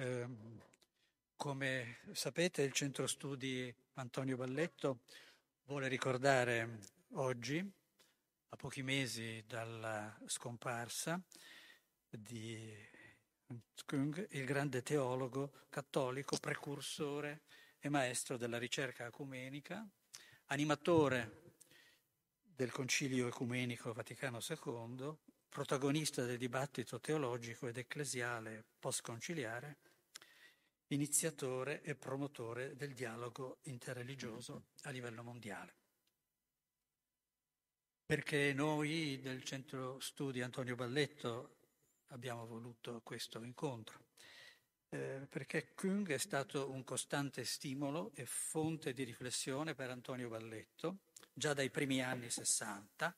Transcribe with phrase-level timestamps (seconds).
[0.00, 0.28] Eh,
[1.34, 5.00] come sapete il centro studi Antonio Balletto
[5.64, 6.78] vuole ricordare
[7.14, 7.58] oggi,
[8.50, 11.20] a pochi mesi dalla scomparsa
[12.08, 12.72] di
[13.86, 17.42] Kung, il grande teologo cattolico, precursore
[17.80, 19.84] e maestro della ricerca ecumenica,
[20.44, 21.56] animatore
[22.40, 25.12] del Concilio Ecumenico Vaticano II,
[25.48, 29.78] protagonista del dibattito teologico ed ecclesiale postconciliare,
[30.88, 35.74] iniziatore e promotore del dialogo interreligioso a livello mondiale.
[38.06, 41.56] Perché noi del Centro Studi Antonio Balletto
[42.06, 44.06] abbiamo voluto questo incontro?
[44.88, 51.00] Eh, perché Kung è stato un costante stimolo e fonte di riflessione per Antonio Balletto,
[51.34, 53.14] già dai primi anni 60,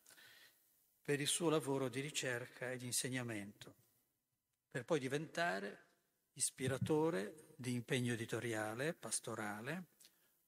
[1.05, 3.75] per il suo lavoro di ricerca e di insegnamento,
[4.69, 5.90] per poi diventare
[6.33, 9.85] ispiratore di impegno editoriale, pastorale,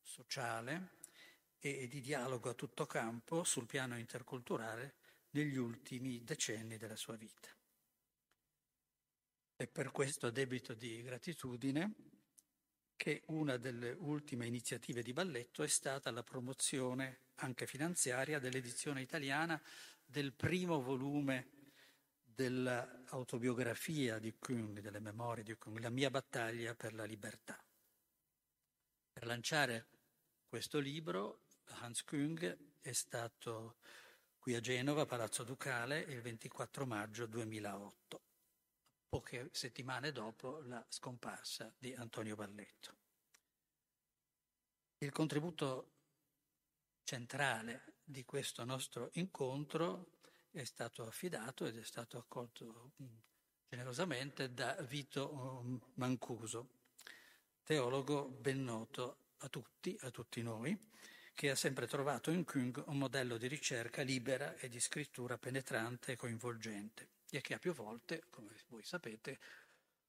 [0.00, 0.98] sociale
[1.58, 4.96] e di dialogo a tutto campo sul piano interculturale
[5.30, 7.48] negli ultimi decenni della sua vita.
[9.56, 11.94] E per questo debito di gratitudine
[12.96, 19.60] che una delle ultime iniziative di balletto è stata la promozione anche finanziaria dell'edizione italiana
[20.04, 21.61] del primo volume
[22.34, 27.62] dell'autobiografia di Kung, delle memorie di Kung, La mia battaglia per la libertà.
[29.12, 29.88] Per lanciare
[30.48, 31.46] questo libro
[31.80, 33.76] Hans Kung è stato
[34.38, 38.22] qui a Genova, Palazzo Ducale, il 24 maggio 2008
[39.12, 42.96] poche settimane dopo la scomparsa di Antonio Balletto.
[44.96, 45.90] Il contributo
[47.04, 50.20] centrale di questo nostro incontro
[50.52, 53.06] è stato affidato ed è stato accolto mm,
[53.68, 56.68] generosamente da Vito mm, Mancuso,
[57.64, 60.78] teologo ben noto a tutti, a tutti noi,
[61.34, 66.12] che ha sempre trovato in Kung un modello di ricerca libera e di scrittura penetrante
[66.12, 69.38] e coinvolgente e che ha più volte, come voi sapete,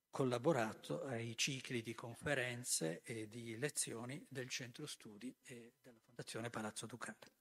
[0.10, 6.86] collaborato ai cicli di conferenze e di lezioni del Centro Studi e della Fondazione Palazzo
[6.86, 7.32] Ducale.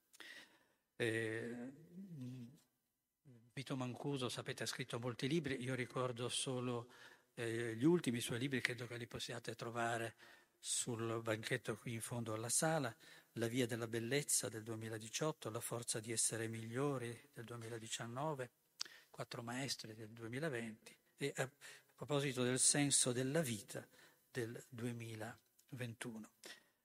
[0.95, 1.71] Eh,
[3.55, 6.89] Vito Mancuso, sapete, ha scritto molti libri, io ricordo solo
[7.35, 10.15] eh, gli ultimi suoi libri, credo che li possiate trovare
[10.57, 12.91] sul banchetto qui in fondo alla sala,
[13.33, 18.49] La via della bellezza del 2018, La forza di essere migliori del 2019,
[19.11, 21.47] Quattro maestri del 2020 e a
[21.93, 23.87] proposito del senso della vita
[24.31, 26.27] del 2021.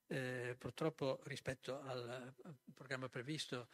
[0.07, 2.35] Eh, purtroppo rispetto al,
[2.75, 3.69] programma previsto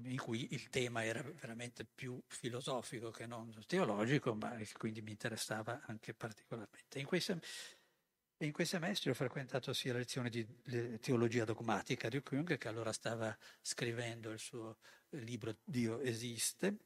[0.03, 5.81] in cui il tema era veramente più filosofico che non teologico, ma quindi mi interessava
[5.85, 6.99] anche particolarmente.
[6.99, 7.39] In quei, sem-
[8.37, 10.45] in quei semestri ho frequentato sia la lezione di
[10.99, 14.77] teologia dogmatica di Kung, che allora stava scrivendo il suo
[15.09, 16.77] libro Dio esiste,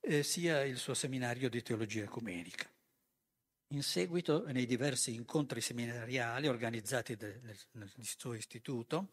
[0.00, 2.70] eh, sia il suo seminario di teologia ecumenica.
[3.68, 9.12] In seguito, nei diversi incontri seminariali organizzati nel, nel suo istituto,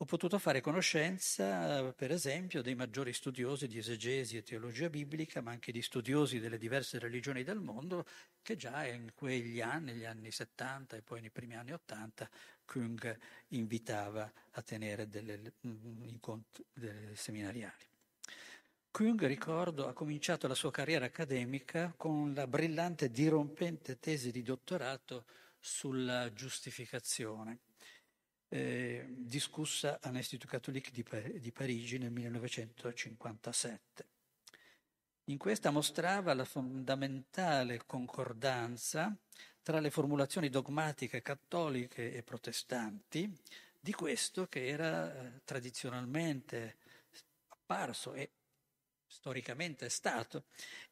[0.00, 5.50] ho potuto fare conoscenza, per esempio, dei maggiori studiosi di esegesi e teologia biblica, ma
[5.50, 8.06] anche di studiosi delle diverse religioni del mondo,
[8.40, 12.30] che già in quegli anni, negli anni 70 e poi nei primi anni 80,
[12.64, 13.18] Kung
[13.48, 17.84] invitava a tenere delle mm, incontri delle seminariali.
[18.92, 25.24] Kung, ricordo, ha cominciato la sua carriera accademica con la brillante dirompente tesi di dottorato
[25.58, 27.66] sulla giustificazione
[28.48, 31.04] eh, discussa all'Institut catholique di,
[31.40, 34.06] di Parigi nel 1957.
[35.24, 39.14] In questa mostrava la fondamentale concordanza
[39.62, 43.30] tra le formulazioni dogmatiche cattoliche e protestanti
[43.78, 46.78] di questo che era eh, tradizionalmente
[47.48, 48.30] apparso e
[49.06, 50.44] storicamente stato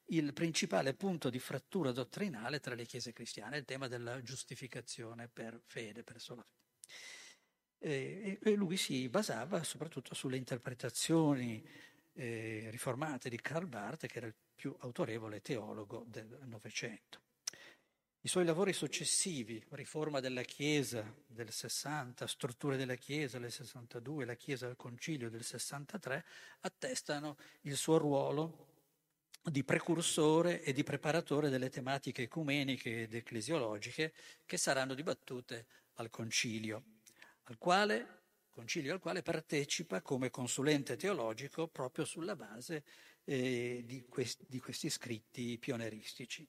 [0.06, 5.60] il principale punto di frattura dottrinale tra le chiese cristiane, il tema della giustificazione per
[5.64, 7.15] fede, per sola fede.
[7.78, 11.62] E, e lui si basava soprattutto sulle interpretazioni
[12.14, 17.20] eh, riformate di Karl Barth, che era il più autorevole teologo del Novecento.
[18.26, 24.34] I suoi lavori successivi, Riforma della Chiesa del 60, Strutture della Chiesa del 62, La
[24.34, 26.24] Chiesa del Concilio del 63,
[26.62, 28.74] attestano il suo ruolo
[29.44, 34.12] di precursore e di preparatore delle tematiche ecumeniche ed ecclesiologiche
[34.44, 36.95] che saranno dibattute al Concilio
[37.48, 42.84] al quale, concilio al quale partecipa come consulente teologico proprio sulla base
[43.24, 46.46] eh, di, questi, di, questi, scritti pioneristici.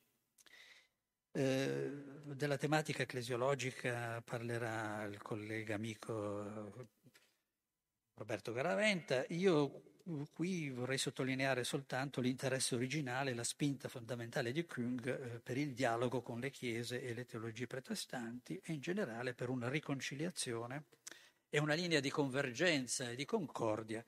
[1.31, 1.91] Eh,
[2.23, 6.89] della tematica ecclesiologica parlerà il collega amico
[8.15, 9.25] Roberto Garaventa.
[9.29, 9.96] Io
[10.31, 16.21] qui vorrei sottolineare soltanto l'interesse originale, la spinta fondamentale di Kung eh, per il dialogo
[16.21, 20.85] con le chiese e le teologie protestanti e in generale per una riconciliazione
[21.49, 24.03] e una linea di convergenza e di concordia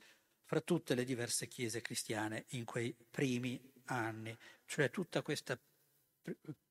[0.46, 4.36] fra tutte le diverse chiese cristiane in quei primi anni,
[4.66, 5.60] cioè tutta questa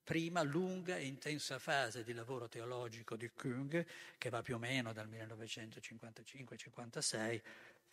[0.02, 3.84] prima lunga e intensa fase di lavoro teologico di Kung,
[4.16, 7.40] che va più o meno dal 1955-56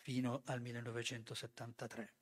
[0.06, 2.12] fino al 1973.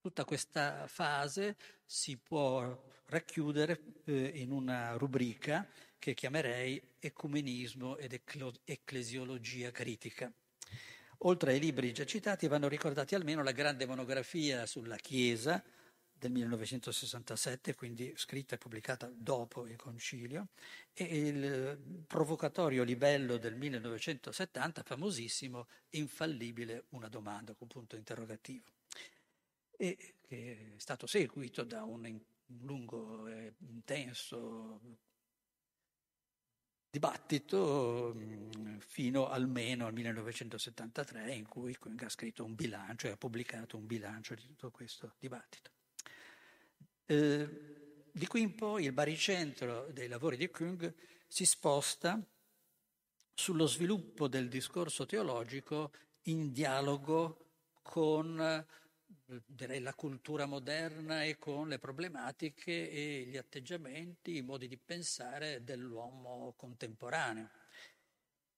[0.00, 1.54] Tutta questa fase
[1.84, 5.68] si può racchiudere eh, in una rubrica
[5.98, 8.18] che chiamerei ecumenismo ed
[8.64, 10.32] ecclesiologia critica.
[11.18, 15.62] Oltre ai libri già citati vanno ricordati almeno la grande monografia sulla Chiesa
[16.18, 20.48] del 1967, quindi scritta e pubblicata dopo il concilio,
[20.92, 28.64] e il provocatorio libello del 1970, famosissimo, infallibile, una domanda con punto interrogativo,
[29.76, 34.80] e che è stato seguito da un lungo e intenso
[36.96, 43.76] dibattito mm, fino almeno al 1973 in cui ha scritto un bilancio e ha pubblicato
[43.76, 45.75] un bilancio di tutto questo dibattito.
[47.08, 47.48] Eh,
[48.10, 50.92] di qui in poi il baricentro dei lavori di Kung
[51.28, 52.20] si sposta
[53.32, 55.92] sullo sviluppo del discorso teologico
[56.22, 58.66] in dialogo con
[59.46, 65.62] direi, la cultura moderna e con le problematiche e gli atteggiamenti, i modi di pensare
[65.62, 67.50] dell'uomo contemporaneo.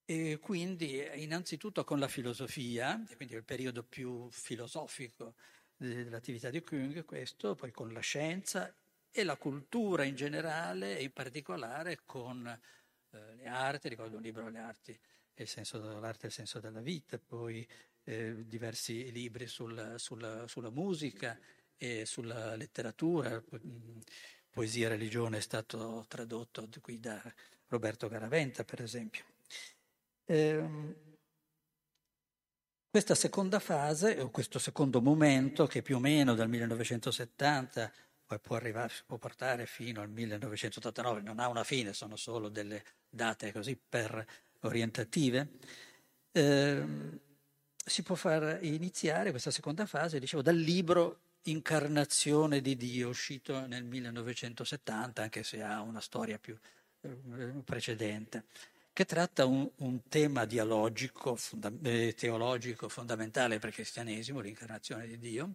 [0.05, 5.35] E quindi innanzitutto con la filosofia, quindi il periodo più filosofico
[5.79, 8.73] dell'attività di Kung, questo, poi con la scienza
[9.11, 14.49] e la cultura in generale e in particolare con eh, le arti, ricordo un libro
[14.49, 14.99] Le arti,
[15.35, 17.65] il senso, l'arte e il senso della vita, poi
[18.03, 21.39] eh, diversi libri sul, sulla, sulla, musica
[21.77, 23.41] e sulla letteratura,
[24.49, 27.21] Poesia e religione è stato tradotto qui da
[27.67, 29.23] Roberto Garaventa per esempio.
[30.25, 31.07] Eh,
[32.89, 37.91] questa seconda fase, o questo secondo momento, che più o meno dal 1970
[38.25, 42.83] poi può, arrivare, può portare fino al 1989, non ha una fine, sono solo delle
[43.09, 44.25] date così per
[44.61, 45.49] orientative,
[46.31, 46.83] eh,
[47.75, 53.83] si può far iniziare questa seconda fase, dicevo, dal libro Incarnazione di Dio, uscito nel
[53.83, 56.55] 1970, anche se ha una storia più
[57.01, 57.09] eh,
[57.63, 58.45] precedente
[58.99, 65.17] che tratta un, un tema dialogico, fonda, eh, teologico fondamentale per il cristianesimo, l'incarnazione di
[65.17, 65.53] Dio,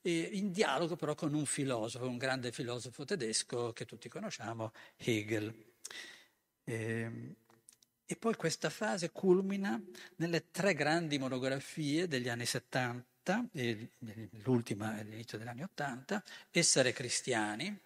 [0.00, 5.54] in dialogo però con un filosofo, un grande filosofo tedesco che tutti conosciamo, Hegel.
[6.64, 7.36] E,
[8.04, 9.80] e poi questa fase culmina
[10.16, 13.50] nelle tre grandi monografie degli anni 70 70,
[14.42, 16.20] l'ultima all'inizio degli anni 80,
[16.50, 17.80] Essere cristiani,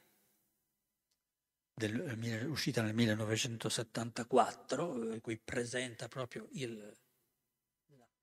[1.78, 6.97] del, uscita nel 1974, in cui presenta proprio il,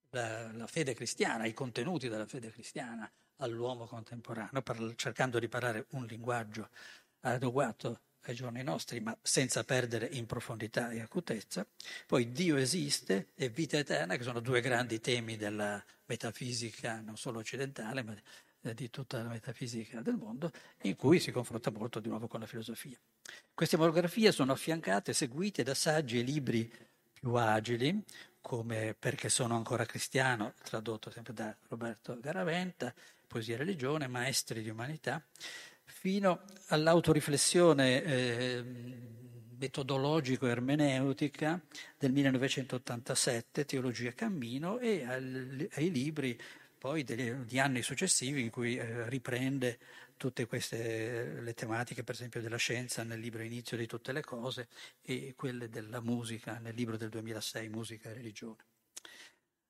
[0.10, 5.86] la, la, fede cristiana, i contenuti della fede cristiana all'uomo contemporaneo, per, cercando di parlare
[5.90, 6.70] un linguaggio
[7.22, 11.64] adeguato ai giorni nostri, ma senza perdere in profondità e acutezza.
[12.08, 17.40] Poi Dio esiste e vita eterna, che sono due grandi temi della metafisica, non solo
[17.40, 18.16] occidentale, ma
[18.74, 20.50] di tutta la metafisica del mondo,
[20.84, 22.98] in cui si confronta molto di nuovo con la filosofia.
[23.53, 26.72] Queste monografie sono affiancate, seguite da saggi e libri
[27.13, 28.03] più agili,
[28.42, 32.94] come Perché sono ancora cristiano, tradotto sempre da Roberto Garaventa,
[33.25, 35.24] Poesia e religione, Maestri di umanità,
[35.86, 38.63] fino all'autoriflessione eh,
[39.58, 41.62] metodologico-ermeneutica
[41.98, 46.38] del 1987, Teologia e Cammino, e al, ai libri
[46.77, 49.80] poi degli, di anni successivi in cui eh, riprende
[50.17, 54.67] tutte queste le tematiche, per esempio della scienza nel libro Inizio di tutte le cose
[55.01, 58.65] e quelle della musica nel libro del 2006, Musica e religione.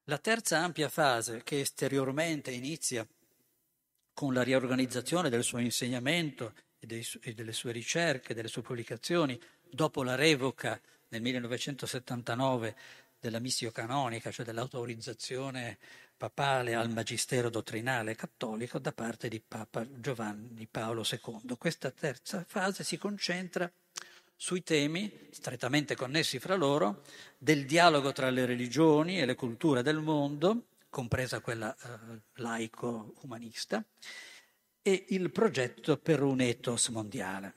[0.05, 3.07] La terza ampia fase che esteriormente inizia
[4.13, 9.39] con la riorganizzazione del suo insegnamento e, dei, e delle sue ricerche, delle sue pubblicazioni,
[9.62, 12.75] dopo la revoca nel 1979
[13.19, 15.77] della missio canonica, cioè dell'autorizzazione
[16.24, 21.58] papale al magistero dottrinale cattolico da parte di Papa Giovanni Paolo II.
[21.58, 23.70] Questa terza fase si concentra
[24.34, 27.03] sui temi strettamente connessi fra loro
[27.38, 33.84] del dialogo tra le religioni e le culture del mondo, compresa quella eh, laico-umanista,
[34.82, 37.53] e il progetto per un ethos mondiale.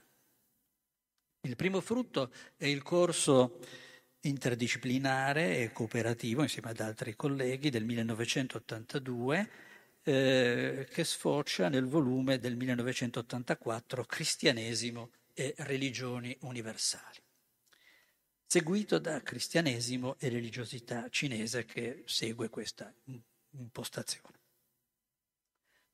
[1.43, 3.61] Il primo frutto è il corso
[4.29, 9.51] interdisciplinare e cooperativo insieme ad altri colleghi del 1982
[10.03, 17.19] eh, che sfocia nel volume del 1984 Cristianesimo e religioni universali,
[18.47, 22.93] seguito da Cristianesimo e religiosità cinese che segue questa
[23.51, 24.35] impostazione.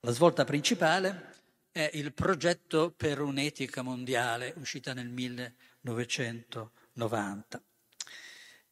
[0.01, 7.63] La svolta principale è il progetto per un'etica mondiale uscita nel 1990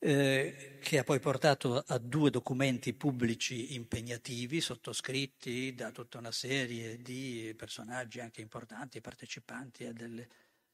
[0.02, 7.00] eh, che ha poi portato a due documenti pubblici impegnativi, sottoscritti da tutta una serie
[7.02, 10.28] di personaggi anche importanti, partecipanti a delle,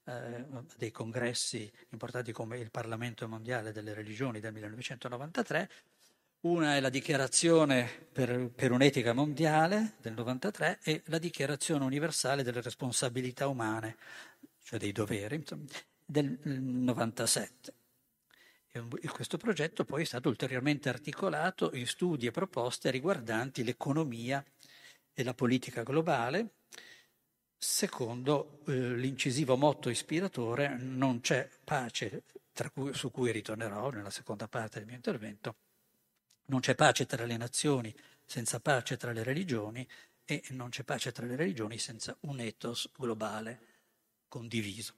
[0.05, 0.45] eh,
[0.77, 5.69] dei congressi importanti come il Parlamento Mondiale delle Religioni del 1993.
[6.41, 12.61] Una è la dichiarazione per, per un'etica mondiale del 93 e la dichiarazione universale delle
[12.61, 13.97] responsabilità umane,
[14.63, 15.65] cioè dei doveri, insomma,
[16.05, 17.73] del 97.
[19.11, 24.43] Questo progetto poi è stato ulteriormente articolato in studi e proposte riguardanti l'economia
[25.13, 26.55] e la politica globale,
[27.57, 32.23] secondo eh, l'incisivo motto ispiratore non c'è pace,
[32.73, 35.55] cui, su cui ritornerò nella seconda parte del mio intervento,
[36.45, 37.93] non c'è pace tra le nazioni
[38.23, 39.87] senza pace tra le religioni
[40.23, 43.59] e non c'è pace tra le religioni senza un ethos globale
[44.27, 44.93] condiviso.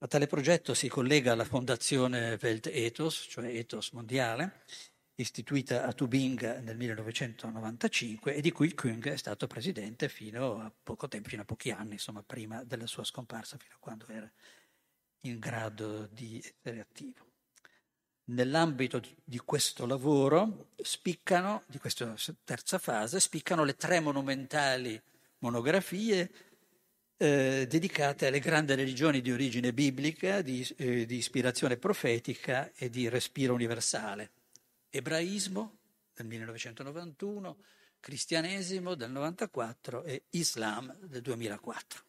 [0.00, 4.62] A tale progetto si collega la fondazione Weltethos, cioè Ethos Mondiale,
[5.16, 11.08] istituita a Tubinga nel 1995 e di cui Kung è stato presidente fino a poco
[11.08, 14.30] tempo, fino a pochi anni, insomma, prima della sua scomparsa, fino a quando era
[15.22, 17.26] in grado di essere attivo.
[18.26, 22.14] Nell'ambito di questo lavoro spiccano, di questa
[22.44, 25.02] terza fase, spiccano le tre monumentali
[25.38, 26.30] monografie
[27.18, 33.08] eh, dedicate alle grandi religioni di origine biblica, di, eh, di ispirazione profetica e di
[33.08, 34.30] respiro universale.
[34.88, 35.78] Ebraismo
[36.14, 37.56] del 1991,
[38.00, 42.02] cristianesimo del 94 e Islam del 2004.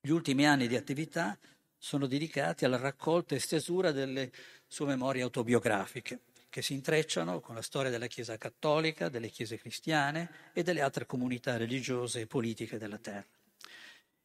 [0.00, 1.36] Gli ultimi anni di attività
[1.76, 4.30] sono dedicati alla raccolta e stesura delle
[4.68, 10.50] sue memorie autobiografiche, che si intrecciano con la storia della Chiesa cattolica, delle chiese cristiane
[10.52, 13.42] e delle altre comunità religiose e politiche della terra.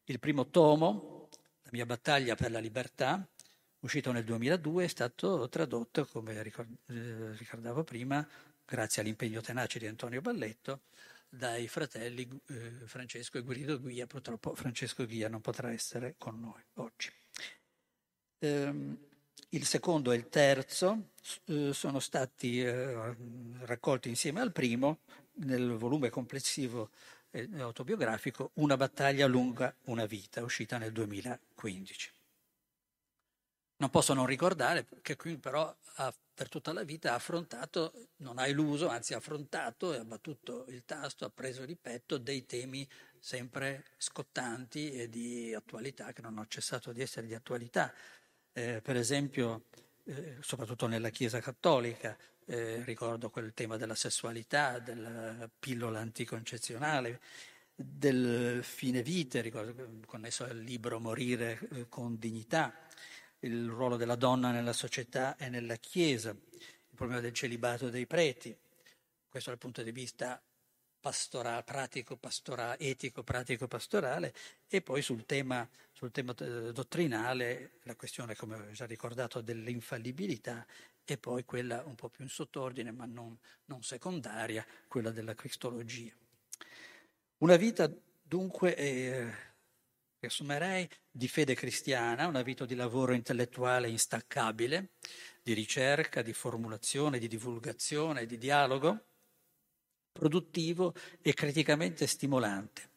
[0.09, 1.29] Il primo tomo,
[1.61, 3.23] La mia battaglia per la libertà,
[3.81, 8.27] uscito nel 2002, è stato tradotto, come eh, ricordavo prima,
[8.65, 10.81] grazie all'impegno tenace di Antonio Balletto,
[11.29, 14.07] dai fratelli eh, Francesco e Guido Guia.
[14.07, 17.11] Purtroppo Francesco Guia non potrà essere con noi oggi.
[18.39, 18.97] Ehm,
[19.49, 21.11] il secondo e il terzo
[21.45, 25.01] eh, sono stati raccolti insieme al primo
[25.41, 26.89] nel volume complessivo
[27.59, 32.11] autobiografico Una battaglia lunga una vita, uscita nel 2015.
[33.77, 38.37] Non posso non ricordare che qui però ha, per tutta la vita ha affrontato, non
[38.37, 42.45] ha illuso, anzi ha affrontato e ha battuto il tasto, ha preso di petto dei
[42.45, 42.87] temi
[43.19, 47.93] sempre scottanti e di attualità, che non hanno cessato di essere di attualità.
[48.51, 49.65] Eh, per esempio,
[50.05, 52.17] eh, soprattutto nella Chiesa cattolica,
[52.49, 57.21] eh, ricordo quel tema della sessualità, della pillola anticoncezionale,
[57.75, 62.73] del fine vite, ricordo, connesso al libro Morire eh, con dignità,
[63.41, 68.55] il ruolo della donna nella società e nella Chiesa, il problema del celibato dei preti,
[69.29, 70.41] questo dal punto di vista
[70.99, 74.33] pastorale, pratico, pastorale, etico, pratico, pastorale,
[74.67, 80.65] e poi sul tema, sul tema eh, dottrinale la questione, come ho già ricordato, dell'infallibilità
[81.13, 86.13] e poi quella un po' più in sottordine, ma non, non secondaria, quella della cristologia.
[87.39, 89.33] Una vita dunque, eh,
[90.19, 94.91] riassumerei, di fede cristiana, una vita di lavoro intellettuale instaccabile,
[95.41, 99.05] di ricerca, di formulazione, di divulgazione, di dialogo,
[100.11, 102.89] produttivo e criticamente stimolante.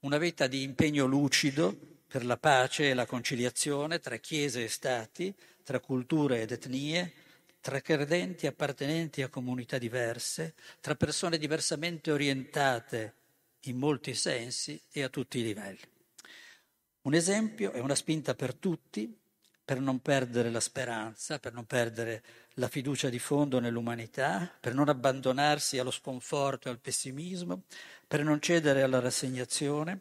[0.00, 1.76] Una vita di impegno lucido
[2.06, 7.12] per la pace e la conciliazione tra chiese e stati, tra culture ed etnie,
[7.62, 13.14] tra credenti appartenenti a comunità diverse, tra persone diversamente orientate
[13.66, 15.80] in molti sensi e a tutti i livelli.
[17.02, 19.16] Un esempio è una spinta per tutti
[19.64, 22.22] per non perdere la speranza, per non perdere
[22.54, 27.62] la fiducia di fondo nell'umanità, per non abbandonarsi allo sconforto e al pessimismo,
[28.08, 30.00] per non cedere alla rassegnazione,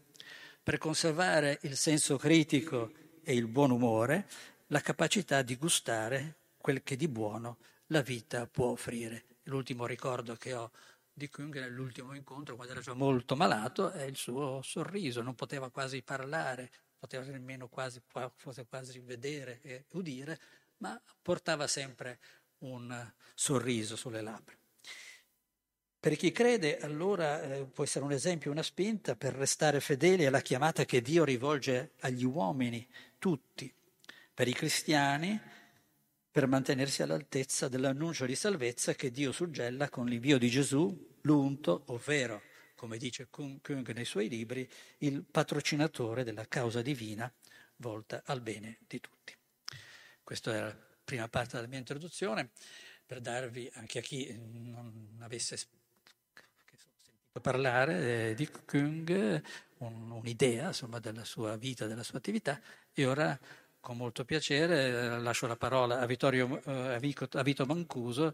[0.64, 2.92] per conservare il senso critico
[3.24, 4.28] e il buon umore,
[4.68, 9.26] la capacità di gustare quel che di buono la vita può offrire.
[9.44, 10.72] L'ultimo ricordo che ho
[11.12, 15.70] di Kung nell'ultimo incontro, quando era già molto malato, è il suo sorriso, non poteva
[15.70, 18.02] quasi parlare, poteva nemmeno quasi,
[18.70, 20.40] quasi vedere e udire,
[20.78, 22.20] ma portava sempre
[22.60, 24.56] un sorriso sulle labbra.
[26.00, 30.42] Per chi crede, allora eh, può essere un esempio, una spinta per restare fedeli alla
[30.42, 32.88] chiamata che Dio rivolge agli uomini,
[33.20, 33.72] tutti.
[34.34, 35.40] Per i cristiani,
[36.32, 42.42] per mantenersi all'altezza dell'annuncio di salvezza che Dio suggella con l'invio di Gesù, l'unto, ovvero,
[42.76, 44.68] come dice Kung nei suoi libri,
[45.00, 47.32] il patrocinatore della causa divina
[47.78, 49.36] volta al bene di tutti.
[50.24, 52.52] Questa è la prima parte della mia introduzione,
[53.06, 55.80] per darvi, anche a chi non avesse sentito
[57.42, 59.42] parlare eh, di Kung,
[59.80, 62.60] un, un'idea insomma, della sua vita, della sua attività,
[62.94, 63.38] e ora
[63.82, 68.34] con molto piacere eh, lascio la parola a, Vittorio, eh, a Vito Mancuso,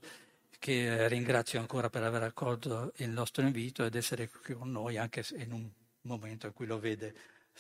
[0.60, 5.24] che ringrazio ancora per aver accolto il nostro invito ed essere qui con noi anche
[5.38, 5.70] in un
[6.02, 7.14] momento in cui lo vede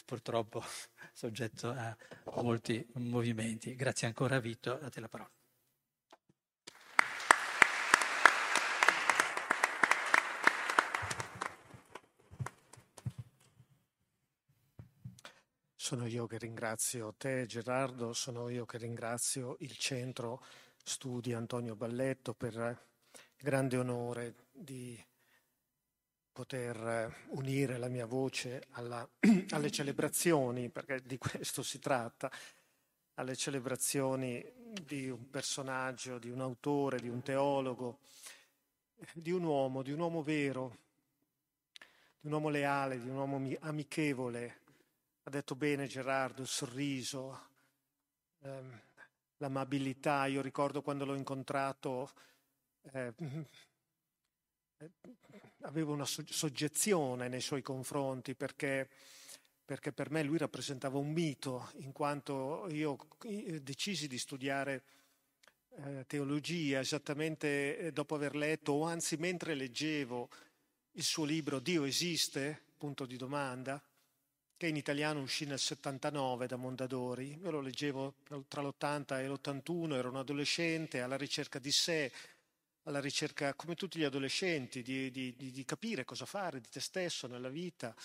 [0.05, 0.63] purtroppo
[1.13, 1.95] soggetto a
[2.41, 3.75] molti movimenti.
[3.75, 5.36] Grazie ancora Vito, a te la parola.
[15.87, 20.43] Sono io che ringrazio te Gerardo, sono io che ringrazio il centro
[20.83, 25.01] studi Antonio Balletto per il grande onore di
[26.33, 29.07] poter unire la mia voce alla,
[29.51, 32.29] alle celebrazioni, perché di questo si tratta,
[33.13, 34.43] alle celebrazioni
[34.83, 37.99] di un personaggio, di un autore, di un teologo,
[39.13, 40.79] di un uomo, di un uomo vero,
[42.19, 44.65] di un uomo leale, di un uomo amichevole,
[45.27, 47.49] ha detto bene Gerardo, il sorriso,
[48.43, 48.81] ehm,
[49.39, 50.25] l'amabilità.
[50.25, 52.13] Io ricordo quando l'ho incontrato,
[52.93, 53.13] eh,
[55.63, 58.89] avevo una soggezione nei suoi confronti perché,
[59.65, 62.97] perché, per me lui rappresentava un mito, in quanto io
[63.61, 64.83] decisi di studiare
[65.71, 70.29] eh, teologia esattamente eh, dopo aver letto, o anzi mentre leggevo
[70.91, 72.63] il suo libro Dio esiste?
[72.77, 73.81] punto di domanda
[74.57, 77.37] che in italiano uscì nel 79 da Mondadori.
[77.39, 78.15] Io lo leggevo
[78.47, 82.11] tra l'80 e l'81, ero un adolescente alla ricerca di sé,
[82.83, 87.27] alla ricerca, come tutti gli adolescenti, di, di, di capire cosa fare di te stesso
[87.27, 87.95] nella vita.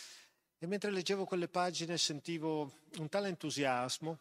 [0.59, 4.19] E mentre leggevo quelle pagine sentivo un tale entusiasmo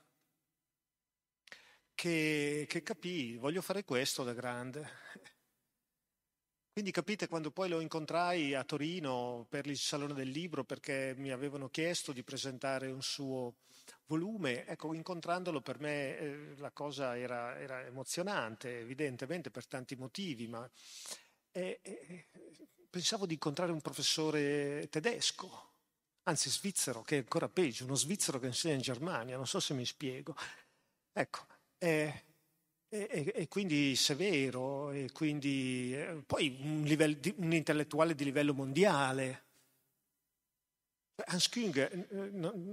[1.93, 4.89] che, che capii, voglio fare questo da grande.
[6.71, 11.29] Quindi capite quando poi lo incontrai a Torino per il Salone del Libro perché mi
[11.31, 13.55] avevano chiesto di presentare un suo
[14.05, 20.47] volume, ecco, incontrandolo per me eh, la cosa era, era, emozionante, evidentemente per tanti motivi,
[20.47, 20.69] ma
[21.51, 22.27] eh, eh,
[22.89, 25.71] pensavo di incontrare un professore tedesco,
[26.23, 29.73] anzi svizzero, che è ancora peggio, uno svizzero che insegna in Germania, non so se
[29.73, 30.36] mi spiego.
[31.12, 31.45] Ecco,
[32.91, 39.45] è, è quindi severo, e quindi eh, poi un, livello, un intellettuale di livello mondiale.
[41.23, 41.77] Hans Küng,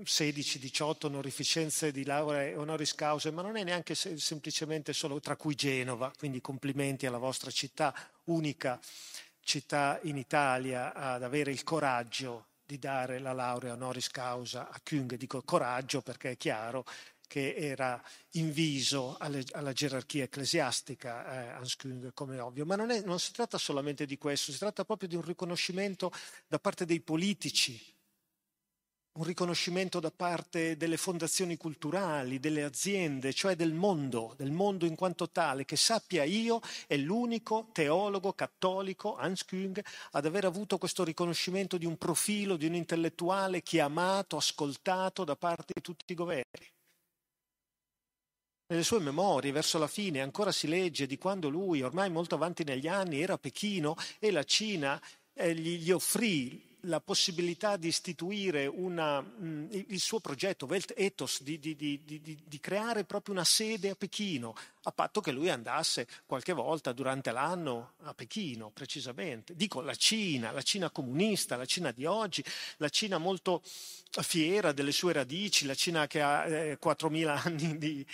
[0.02, 5.54] 16-18 onorificenze di laurea e honoris causa, ma non è neanche semplicemente solo tra cui
[5.54, 8.80] Genova, quindi complimenti alla vostra città, unica
[9.40, 15.14] città in Italia ad avere il coraggio di dare la laurea honoris causa a Küng.
[15.14, 16.84] Dico coraggio perché è chiaro
[17.28, 22.66] che era inviso alle, alla gerarchia ecclesiastica, eh, Hans Küng, come ovvio.
[22.66, 26.10] Ma non, è, non si tratta solamente di questo, si tratta proprio di un riconoscimento
[26.48, 27.96] da parte dei politici
[29.18, 34.94] un riconoscimento da parte delle fondazioni culturali, delle aziende, cioè del mondo, del mondo in
[34.94, 41.02] quanto tale, che sappia io è l'unico teologo cattolico, Hans Küng, ad aver avuto questo
[41.02, 46.77] riconoscimento di un profilo, di un intellettuale chiamato, ascoltato da parte di tutti i governi.
[48.70, 52.64] Nelle sue memorie, verso la fine, ancora si legge di quando lui, ormai molto avanti
[52.64, 55.00] negli anni, era a Pechino e la Cina
[55.32, 61.42] eh, gli, gli offrì la possibilità di istituire una, mh, il suo progetto Welt Ethos,
[61.42, 66.06] di, di, di, di, creare proprio una sede a Pechino, a patto che lui andasse
[66.26, 69.54] qualche volta durante l'anno a Pechino, precisamente.
[69.54, 72.42] Dico la Cina, la Cina comunista, la Cina di oggi,
[72.78, 78.06] la Cina molto fiera delle sue radici, la Cina che ha eh, 4.000 anni di,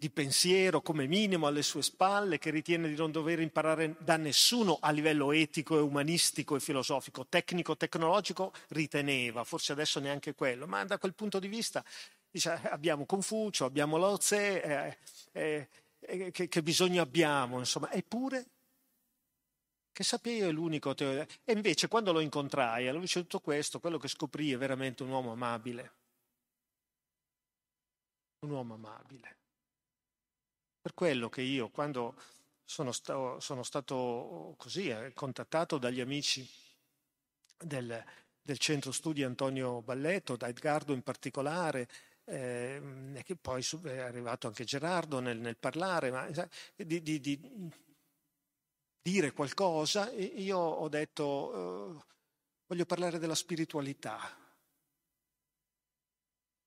[0.00, 4.78] di pensiero come minimo alle sue spalle, che ritiene di non dover imparare da nessuno
[4.80, 10.96] a livello etico e umanistico e filosofico, tecnico-tecnologico riteneva, forse adesso neanche quello, ma da
[10.96, 11.84] quel punto di vista
[12.30, 14.98] dice, abbiamo Confucio, abbiamo Lao Tse, eh,
[15.32, 18.46] eh, eh, che, che, bisogno abbiamo, insomma, eppure
[19.92, 21.26] che sappia io è l'unico teoria.
[21.44, 25.02] E invece quando lo incontrai, alla luce di tutto questo, quello che scoprì è veramente
[25.02, 25.92] un uomo amabile.
[28.46, 29.39] Un uomo amabile.
[30.80, 32.14] Per quello che io, quando
[32.64, 36.48] sono, sta- sono stato così eh, contattato dagli amici
[37.58, 38.02] del,
[38.40, 41.88] del, centro studi Antonio Balletto, da Edgardo in particolare,
[42.24, 46.30] eh, che poi è arrivato anche Gerardo nel, nel parlare, ma
[46.76, 47.70] di, di, di,
[49.02, 52.04] dire qualcosa, io ho detto eh,
[52.66, 54.18] voglio parlare della spiritualità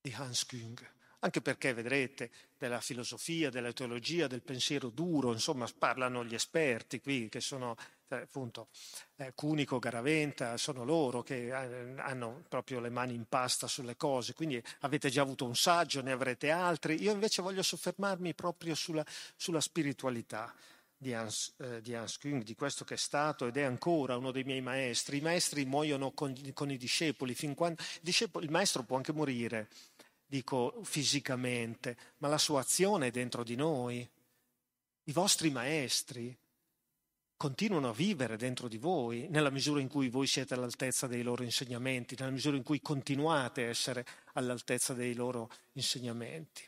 [0.02, 6.24] di Hans Küng anche perché vedrete della filosofia, della teologia, del pensiero duro, insomma parlano
[6.24, 7.78] gli esperti qui che sono
[8.10, 8.68] eh, appunto
[9.16, 14.34] eh, Cunico, Garaventa, sono loro che eh, hanno proprio le mani in pasta sulle cose,
[14.34, 17.02] quindi avete già avuto un saggio, ne avrete altri.
[17.02, 19.06] Io invece voglio soffermarmi proprio sulla,
[19.36, 20.54] sulla spiritualità.
[21.04, 24.32] Di Hans, eh, di Hans Küng, di questo che è stato ed è ancora uno
[24.32, 25.18] dei miei maestri.
[25.18, 29.12] I maestri muoiono con, con i discepoli, fin quando, il, discepolo, il maestro può anche
[29.12, 29.68] morire,
[30.34, 34.10] dico fisicamente, ma la sua azione è dentro di noi.
[35.04, 36.36] I vostri maestri
[37.38, 41.44] continuano a vivere dentro di voi nella misura in cui voi siete all'altezza dei loro
[41.44, 46.68] insegnamenti, nella misura in cui continuate a essere all'altezza dei loro insegnamenti.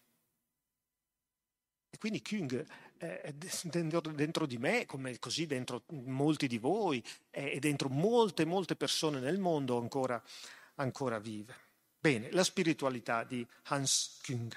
[1.89, 7.89] E quindi Küng è dentro di me, come così dentro molti di voi, e dentro
[7.89, 10.21] molte, molte persone nel mondo ancora,
[10.75, 11.64] ancora vive.
[12.05, 14.53] Bene, la spiritualità di Hans Küng.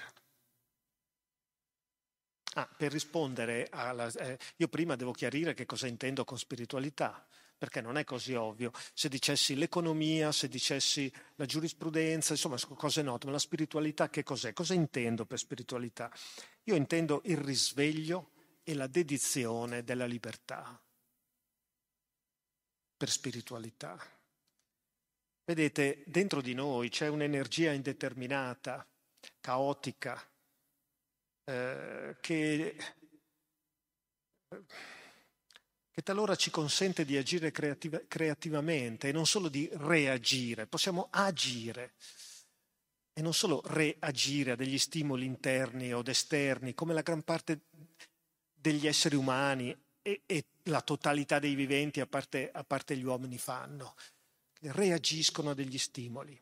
[2.53, 4.05] Ah, per rispondere alla...
[4.11, 8.71] Eh, io prima devo chiarire che cosa intendo con spiritualità, perché non è così ovvio.
[8.93, 14.53] Se dicessi l'economia, se dicessi la giurisprudenza, insomma, cose note, ma la spiritualità che cos'è?
[14.53, 16.11] Cosa intendo per spiritualità?
[16.65, 18.29] Io intendo il risveglio
[18.63, 20.79] e la dedizione della libertà
[22.95, 24.18] per spiritualità.
[25.49, 28.87] Vedete, dentro di noi c'è un'energia indeterminata,
[29.39, 30.23] caotica,
[31.43, 32.75] eh, che,
[35.89, 41.95] che, talora ci consente di agire creativa, creativamente e non solo di reagire, possiamo agire
[43.11, 47.61] e non solo reagire a degli stimoli interni o esterni, come la gran parte
[48.53, 53.39] degli esseri umani e, e la totalità dei viventi, a parte, a parte gli uomini,
[53.39, 53.95] fanno
[54.59, 56.39] reagiscono a degli stimoli.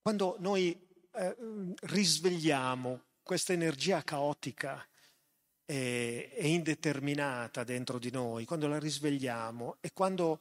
[0.00, 0.78] Quando noi
[1.12, 1.36] eh,
[1.82, 4.86] risvegliamo questa energia caotica
[5.64, 10.40] e, e, indeterminata dentro di noi, quando la risvegliamo e quando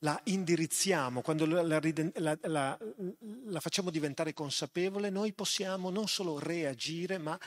[0.00, 2.78] la indirizziamo, quando la, la, la,
[3.44, 7.38] la, facciamo diventare consapevole, noi possiamo non solo reagire, ma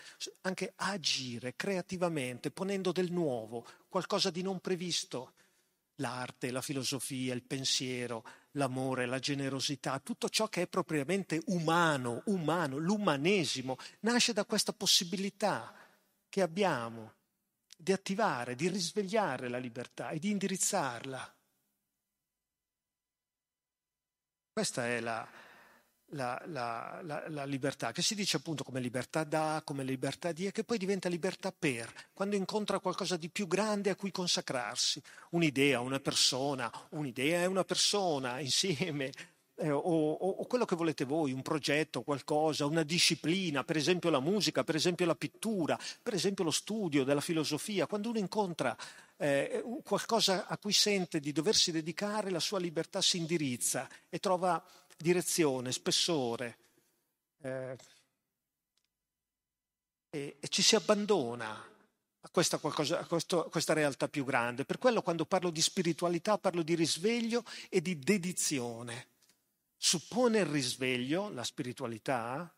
[0.41, 5.33] anche agire creativamente, ponendo del nuovo, qualcosa di non previsto,
[5.95, 12.77] l'arte, la filosofia, il pensiero, l'amore, la generosità, tutto ciò che è propriamente umano, umano,
[12.77, 15.73] l'umanesimo, nasce da questa possibilità
[16.29, 17.13] che abbiamo
[17.77, 21.33] di attivare, di risvegliare la libertà e di indirizzarla.
[24.51, 25.27] Questa è la,
[26.09, 30.45] la, la, la, la, libertà, che si dice appunto come libertà da, come libertà di,
[30.45, 35.01] e che poi diventa libertà per, quando incontra qualcosa di più grande a cui consacrarsi,
[35.31, 39.11] un'idea, una persona, un'idea e una persona insieme,
[39.57, 44.09] eh, o, o, o, quello che volete voi, un progetto, qualcosa, una disciplina, per esempio
[44.09, 48.75] la musica, per esempio la pittura, per esempio lo studio della filosofia, quando uno incontra
[49.17, 54.61] eh, qualcosa a cui sente di doversi dedicare, la sua libertà si indirizza e trova
[54.97, 56.57] direzione, spessore.
[57.41, 57.77] Eh,
[60.09, 64.65] e, e, ci si abbandona a questa, qualcosa, a, questo, questa realtà più grande.
[64.65, 69.07] Per quello quando parlo di spiritualità parlo di risveglio e di dedizione.
[69.77, 72.51] Suppone il risveglio, la spiritualità,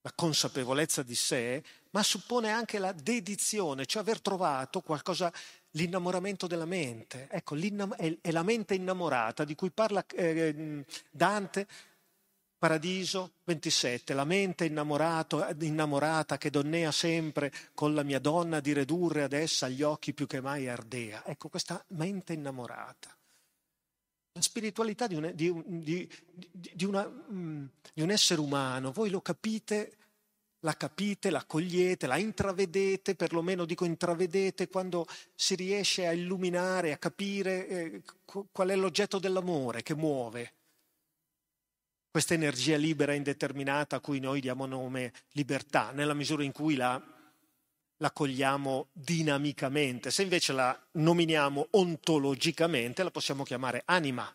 [0.00, 5.32] la consapevolezza di sé, ma suppone anche la dedizione, cioè aver trovato qualcosa
[5.78, 7.28] l'innamoramento della mente.
[7.30, 11.66] Ecco, è la mente innamorata di cui parla eh, Dante,
[12.58, 19.32] Paradiso 27, la mente innamorata che donnea sempre con la mia donna di redurre ad
[19.32, 21.24] essa gli occhi più che mai ardea.
[21.24, 23.16] Ecco, questa mente innamorata.
[24.32, 26.08] La spiritualità di un, di, di,
[26.50, 27.64] di, una, mm,
[27.94, 29.97] di un essere umano, voi lo capite
[30.60, 36.98] la capite, la cogliete, la intravedete, perlomeno dico intravedete, quando si riesce a illuminare, a
[36.98, 40.52] capire eh, qual è l'oggetto dell'amore che muove
[42.10, 46.74] questa energia libera e indeterminata a cui noi diamo nome libertà, nella misura in cui
[46.74, 47.00] la,
[47.98, 50.10] la cogliamo dinamicamente.
[50.10, 54.34] Se invece la nominiamo ontologicamente, la possiamo chiamare anima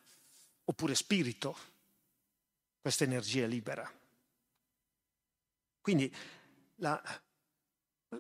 [0.66, 1.58] oppure spirito,
[2.80, 3.92] questa energia libera.
[5.84, 6.10] Quindi
[6.76, 7.00] la,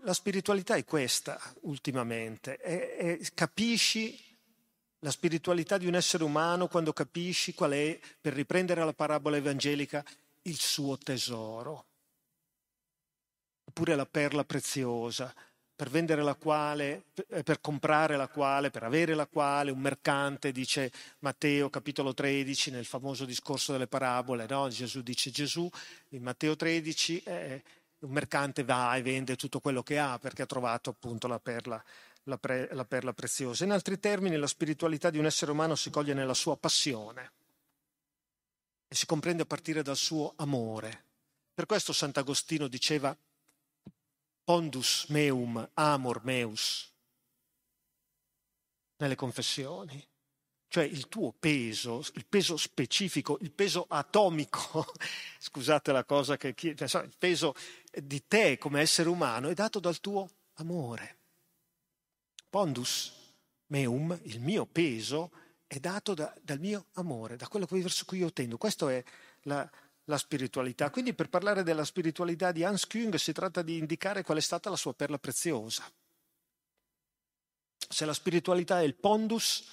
[0.01, 4.21] la spiritualità è questa ultimamente, è, è, capisci
[4.99, 10.03] la spiritualità di un essere umano quando capisci qual è, per riprendere la parabola evangelica,
[10.41, 11.85] il suo tesoro,
[13.63, 15.33] oppure la perla preziosa,
[15.75, 20.51] per vendere la quale, eh, per comprare la quale, per avere la quale, un mercante,
[20.51, 24.67] dice Matteo capitolo 13 nel famoso discorso delle parabole, no?
[24.69, 25.69] Gesù dice Gesù,
[26.09, 27.63] in Matteo 13 eh,
[27.99, 31.83] un mercante va e vende tutto quello che ha perché ha trovato appunto la perla,
[32.23, 33.63] la, pre, la perla preziosa.
[33.63, 37.31] In altri termini, la spiritualità di un essere umano si coglie nella sua passione
[38.87, 41.05] e si comprende a partire dal suo amore.
[41.53, 43.15] Per questo Sant'Agostino diceva
[44.43, 46.91] pondus meum amor meus
[48.97, 50.05] nelle confessioni,
[50.67, 54.85] cioè il tuo peso, il peso specifico, il peso atomico,
[55.39, 57.53] scusate la cosa che cioè, il peso
[57.91, 61.17] di te come essere umano è dato dal tuo amore.
[62.49, 63.11] Pondus
[63.67, 65.31] meum, il mio peso,
[65.67, 68.57] è dato da, dal mio amore, da quello verso cui io tendo.
[68.57, 69.03] Questa è
[69.43, 69.69] la,
[70.05, 70.89] la spiritualità.
[70.89, 74.69] Quindi per parlare della spiritualità di Hans Küng si tratta di indicare qual è stata
[74.69, 75.89] la sua perla preziosa.
[77.77, 79.63] Se la spiritualità è il pondus,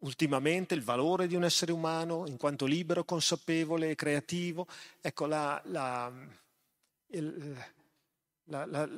[0.00, 4.66] ultimamente il valore di un essere umano in quanto libero, consapevole e creativo,
[5.00, 6.12] ecco la, la,
[7.08, 7.64] il,
[8.44, 8.88] la,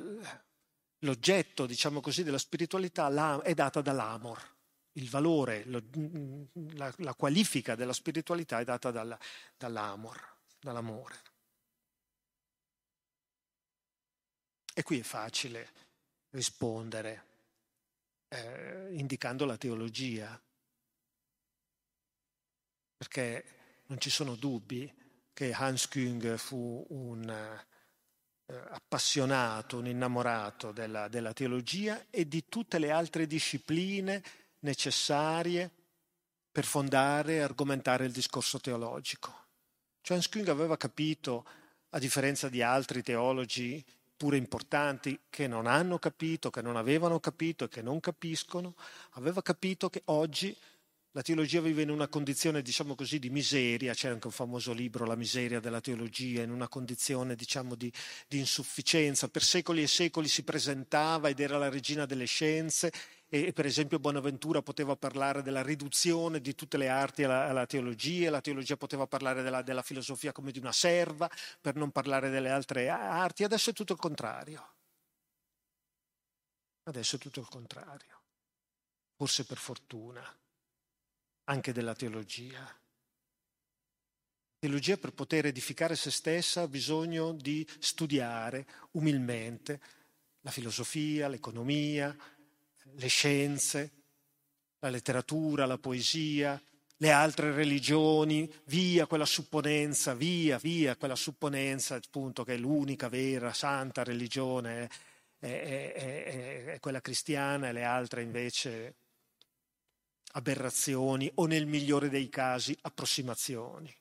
[0.99, 4.51] l'oggetto, diciamo così, della spiritualità è data dall'amor.
[4.95, 5.65] Il valore,
[6.75, 9.17] la, qualifica della spiritualità è data dalla,
[9.57, 10.32] dall'amor
[10.63, 11.21] dall'amore.
[14.73, 15.69] E qui è facile
[16.31, 17.25] rispondere
[18.29, 20.41] eh, indicando la teologia,
[22.97, 23.45] perché
[23.87, 24.91] non ci sono dubbi
[25.33, 32.79] che Hans Küng fu un eh, appassionato, un innamorato della, della teologia e di tutte
[32.79, 34.23] le altre discipline
[34.59, 35.69] necessarie
[36.51, 39.42] per fondare e argomentare il discorso teologico.
[40.03, 41.45] Küng aveva capito,
[41.91, 43.83] a differenza di altri teologi
[44.17, 48.75] pure importanti che non hanno capito, che non avevano capito e che non capiscono,
[49.11, 50.55] aveva capito che oggi
[51.15, 55.05] la teologia vive in una condizione, diciamo così, di miseria, c'è anche un famoso libro,
[55.05, 57.91] La miseria della teologia, in una condizione, diciamo, di,
[58.27, 59.27] di insufficienza.
[59.27, 62.91] Per secoli e secoli si presentava ed era la regina delle scienze
[63.35, 68.29] e per esempio Bonaventura poteva parlare della riduzione di tutte le arti alla, alla teologia,
[68.29, 71.27] la teologia poteva parlare della, della, filosofia come di una serva,
[71.59, 74.73] per non parlare delle altre arti, adesso è tutto il contrario.
[76.83, 78.21] Adesso è tutto il contrario.
[79.15, 80.23] forse per fortuna,
[81.45, 82.61] anche della teologia.
[82.61, 89.81] La teologia per poter edificare se stessa ha bisogno di studiare umilmente
[90.41, 92.15] la filosofia, l'economia,
[92.95, 93.91] le scienze,
[94.79, 96.61] la letteratura, la poesia,
[96.97, 104.03] le altre religioni, via quella supponenza, via, via quella supponenza, appunto, che l'unica vera, santa
[104.03, 104.89] religione,
[105.39, 108.95] è, è, è, è quella cristiana e le altre invece
[110.33, 113.93] aberrazioni o nel migliore dei casi approssimazioni.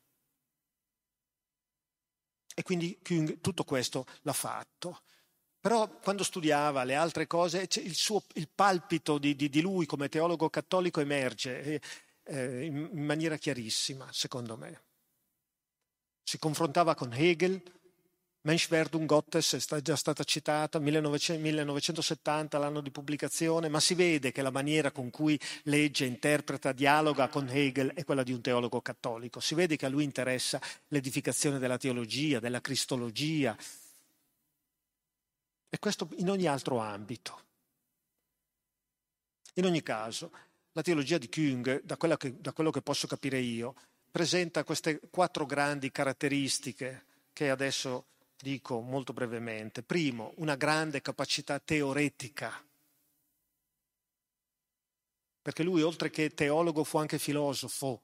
[2.54, 2.98] E quindi
[3.40, 5.02] tutto questo l'ha fatto.
[5.62, 10.08] Però quando studiava le altre cose, il, suo, il palpito di, di, di, lui come
[10.08, 11.80] teologo cattolico emerge eh,
[12.24, 14.80] eh, in, maniera chiarissima, secondo me.
[16.24, 17.62] Si confrontava con Hegel,
[18.40, 24.50] Menschwerdung Gottes è già stata citata, 1970 l'anno di pubblicazione, ma si vede che la
[24.50, 29.38] maniera con cui legge, interpreta, dialoga con Hegel è quella di un teologo cattolico.
[29.38, 33.56] Si vede che a lui interessa l'edificazione della teologia, della cristologia,
[35.74, 37.40] e questo in ogni altro ambito.
[39.54, 40.30] In ogni caso,
[40.72, 43.74] la teologia di Küng, da, da quello che posso capire io,
[44.10, 49.82] presenta queste quattro grandi caratteristiche che adesso dico molto brevemente.
[49.82, 52.62] Primo, una grande capacità teoretica,
[55.40, 58.02] perché lui oltre che teologo fu anche filosofo,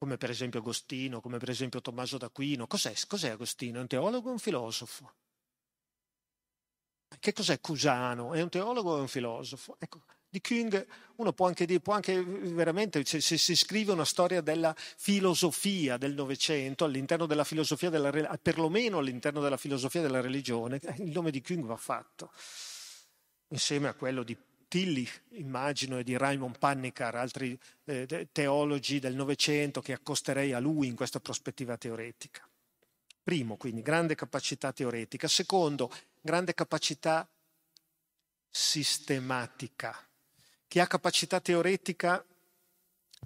[0.00, 2.66] come per esempio Agostino, come per esempio Tommaso d'Aquino.
[2.66, 3.76] Cos'è, cos'è Agostino?
[3.76, 5.12] È un teologo o un filosofo?
[7.18, 8.32] Che cos'è Cusano?
[8.32, 9.76] È un teologo o è un filosofo?
[9.78, 10.86] Ecco, di Küng
[11.16, 15.98] uno può anche dire, può anche veramente, se, se, si scrive una storia della filosofia
[15.98, 21.30] del Novecento, all'interno della filosofia della perlomeno all'interno della filosofia della religione, eh, il nome
[21.30, 22.32] di Küng va fatto,
[23.48, 24.34] insieme a quello di
[24.70, 30.86] Tillich, immagino, e di Raimond Pannikar, altri eh, teologi del Novecento che accosterei a lui
[30.86, 32.48] in questa prospettiva teoretica.
[33.20, 35.26] Primo, quindi, grande capacità teoretica.
[35.26, 37.28] Secondo, grande capacità
[38.48, 40.08] sistematica.
[40.68, 42.24] Chi ha capacità teoretica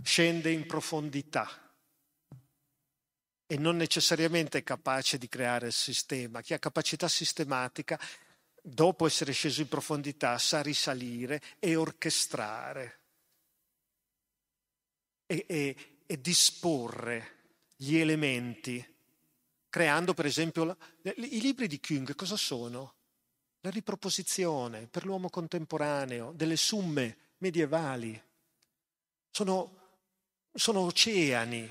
[0.02, 1.46] scende in profondità
[3.46, 6.40] e non necessariamente è capace di creare il sistema.
[6.40, 8.00] Chi ha capacità sistematica,
[8.66, 13.00] dopo essere sceso in profondità, sa risalire e orchestrare
[15.26, 17.42] e, e, e disporre
[17.76, 18.92] gli elementi
[19.74, 22.94] creando per esempio la, i libri di Küng cosa sono?
[23.60, 28.22] La riproposizione per l'uomo contemporaneo delle summe medievali.
[29.30, 29.98] Sono,
[30.54, 31.68] sono oceani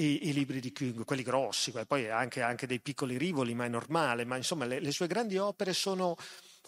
[0.00, 3.68] i, i, libri di Küng, quelli grossi, poi anche, anche, dei piccoli rivoli, ma è
[3.68, 6.16] normale, ma insomma le, le sue grandi opere sono,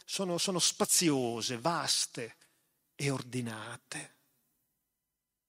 [0.04, 2.36] sono, sono spaziose, vaste
[2.94, 4.18] e ordinate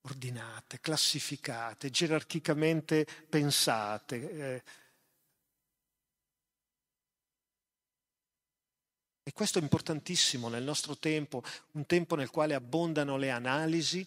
[0.01, 4.31] ordinate, classificate, gerarchicamente pensate.
[4.31, 4.63] Eh.
[9.23, 14.05] E questo è importantissimo nel nostro tempo, un tempo nel quale abbondano le analisi,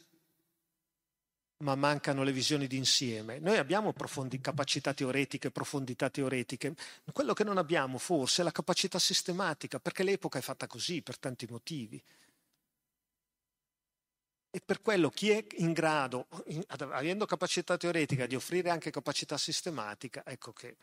[1.64, 3.38] ma mancano le visioni d'insieme.
[3.38, 6.74] Noi abbiamo profondi, capacità teoretiche, profondità teoretiche.
[7.10, 11.18] Quello che non abbiamo forse è la capacità sistematica, perché l'epoca è fatta così per
[11.18, 12.00] tanti motivi.
[14.50, 16.28] E per quello chi è in grado,
[16.90, 20.76] avendo capacità teoretica, di offrire anche capacità sistematica, ecco che.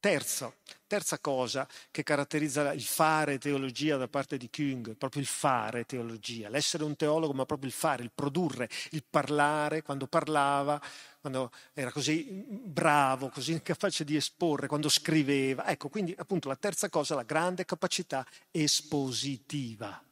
[0.00, 0.56] Terzo,
[0.88, 6.48] terza cosa che caratterizza il fare teologia da parte di Küng, proprio il fare teologia,
[6.48, 10.82] l'essere un teologo, ma proprio il fare, il produrre, il parlare, quando parlava,
[11.20, 15.68] quando era così bravo, così capace di esporre, quando scriveva.
[15.68, 20.02] Ecco, quindi appunto la terza cosa, la grande capacità espositiva.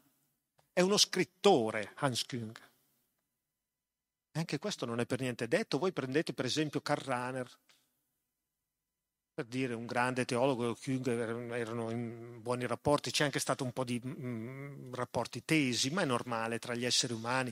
[0.72, 2.56] È uno scrittore, Hans Küng.
[4.32, 5.78] Anche questo non è per niente detto.
[5.78, 7.50] Voi prendete per esempio Karl Rahner,
[9.40, 10.76] per dire un grande teologo,
[11.54, 16.04] erano in buoni rapporti, c'è anche stato un po' di mm, rapporti tesi, ma è
[16.04, 17.50] normale tra gli esseri umani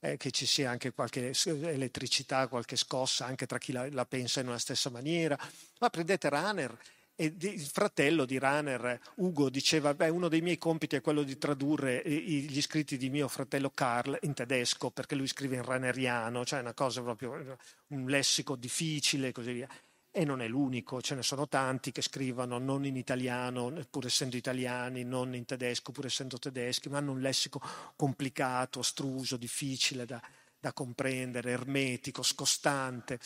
[0.00, 4.40] eh, che ci sia anche qualche elettricità, qualche scossa anche tra chi la, la pensa
[4.40, 5.38] in una stessa maniera.
[5.80, 6.76] Ma prendete Rahner,
[7.14, 11.38] e il fratello di Rahner, Ugo, diceva, beh, uno dei miei compiti è quello di
[11.38, 16.60] tradurre gli scritti di mio fratello Karl in tedesco, perché lui scrive in raneriano, cioè
[16.60, 17.56] una cosa proprio,
[17.88, 19.68] un lessico difficile e così via.
[20.14, 24.36] E non è l'unico, ce ne sono tanti che scrivono non in italiano, pur essendo
[24.36, 27.62] italiani, non in tedesco, pur essendo tedeschi, ma hanno un lessico
[27.96, 30.20] complicato, astruso, difficile da,
[30.60, 33.18] da comprendere, ermetico, scostante.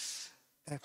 [0.63, 0.81] Eh,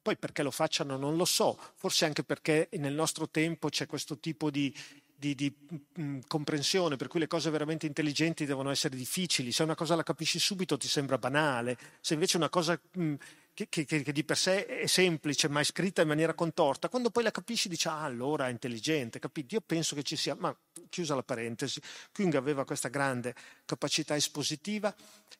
[0.00, 4.18] poi perché lo facciano non lo so, forse anche perché nel nostro tempo c'è questo
[4.18, 4.72] tipo di
[5.16, 9.52] di, di mh, mm, comprensione, per cui le cose veramente intelligenti devono essere difficili.
[9.52, 13.14] Se una cosa la capisci subito ti sembra banale, se invece una cosa mh, mm,
[13.54, 17.10] che, che, che, di per sé è semplice ma è scritta in maniera contorta, quando
[17.10, 19.54] poi la capisci dici ah allora è intelligente, capito?
[19.54, 20.54] Io penso che ci sia, ma
[20.88, 21.80] chiusa la parentesi,
[22.12, 23.34] Kung aveva questa grande
[23.64, 24.94] capacità espositiva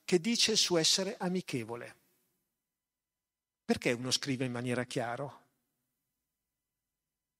[0.04, 1.96] che dice su essere amichevole.
[3.64, 5.43] Perché uno scrive in maniera chiara?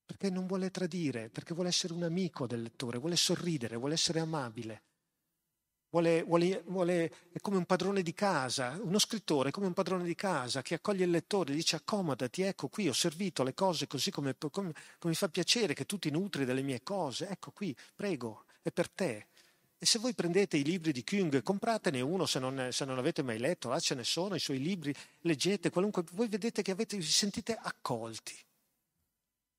[0.07, 4.21] Perché non vuole tradire, perché vuole essere un amico del lettore, vuole sorridere, vuole essere
[4.21, 4.83] amabile.
[5.95, 10.03] Vuole, vuole, vuole, è come un padrone di casa, uno scrittore è come un padrone
[10.03, 14.11] di casa che accoglie il lettore, dice accomodati, ecco qui ho servito le cose così
[14.11, 14.73] come, come, come
[15.05, 18.91] mi fa piacere che tu ti nutri delle mie cose, ecco qui, prego, è per
[18.91, 19.29] te.
[19.79, 23.23] E se voi prendete i libri di Kung, compratene uno se non, se non avete
[23.23, 26.97] mai letto, là ce ne sono i suoi libri, leggete qualunque, voi vedete che avete,
[26.97, 28.35] vi sentite accolti.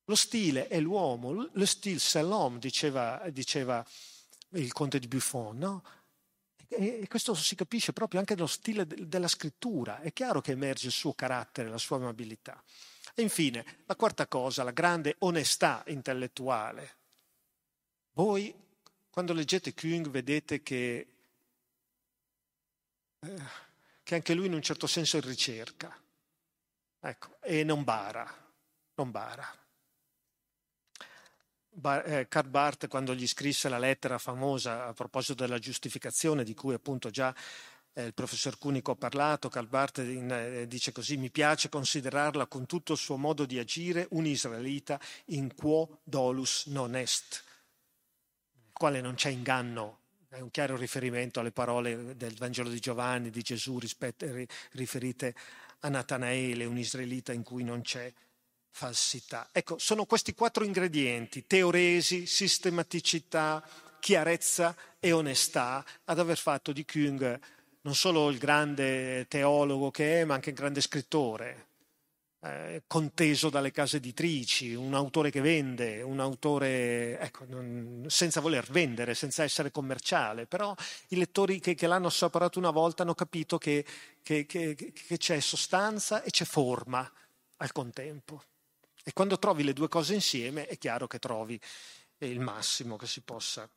[0.08, 3.84] Lo stile è l'uomo, lo stile c'est l'homme, diceva, diceva
[4.50, 5.84] il conte di Buffon, no?
[6.68, 10.00] E questo si capisce proprio anche nello stile della scrittura.
[10.00, 12.62] È chiaro che emerge il suo carattere, la sua amabilità.
[13.14, 16.96] E infine, la quarta cosa, la grande onestà intellettuale.
[18.12, 18.54] Voi,
[19.10, 21.08] quando leggete Kung, vedete che,
[23.20, 23.42] eh,
[24.02, 25.98] che anche lui in un certo senso è in ricerca.
[27.00, 28.26] Ecco, e non bara,
[28.94, 29.65] non bara.
[31.82, 36.72] Eh, Karl Barth quando gli scrisse la lettera famosa a proposito della giustificazione di cui
[36.72, 37.34] appunto già
[37.92, 42.46] eh, il professor Cunico ha parlato, Karl Barth in, eh, dice così, mi piace considerarla
[42.46, 47.44] con tutto il suo modo di agire un israelita in quo dolus non est,
[48.72, 53.42] quale non c'è inganno, è un chiaro riferimento alle parole del Vangelo di Giovanni, di
[53.42, 54.26] Gesù rispetto,
[54.72, 55.34] riferite
[55.80, 58.12] a Natanaele, un israelita in cui non c'è
[58.76, 59.48] falsità.
[59.52, 63.66] Ecco, sono questi quattro ingredienti, teoresi, sistematicità,
[63.98, 67.40] chiarezza e onestà, ad aver fatto di Kung
[67.80, 71.68] non solo il grande teologo che è, ma anche il grande scrittore,
[72.42, 78.66] eh, conteso dalle case editrici, un autore che vende, un autore ecco, non, senza voler
[78.70, 80.74] vendere, senza essere commerciale, però
[81.08, 83.86] i lettori che, che l'hanno assaporato una volta hanno capito che,
[84.22, 87.10] che, che c'è sostanza e c'è forma
[87.58, 88.42] al contempo.
[89.08, 91.60] E quando trovi le due cose insieme è chiaro che trovi
[92.18, 93.70] il massimo che si possa.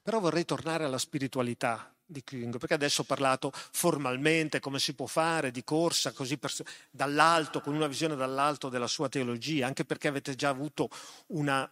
[0.00, 5.06] Però vorrei tornare alla spiritualità di Kung, perché adesso ho parlato formalmente come si può
[5.06, 6.52] fare, di corsa, così per,
[6.88, 10.88] dall'alto, con una visione dall'alto della sua teologia, anche perché avete già avuto
[11.28, 11.68] una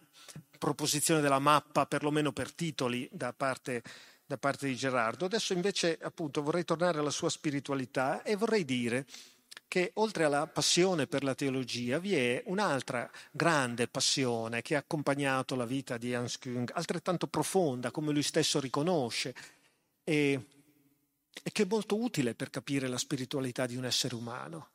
[0.59, 3.81] proposizione della mappa, perlomeno per titoli, da parte,
[4.25, 5.23] da parte di Gerardo.
[5.23, 9.05] Adesso invece appunto vorrei tornare alla sua spiritualità e vorrei dire
[9.67, 15.55] che oltre alla passione per la teologia vi è un'altra grande passione che ha accompagnato
[15.55, 19.33] la vita di Hans Küng, altrettanto profonda, come lui stesso riconosce,
[20.03, 20.47] e,
[21.41, 24.71] e che è molto utile per capire la spiritualità di un essere umano.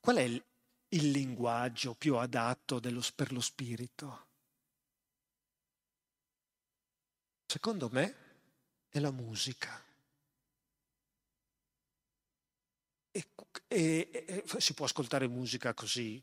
[0.00, 0.42] Qual è il,
[0.88, 4.26] il linguaggio più adatto dello, per lo spirito?
[7.46, 8.14] Secondo me
[8.88, 9.89] è la musica.
[13.72, 16.20] E, e, si può ascoltare musica così,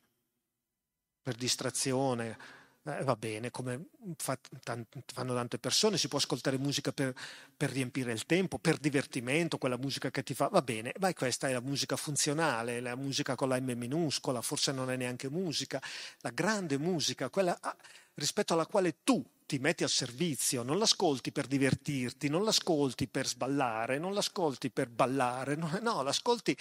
[1.22, 2.38] per distrazione,
[2.84, 3.88] eh, va bene, come
[4.18, 7.14] fa, tant, fanno tante persone, si può ascoltare musica per,
[7.56, 11.50] per, riempire il tempo, per divertimento, quella musica che ti fa, va bene, ma questa
[11.50, 15.82] è la musica funzionale, la musica con la M minuscola, forse non è neanche musica,
[16.20, 17.76] la grande musica, quella ah,
[18.16, 23.28] rispetto alla quale tu ti metti al servizio, non l'ascolti per divertirti, non l'ascolti per
[23.28, 26.56] sballare, non l'ascolti per ballare, no, no l'ascolti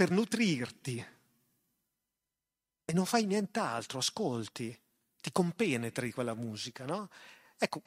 [0.00, 1.06] per nutrirti.
[2.86, 4.74] E non fai nient'altro, ascolti,
[5.20, 7.10] ti compenetri quella musica, no?
[7.58, 7.82] Ecco,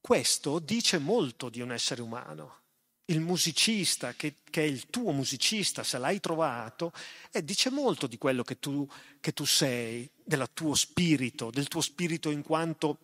[0.00, 2.58] questo dice molto di un essere umano.
[3.06, 6.92] Il musicista, che, che è il tuo musicista, se l'hai trovato,
[7.32, 8.88] eh, dice molto di quello che tu,
[9.18, 12.98] che tu sei, del tuo spirito, del tuo spirito in quanto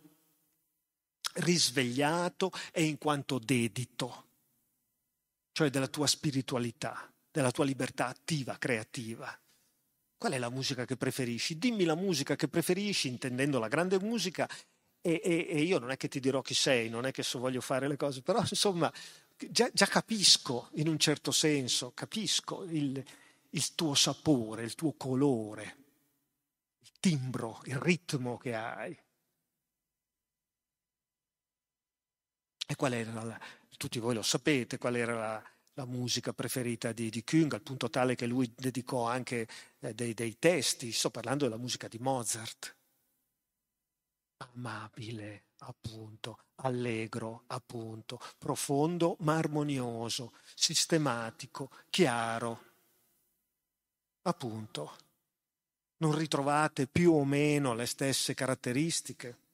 [1.32, 4.26] risvegliato e in quanto dedito,
[5.50, 9.38] cioè della tua spiritualità, della tua libertà attiva, creativa.
[10.16, 11.58] Qual è la musica che preferisci?
[11.58, 14.48] Dimmi la musica che preferisci, intendendo la grande musica,
[15.02, 17.38] e, e, e io non è che ti dirò chi sei, non è che so
[17.38, 18.90] voglio fare le cose, però insomma
[19.50, 23.04] già, già capisco in un certo senso, capisco il,
[23.50, 25.76] il tuo sapore, il tuo colore,
[26.80, 28.98] il timbro, il ritmo che hai.
[32.66, 33.38] E qual era la,
[33.76, 37.90] tutti voi lo sapete, qual era la, la musica preferita di, di Küng, al punto
[37.90, 39.46] tale che lui dedicò anche
[39.80, 42.74] eh, dei, dei, testi, sto parlando della musica di Mozart.
[44.38, 52.64] amabile, appunto, allegro, appunto, profondo ma armonioso, sistematico, chiaro,
[54.22, 54.96] appunto.
[55.98, 59.44] Non ritrovate più o meno le stesse caratteristiche?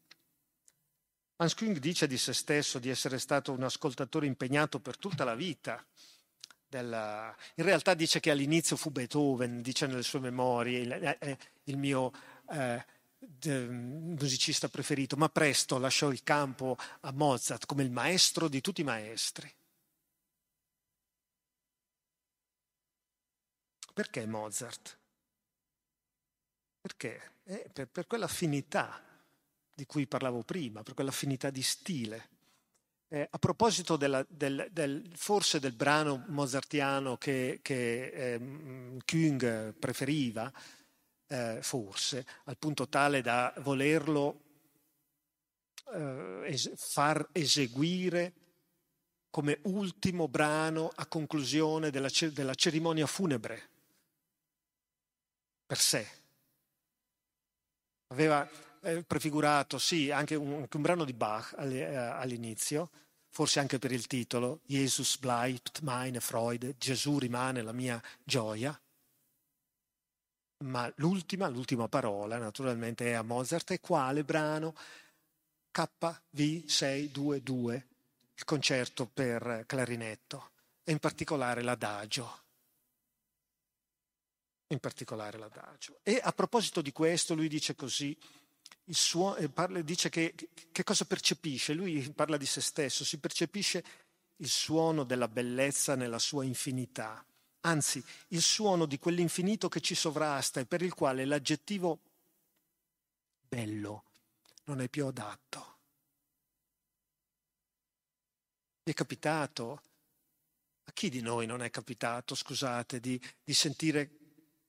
[1.36, 5.34] Hans Küng dice di se stesso di essere stato un ascoltatore impegnato per tutta la
[5.34, 5.84] vita.
[6.72, 7.36] Della...
[7.56, 12.10] In realtà dice che all'inizio fu Beethoven, dice nelle sue memorie, il, il mio
[12.48, 12.82] eh,
[13.68, 18.84] musicista preferito, ma presto lasciò il campo a Mozart come il maestro di tutti i
[18.84, 19.54] maestri.
[23.92, 24.98] Perché Mozart?
[26.80, 27.32] Perché?
[27.44, 28.98] Eh, per, per quell'affinità
[29.74, 32.30] di cui parlavo prima, per quell'affinità di stile.
[33.12, 38.40] Eh, a proposito della, del, del, forse del brano mozartiano che, che eh,
[39.04, 40.50] Küng preferiva,
[41.26, 44.40] eh, forse, al punto tale da volerlo
[45.92, 48.32] eh, es- far eseguire
[49.28, 53.68] come ultimo brano a conclusione della, della cerimonia funebre
[55.66, 56.08] per sé.
[58.06, 58.48] Aveva
[58.82, 62.90] eh, prefigurato, sì, anche un, anche un, brano di Bach eh, all'inizio,
[63.28, 68.78] forse anche per il titolo, Jesus bleibt meine Freude, Gesù rimane la mia gioia,
[70.62, 74.74] ma l'ultima, l'ultima parola naturalmente è a Mozart e quale brano?
[75.74, 77.82] KV622,
[78.34, 80.50] il concerto per clarinetto
[80.84, 82.40] e in particolare l'adagio.
[84.68, 85.98] In particolare l'adagio.
[86.02, 88.16] E a proposito di questo lui dice così,
[88.88, 90.34] suo, eh, parla, dice che,
[90.70, 93.84] che cosa percepisce, lui parla di se stesso, si percepisce
[94.36, 97.24] il suono della bellezza nella sua infinità
[97.62, 102.00] anzi il suono di quell'infinito che ci sovrasta e per il quale l'aggettivo
[103.48, 104.04] bello
[104.64, 105.70] non è più adatto.
[108.84, 109.82] Vi è capitato?
[110.84, 114.18] A chi di noi non è capitato, scusate, di, di sentire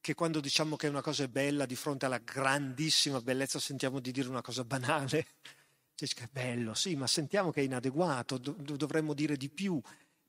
[0.03, 4.11] che quando diciamo che una cosa è bella, di fronte alla grandissima bellezza sentiamo di
[4.11, 5.25] dire una cosa banale?
[5.95, 9.79] Che è bello, sì, ma sentiamo che è inadeguato, dovremmo dire di più.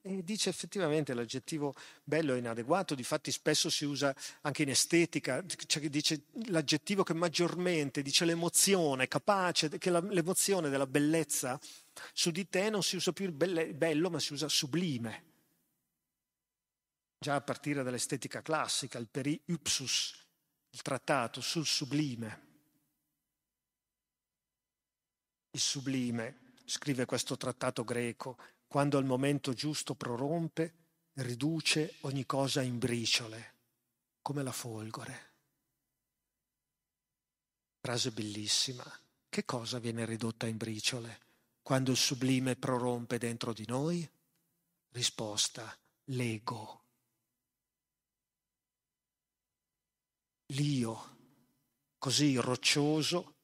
[0.02, 5.88] E dice effettivamente l'aggettivo bello è inadeguato, difatti spesso si usa anche in estetica, cioè
[5.88, 11.58] dice l'aggettivo che maggiormente dice l'emozione, capace, che la, l'emozione della bellezza
[12.12, 15.33] su di te non si usa più il belle, bello, ma si usa sublime.
[17.24, 20.14] Già a partire dall'estetica classica, il peri ipsus,
[20.68, 22.42] il trattato sul sublime.
[25.52, 30.74] Il sublime, scrive questo trattato greco, quando al momento giusto prorompe,
[31.14, 33.54] riduce ogni cosa in briciole,
[34.20, 35.32] come la folgore.
[37.80, 38.84] Frase bellissima.
[39.30, 41.20] Che cosa viene ridotta in briciole
[41.62, 44.06] quando il sublime prorompe dentro di noi?
[44.90, 45.74] Risposta,
[46.08, 46.83] l'ego.
[50.48, 51.16] L'io,
[51.98, 53.36] così roccioso,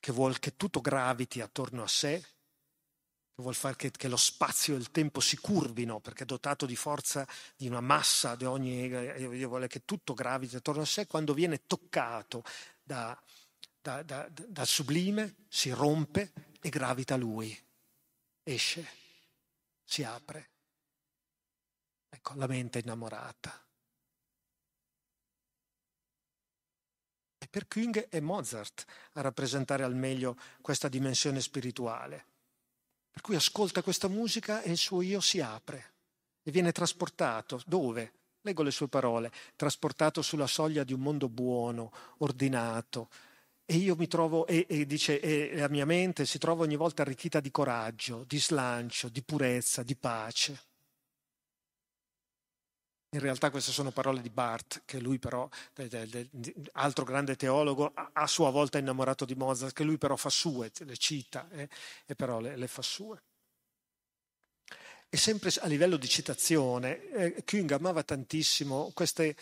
[0.00, 4.74] che vuol che tutto graviti attorno a sé, che vuol fare che, che, lo spazio
[4.74, 7.26] e il tempo si curvino, perché è dotato di forza,
[7.56, 8.88] di una massa, di ogni,
[9.44, 12.44] vuole che tutto graviti attorno a sé, quando viene toccato
[12.82, 13.18] da,
[13.80, 17.58] da, da, dal sublime, si rompe e gravita lui,
[18.42, 18.86] esce,
[19.82, 20.50] si apre.
[22.08, 23.63] Ecco, la mente innamorata.
[27.54, 32.26] Per Küng è Mozart a rappresentare al meglio questa dimensione spirituale
[33.14, 35.92] per cui ascolta questa musica e il suo io si apre
[36.42, 37.62] e viene trasportato.
[37.64, 38.14] Dove?
[38.40, 43.08] Leggo le sue parole, trasportato sulla soglia di un mondo buono, ordinato.
[43.64, 47.02] E io mi trovo, e, e dice, e la mia mente si trova ogni volta
[47.02, 50.60] arricchita di coraggio, di slancio, di purezza, di pace.
[53.14, 55.48] In realtà queste sono parole di Barth, che lui però,
[56.72, 60.96] altro grande teologo, a sua volta innamorato di Mozart, che lui però fa sue, le
[60.96, 61.68] cita eh,
[62.06, 63.22] e però le, le, fa sue.
[65.08, 69.36] E sempre a livello di citazione, eh, Küng amava tantissimo queste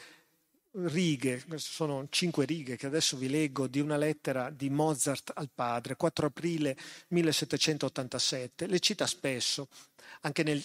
[0.73, 5.97] righe, sono cinque righe che adesso vi leggo, di una lettera di Mozart al padre,
[5.97, 6.77] 4 aprile
[7.09, 8.67] 1787.
[8.67, 9.69] Le cita spesso,
[10.21, 10.63] anche nel,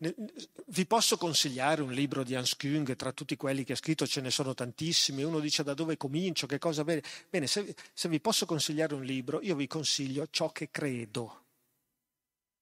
[0.00, 4.22] vi posso consigliare un libro di Hans Küng, tra tutti quelli che ha scritto ce
[4.22, 7.02] ne sono tantissimi, uno dice da dove comincio, che cosa bene.
[7.28, 11.44] Bene, se, se vi posso consigliare un libro, io vi consiglio Ciò che credo.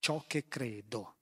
[0.01, 1.15] Ciò che credo.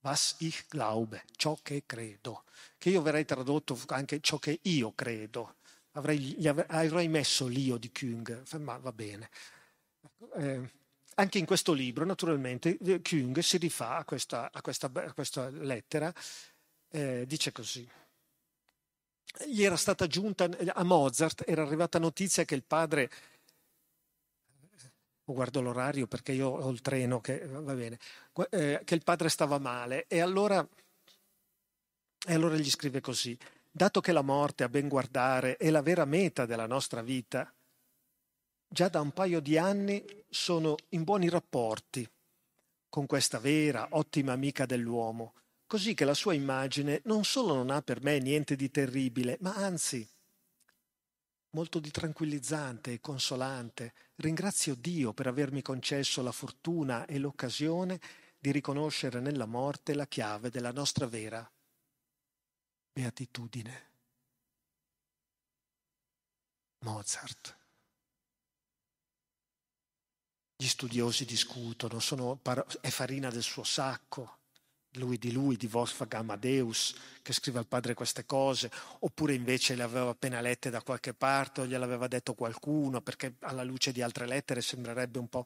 [0.00, 2.44] Was ich glaube, ciò che credo.
[2.76, 5.56] Che io verrei tradotto anche ciò che io credo.
[5.92, 9.30] Avrei, avrei messo l'io di Küng, ma va bene.
[10.36, 10.70] Eh,
[11.14, 16.12] anche in questo libro, naturalmente, Kung si rifà a questa, a questa, a questa lettera,
[16.90, 17.88] eh, dice così.
[19.46, 23.10] Gli era stata giunta a Mozart, era arrivata notizia che il padre
[25.24, 27.98] guardo l'orario perché io ho il treno che va bene,
[28.50, 30.66] eh, che il padre stava male e allora,
[32.26, 33.36] e allora gli scrive così,
[33.70, 37.52] dato che la morte a ben guardare è la vera meta della nostra vita,
[38.74, 42.06] già da un paio di anni sono in buoni rapporti
[42.88, 47.80] con questa vera, ottima amica dell'uomo, così che la sua immagine non solo non ha
[47.82, 50.06] per me niente di terribile, ma anzi
[51.50, 53.94] molto di tranquillizzante e consolante.
[54.16, 58.00] Ringrazio Dio per avermi concesso la fortuna e l'occasione
[58.38, 61.48] di riconoscere nella morte la chiave della nostra vera
[62.92, 63.92] beatitudine.
[66.80, 67.63] Mozart.
[70.64, 72.40] Gli studiosi discutono, sono,
[72.80, 74.38] è farina del suo sacco,
[74.92, 79.82] lui di lui, di Wolfgang Amadeus, che scrive al padre queste cose, oppure invece le
[79.82, 84.26] aveva appena lette da qualche parte o gliel'aveva detto qualcuno, perché alla luce di altre
[84.26, 85.44] lettere sembrerebbe un po'...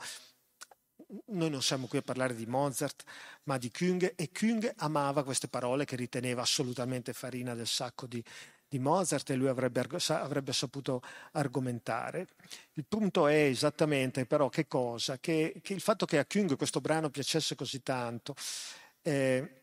[1.32, 3.02] Noi non siamo qui a parlare di Mozart,
[3.42, 8.22] ma di Kung, e Kung amava queste parole che riteneva assolutamente farina del sacco di,
[8.68, 11.02] di Mozart e lui avrebbe, avrebbe, saputo
[11.32, 12.28] argomentare.
[12.74, 15.18] Il punto è esattamente però che cosa?
[15.18, 18.34] Che, che il fatto che a Kung questo brano piacesse così tanto
[19.02, 19.62] eh,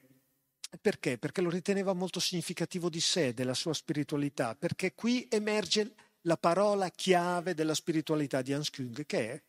[0.82, 1.18] perché?
[1.18, 6.90] Perché lo riteneva molto significativo di sé, della sua spiritualità, perché qui emerge la parola
[6.90, 9.44] chiave della spiritualità di Hans Küng, che è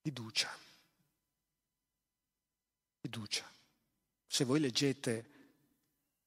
[0.00, 0.56] fiducia.
[3.00, 3.50] Fiducia.
[4.26, 5.37] Se voi leggete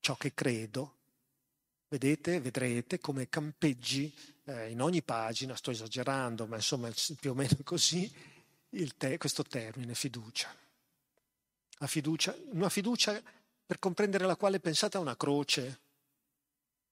[0.01, 0.97] ciò che credo,
[1.87, 7.55] vedete, vedrete come campeggi eh, in ogni pagina, sto esagerando, ma insomma più o meno
[7.63, 8.11] così,
[8.97, 10.53] te, questo termine, fiducia
[11.81, 13.19] la fiducia, una fiducia
[13.65, 15.79] per comprendere la quale pensate a una croce,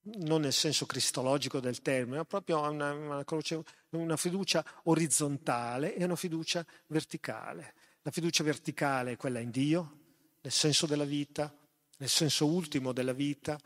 [0.01, 5.95] non nel senso cristologico del termine, ma proprio a una, una, croce, una fiducia orizzontale
[5.95, 7.76] e una fiducia verticale.
[8.01, 9.97] La fiducia verticale è quella in Dio,
[10.41, 11.55] nel senso della vita,
[12.00, 13.60] nel senso ultimo della vita,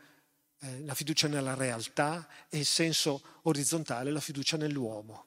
[0.58, 5.26] eh, la fiducia nella realtà e il senso orizzontale la fiducia nell'uomo,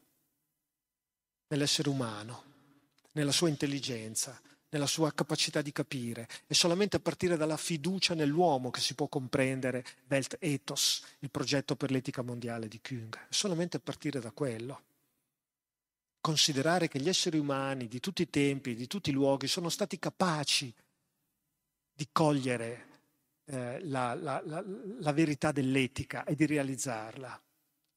[1.47, 2.43] nell'essere umano,
[3.13, 4.39] nella sua intelligenza,
[4.69, 6.27] nella sua capacità di capire.
[6.45, 11.91] È solamente a partire dalla fiducia nell'uomo che si può comprendere Weltethos, il progetto per
[11.91, 13.27] l'etica mondiale di Küng.
[13.29, 14.81] È solamente a partire da quello.
[16.19, 19.97] Considerare che gli esseri umani di tutti i tempi, di tutti i luoghi, sono stati
[19.97, 20.73] capaci
[21.93, 22.86] di cogliere
[23.47, 24.63] eh, la, la, la,
[24.99, 27.41] la verità dell'etica e di realizzarla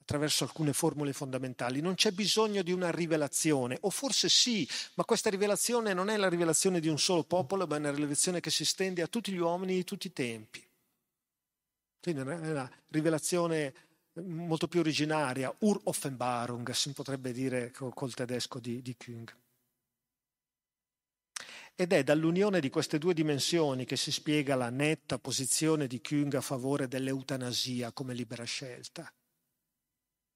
[0.01, 1.81] attraverso alcune formule fondamentali.
[1.81, 6.29] Non c'è bisogno di una rivelazione, o forse sì, ma questa rivelazione non è la
[6.29, 9.39] rivelazione di un solo popolo, ma è una rivelazione che si stende a tutti gli
[9.39, 10.67] uomini di tutti i tempi.
[12.01, 13.75] Quindi è una rivelazione
[14.15, 19.33] molto più originaria, Ur-Offenbarung, si potrebbe dire col tedesco di, di Küng.
[21.81, 26.35] Ed è dall'unione di queste due dimensioni che si spiega la netta posizione di Küng
[26.35, 29.11] a favore dell'eutanasia come libera scelta.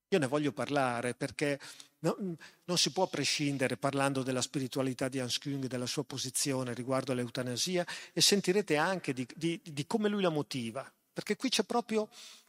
[0.09, 1.61] Io ne voglio parlare perché
[1.99, 2.17] no,
[2.65, 7.87] non si può prescindere parlando della spiritualità di Hans Küng, della sua posizione riguardo all'eutanasia
[8.15, 10.91] e sentirete anche di, di, di come lui la motiva.
[11.13, 12.09] Perché qui c'è proprio,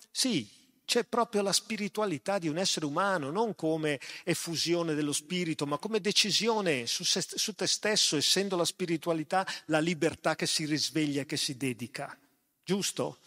[0.09, 0.49] sì,
[0.85, 5.99] c'è proprio la spiritualità di un essere umano, non come effusione dello spirito, ma come
[5.99, 11.25] decisione su, se, su te stesso, essendo la spiritualità la libertà che si risveglia e
[11.25, 12.17] che si dedica.
[12.63, 13.17] Giusto?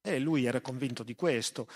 [0.00, 1.68] E lui era convinto di questo.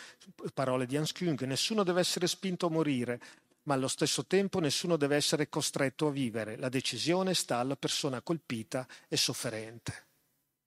[0.53, 3.21] Parole di Hans Küng, nessuno deve essere spinto a morire,
[3.65, 6.57] ma allo stesso tempo nessuno deve essere costretto a vivere.
[6.57, 10.06] La decisione sta alla persona colpita e sofferente.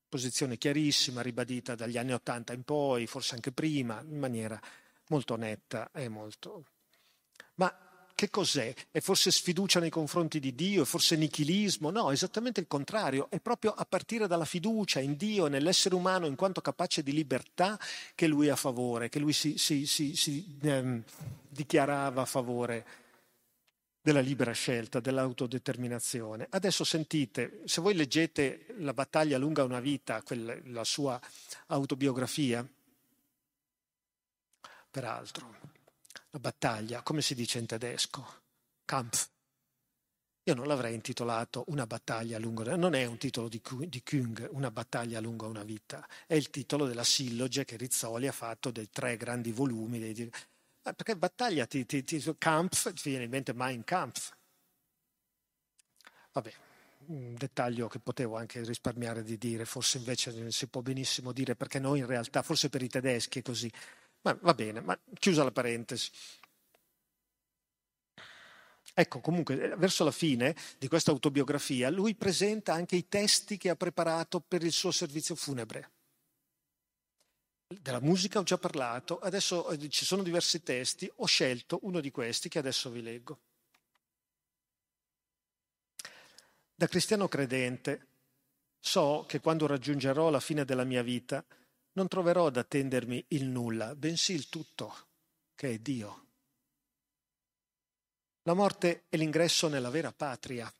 [0.09, 4.59] Posizione chiarissima, ribadita dagli anni Ottanta in poi, forse anche prima, in maniera
[5.09, 6.65] molto netta e molto...
[7.55, 7.71] Ma
[8.19, 8.73] che cos'è?
[8.91, 10.81] È forse sfiducia nei confronti di Dio?
[10.81, 11.89] È forse nichilismo?
[11.89, 13.29] No, esattamente il contrario.
[13.29, 17.13] È proprio a partire dalla fiducia in Dio e nell'essere umano in quanto capace di
[17.13, 17.79] libertà
[18.15, 21.01] che lui è a favore, che lui si, si, si, si ehm,
[21.47, 22.85] dichiarava a favore
[24.09, 26.47] della libera scelta, dell'autodeterminazione.
[26.49, 31.19] Adesso sentite, se voi leggete La battaglia lunga una vita, quella, la sua
[31.67, 32.67] autobiografia,
[34.89, 35.55] peraltro,
[36.31, 38.25] la battaglia, come si dice in tedesco?
[38.85, 39.29] Kampf.
[40.43, 44.47] Io non l'avrei intitolato Una battaglia lungo una non è un titolo di, di Küng,
[44.53, 48.89] Una battaglia lungo una vita, è il titolo della silloge che Rizzoli ha fatto dei
[48.89, 50.31] tre grandi volumi dei,
[50.83, 54.35] Eh, perché battaglia ti, ti, ti, Kampf, ti viene in mente Mein Kampf.
[56.31, 56.53] Vabbè,
[57.07, 61.79] un dettaglio che potevo anche risparmiare di dire, forse invece si può benissimo dire perché
[61.79, 63.71] noi in realtà, forse per i tedeschi è così.
[64.21, 66.09] Ma va bene, ma chiusa la parentesi.
[68.93, 73.75] Ecco, comunque, verso la fine di questa autobiografia, lui presenta anche i testi che ha
[73.75, 75.91] preparato per il suo servizio funebre.
[77.71, 82.09] Della musica ho già parlato, adesso eh, ci sono diversi testi, ho scelto uno di
[82.09, 83.39] questi che adesso vi leggo.
[86.73, 88.07] Da cristiano credente
[88.79, 91.45] so che quando raggiungerò la fine della mia vita
[91.91, 95.05] non troverò ad attendermi il nulla, bensì il tutto,
[95.53, 96.25] che è Dio.
[98.43, 100.73] La morte è l'ingresso nella vera patria,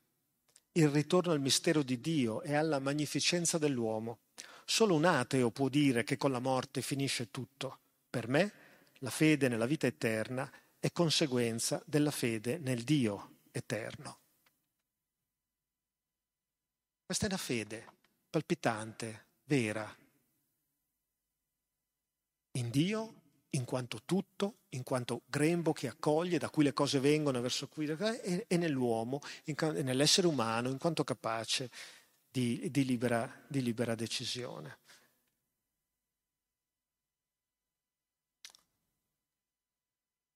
[0.72, 4.22] il ritorno al mistero di Dio e alla magnificenza dell'uomo.
[4.70, 7.80] Solo un ateo può dire che con la morte finisce tutto.
[8.08, 8.54] Per me
[9.00, 10.48] la fede nella vita eterna
[10.78, 14.20] è conseguenza della fede nel Dio eterno.
[17.04, 17.86] Questa è una fede
[18.30, 19.98] palpitante, vera,
[22.52, 23.14] in Dio,
[23.50, 27.88] in quanto tutto, in quanto grembo che accoglie, da cui le cose vengono, verso cui
[27.88, 31.72] e, nell'uomo, nell'essere umano, in quanto capace
[32.32, 34.78] di, di, libera, di libera decisione.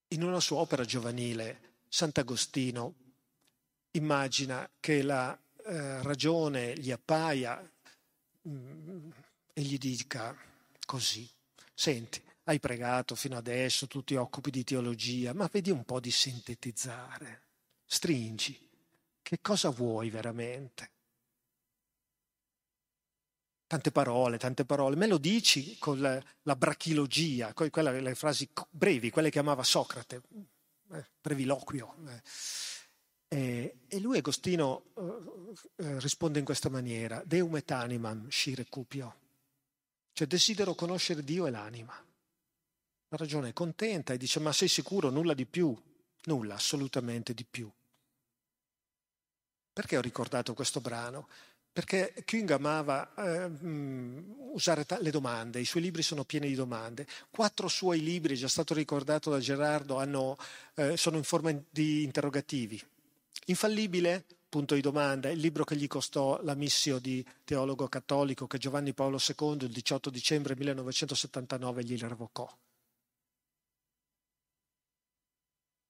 [0.09, 2.95] In una sua opera giovanile, Sant'Agostino
[3.91, 7.59] immagina che la eh, ragione gli appaia
[8.41, 9.09] mh, mm,
[9.53, 10.35] e gli dica
[10.85, 11.29] così,
[11.73, 16.11] senti, hai pregato fino adesso, tu ti occupi di teologia, ma vedi un po' di
[16.11, 17.41] sintetizzare,
[17.85, 18.69] stringi,
[19.21, 20.92] che cosa vuoi veramente?
[23.73, 28.47] Tante parole, tante parole, me lo dici con la, la brachilogia, con quelle, le frasi
[28.69, 30.21] brevi, quelle che amava Socrate,
[30.91, 31.95] eh, breviloquio.
[32.07, 32.21] Eh.
[33.35, 39.15] E, e lui, Agostino, eh, eh, risponde in questa maniera, Deum et animam scire cupio,
[40.11, 41.95] cioè desidero conoscere Dio e l'anima.
[43.07, 45.75] La ragione è contenta e dice, ma sei sicuro, nulla di più?
[46.25, 47.67] Nulla, assolutamente di più.
[49.73, 51.27] Perché ho ricordato questo brano?
[51.73, 53.49] Perché King amava eh,
[54.51, 57.07] usare le domande, i suoi libri sono pieni di domande.
[57.31, 60.37] Quattro suoi libri, già stato ricordato da Gerardo, hanno,
[60.75, 62.79] eh, sono in forma di interrogativi.
[63.47, 64.23] Infallibile?
[64.47, 65.29] Punto di domanda.
[65.29, 69.71] Il libro che gli costò la missio di teologo cattolico che Giovanni Paolo II il
[69.71, 72.47] 18 dicembre 1979 gli revocò.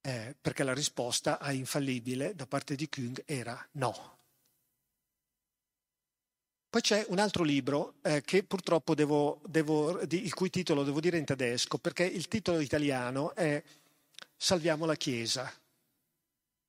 [0.06, 4.13] Eh, perché la risposta a infallibile da parte di Kung era no.
[6.74, 11.20] Poi c'è un altro libro eh, che purtroppo devo, devo, il cui titolo devo dire
[11.20, 13.62] in tedesco, perché il titolo italiano è
[14.36, 15.54] Salviamo la Chiesa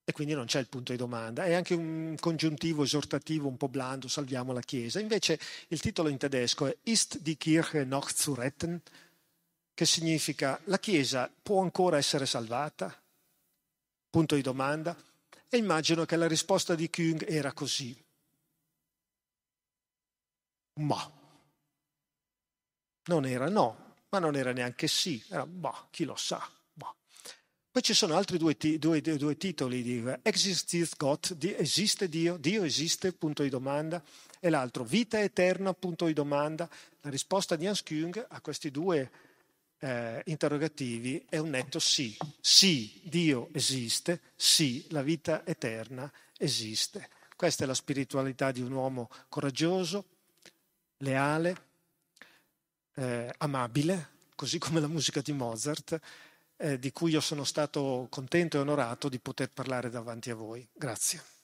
[0.03, 1.45] e quindi non c'è il punto di domanda.
[1.45, 4.99] È anche un congiuntivo esortativo un po' blando, salviamo la Chiesa.
[4.99, 5.39] Invece
[5.69, 8.79] il titolo in tedesco è Ist die Kirche noch zu retten?
[9.73, 12.95] Che significa la Chiesa può ancora essere salvata?
[14.11, 14.95] Punto di domanda.
[15.49, 18.04] E immagino che la risposta di Küng era così.
[20.79, 21.11] Ma.
[23.07, 26.49] Non era no, ma non era neanche sì, era ma, chi lo sa.
[27.75, 33.11] Poi ci sono altri due, due, due titoli di Exists God, esiste Dio, Dio esiste,
[33.11, 34.01] punto di domanda,
[34.39, 36.69] e l'altro vita eterna, punto di domanda.
[37.01, 39.11] La risposta di Hans Küng a questi due
[39.79, 42.15] eh, interrogativi è un netto sì.
[42.39, 47.09] Sì, Dio esiste, sì, la vita eterna esiste.
[47.35, 50.05] Questa è la spiritualità di un uomo coraggioso,
[50.97, 51.55] leale,
[52.95, 55.99] eh, amabile, così come la musica di Mozart,
[56.57, 60.67] eh, di cui io sono stato contento e onorato di poter parlare davanti a voi.
[60.73, 61.34] Grazie.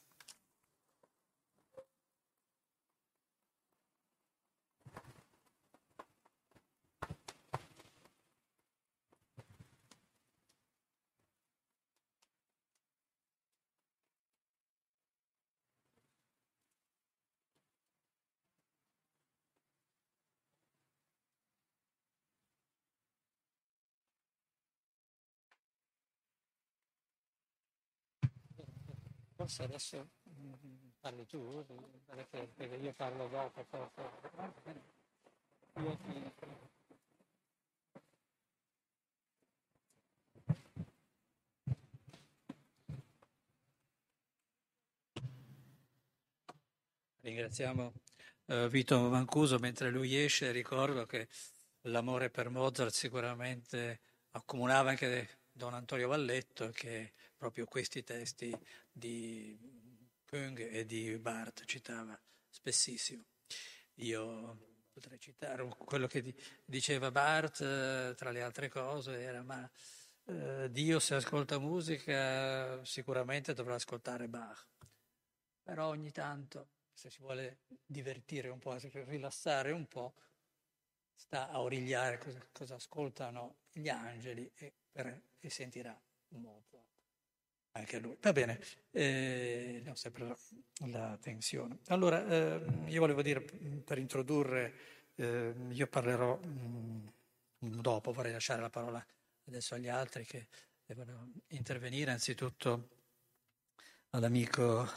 [29.42, 30.10] Forse adesso
[31.00, 31.66] parli tu,
[32.06, 33.64] perché io parlo dopo.
[33.64, 34.82] Forse.
[35.78, 36.32] Io ti...
[47.22, 47.94] Ringraziamo
[48.46, 51.28] uh, Vito Mancuso mentre lui esce, ricordo che
[51.86, 58.56] l'amore per Mozart sicuramente accomunava anche Don Antonio Valletto che proprio questi testi
[58.92, 59.58] di
[60.26, 62.20] Kung e di Barth citava
[62.50, 63.26] spessissimo.
[63.96, 66.34] Io potrei citare quello che
[66.66, 69.70] diceva Barth, eh, tra le altre cose, era ma
[70.26, 74.68] eh, Dio se ascolta musica sicuramente dovrà ascoltare Bach,
[75.62, 80.14] però ogni tanto se si vuole divertire un po', rilassare un po',
[81.16, 86.70] sta a origliare cosa, cosa ascoltano gli angeli e, per, e sentirà un po'
[87.74, 88.17] anche lui.
[88.22, 88.59] Va bene,
[88.91, 90.36] eh, ho sempre
[90.88, 91.80] la tensione.
[91.88, 94.74] Allora, eh, io volevo dire, per introdurre,
[95.15, 97.13] eh, io parlerò mh,
[97.59, 99.05] dopo, vorrei lasciare la parola
[99.45, 100.47] adesso agli altri che
[100.86, 102.89] devono intervenire, anzitutto
[104.09, 104.88] all'amico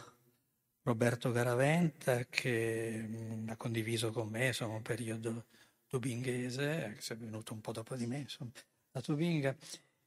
[0.82, 5.46] Roberto Garaventa che mh, ha condiviso con me insomma, un periodo
[5.86, 8.50] tubinghese, che è venuto un po' dopo di me, insomma,
[8.90, 9.56] la Tubinga,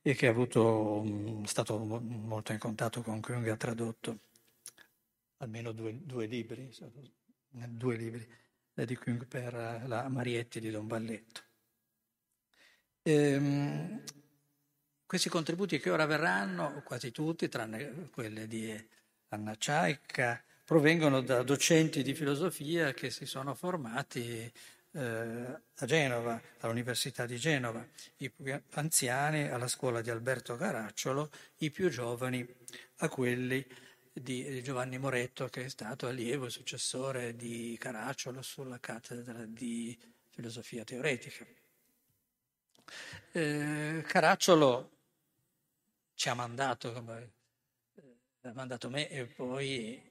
[0.09, 4.19] e che è avuto, mh, stato molto in contatto con Kung, ha tradotto
[5.39, 6.73] almeno due, due libri,
[7.49, 8.25] due libri
[8.73, 9.53] di Kung per
[9.85, 11.41] la Marietti di Don Balletto.
[13.01, 14.01] Ehm,
[15.05, 18.89] questi contributi che ora verranno, quasi tutti, tranne quelli di
[19.29, 24.49] Anna Ciaica, provengono da docenti di filosofia che si sono formati
[24.97, 27.85] eh, a Genova, all'Università di Genova,
[28.17, 32.45] i più anziani alla scuola di Alberto Caracciolo, i più giovani
[32.97, 33.65] a quelli
[34.11, 39.95] di Giovanni Moretto, che è stato allievo e successore di Caracciolo sulla cattedra di
[40.29, 41.45] filosofia teoretica.
[43.33, 44.91] Eh, Caracciolo
[46.15, 47.31] ci ha mandato, come,
[48.41, 50.06] ha mandato me e poi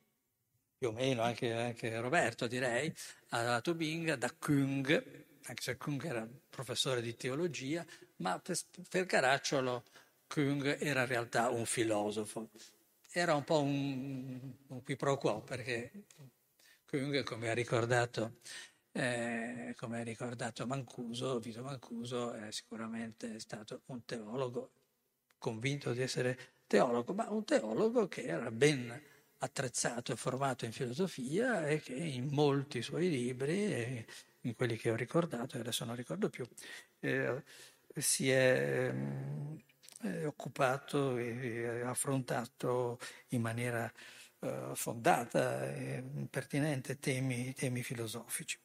[0.76, 2.92] più o meno anche, anche Roberto direi,
[3.30, 7.84] a Tubinga da Kung, anche se Kung era professore di teologia,
[8.16, 8.56] ma per,
[8.88, 9.84] per Caracciolo
[10.26, 12.50] Kung era in realtà un filosofo.
[13.10, 15.90] Era un po' un, un qui pro quo perché
[16.86, 18.38] Kung, come ha ricordato
[18.96, 24.70] eh, come ha ricordato Mancuso, Vito Mancuso è sicuramente stato un teologo
[25.36, 28.98] convinto di essere teologo, ma un teologo che era ben
[29.38, 34.04] attrezzato e formato in filosofia e che in molti suoi libri,
[34.42, 36.46] in quelli che ho ricordato, e adesso non ricordo più,
[37.00, 37.42] eh,
[37.94, 38.92] si è
[40.02, 43.90] eh, occupato e affrontato in maniera
[44.40, 48.58] eh, fondata e pertinente temi, temi filosofici.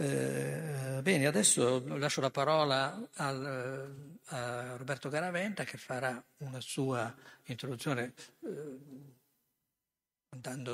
[0.00, 7.12] Eh, bene, adesso lascio la parola al, a Roberto Garaventa che farà una sua
[7.46, 8.78] introduzione eh,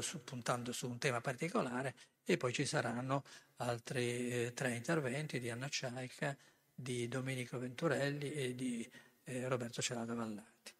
[0.02, 3.24] su, puntando, su, un tema particolare e poi ci saranno
[3.56, 6.36] altri eh, tre interventi di Anna Ciaica,
[6.74, 8.86] di Domenico Venturelli e di
[9.24, 10.74] eh, Roberto Celada Vallanti.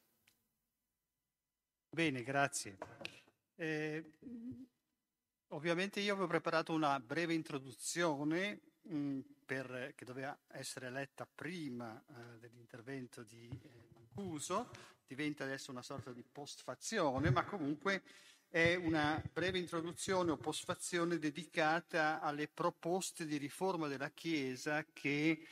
[1.88, 2.76] Bene, grazie.
[5.54, 11.96] Ovviamente io avevo preparato una breve introduzione mh, mm, per, che doveva essere letta prima
[11.96, 14.68] eh, dell'intervento di eh, Mancuso,
[15.06, 18.02] diventa adesso una sorta di postfazione, ma comunque
[18.48, 25.46] è una breve introduzione o postfazione dedicata alle proposte di riforma della Chiesa che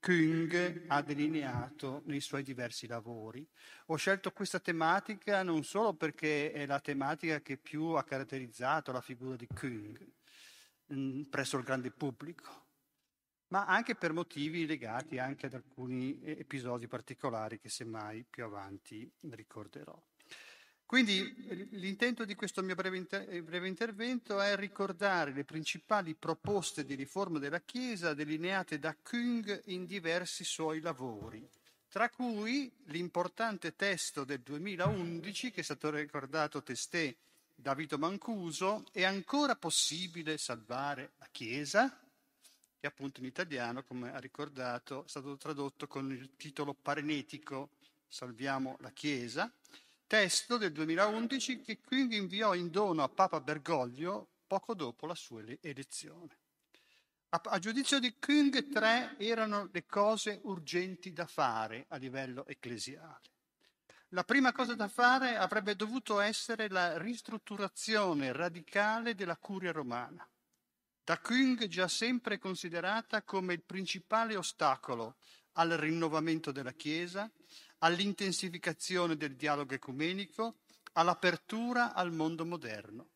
[0.00, 3.46] Kung ha delineato nei suoi diversi lavori.
[3.86, 9.02] Ho scelto questa tematica non solo perché è la tematica che più ha caratterizzato la
[9.02, 10.12] figura di Kung
[10.94, 12.68] mm, presso il grande pubblico,
[13.48, 20.00] ma anche per motivi legati anche ad alcuni episodi particolari che semmai più avanti ricorderò.
[20.90, 26.96] Quindi l'intento di questo mio breve, inter- breve, intervento è ricordare le principali proposte di
[26.96, 31.48] riforma della Chiesa delineate da Kung in diversi suoi lavori,
[31.88, 37.14] tra cui l'importante testo del 2011 che è stato ricordato testè
[37.54, 42.00] da Vito Mancuso, È ancora possibile salvare la Chiesa?
[42.80, 47.68] che appunto in italiano, come ha ricordato, è stato tradotto con il titolo parenetico
[48.08, 49.48] Salviamo la Chiesa
[50.10, 55.40] testo del 2011 che quindi inviò in dono a Papa Bergoglio poco dopo la sua
[55.60, 56.36] elezione.
[57.28, 63.20] A, a giudizio di Kung, tre erano le cose urgenti da fare a livello ecclesiale.
[64.08, 70.28] La prima cosa da fare avrebbe dovuto essere la ristrutturazione radicale della curia romana,
[71.04, 75.18] da Kung già sempre considerata come il principale ostacolo
[75.52, 77.30] al rinnovamento della Chiesa,
[77.80, 80.60] all'intensificazione del dialogo ecumenico,
[80.92, 83.10] all'apertura al mondo moderno,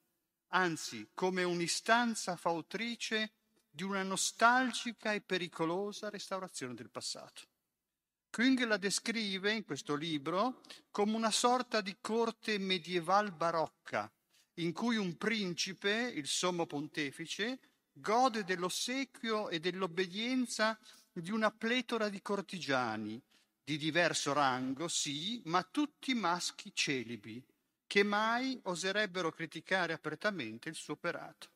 [0.48, 3.32] anzi come un'istanza fautrice
[3.68, 7.42] di una nostalgica e pericolosa restaurazione del passato.
[8.30, 10.60] Küng la descrive in questo libro
[10.90, 14.10] come una sorta di corte medieval barocca,
[14.54, 17.60] in cui un principe, il sommo pontefice,
[17.92, 20.78] gode dell'ossequio e dell'obbedienza
[21.12, 23.22] di una pletora di cortigiani,
[23.64, 27.42] di diverso rango, sì, ma tutti maschi celibi,
[27.86, 31.48] che mai oserebbero criticare apertamente il suo operato.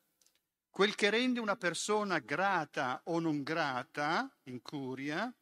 [0.71, 5.33] Quel che rende una persona grata o non grata in curia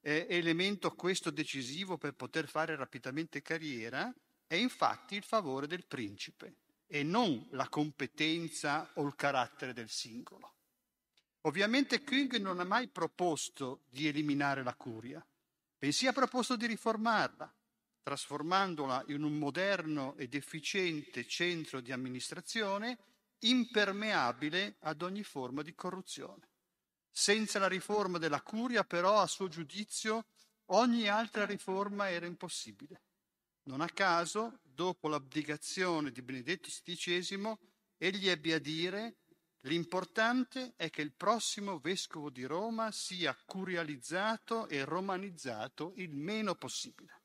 [0.00, 4.12] eh, elemento questo decisivo per poter fare rapidamente carriera,
[4.46, 6.56] è infatti il favore del principe
[6.86, 10.52] e non la competenza o il carattere del singolo.
[11.42, 15.24] Ovviamente Küng non ha mai proposto di eliminare la curia,
[15.82, 17.52] bensì ha proposto di riformarla,
[18.04, 22.98] trasformandola in un moderno ed efficiente centro di amministrazione
[23.40, 26.50] impermeabile ad ogni forma di corruzione.
[27.10, 30.26] Senza la riforma della curia, però, a suo giudizio,
[30.66, 33.02] ogni altra riforma era impossibile.
[33.64, 37.58] Non a caso, dopo l'abdicazione di Benedetto XVI,
[37.96, 39.16] egli ebbe a dire
[39.62, 47.20] l'importante è che il prossimo vescovo di Roma sia curializzato e romanizzato il meno possibile.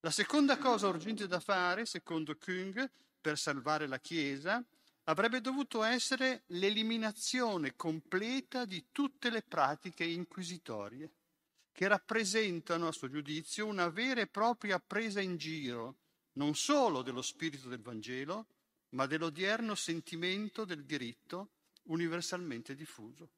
[0.00, 4.64] La seconda cosa urgente da fare, secondo Küng, per salvare la Chiesa,
[5.04, 11.10] avrebbe dovuto essere l'eliminazione completa di tutte le pratiche inquisitorie,
[11.72, 15.96] che rappresentano, a suo giudizio, una vera e propria presa in giro,
[16.32, 18.46] non solo dello spirito del Vangelo,
[18.90, 21.50] ma dell'odierno sentimento del diritto
[21.84, 23.30] universalmente diffuso.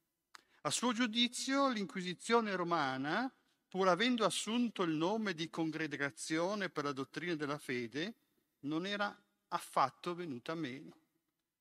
[0.62, 3.32] A suo giudizio, l'Inquisizione romana,
[3.68, 8.14] pur avendo assunto il nome di Congregazione per la dottrina della fede,
[8.61, 9.16] non era
[9.48, 10.96] affatto venuta meno.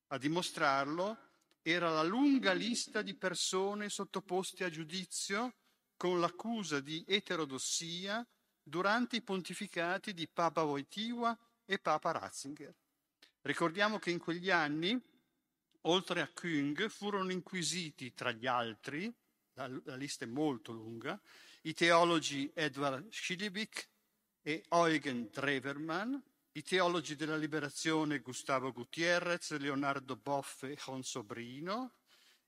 [0.08, 1.30] A dimostrarlo
[1.62, 5.54] era la lunga lista di persone sottoposte a giudizio
[5.96, 8.26] con l'accusa di eterodossia
[8.62, 12.74] durante i pontificati di Papa Wojtyła e Papa Ratzinger.
[13.44, 15.00] Ricordiamo che in quegli anni,
[15.82, 19.12] oltre a Küng, furono inquisiti tra gli altri,
[19.54, 21.20] la, la lista è molto lunga,
[21.64, 23.90] i teologi Edward Schilibik
[24.44, 26.14] e Eugen Drevermann,
[26.52, 31.94] i teologi della liberazione Gustavo Gutierrez, Leonardo Boff e Honso Brino,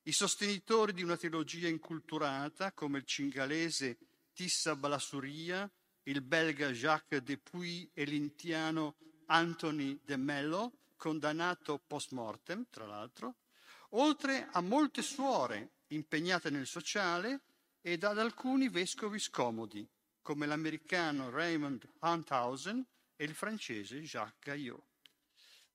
[0.04, 3.98] i sostenitori di una teologia inculturata come il cingalese
[4.34, 5.70] Tissa Balassuria,
[6.04, 13.40] il belga Jacques Depuy e l'indiano Anthony De Mello, condannato post mortem, tra l'altro,
[13.90, 17.42] oltre a molte suore impegnate nel sociale
[17.82, 19.86] ed ad alcuni vescovi scomodi,
[20.22, 22.88] come l'americano Raymond Hunthausen,
[23.18, 24.82] e il francese Jacques Gaillot.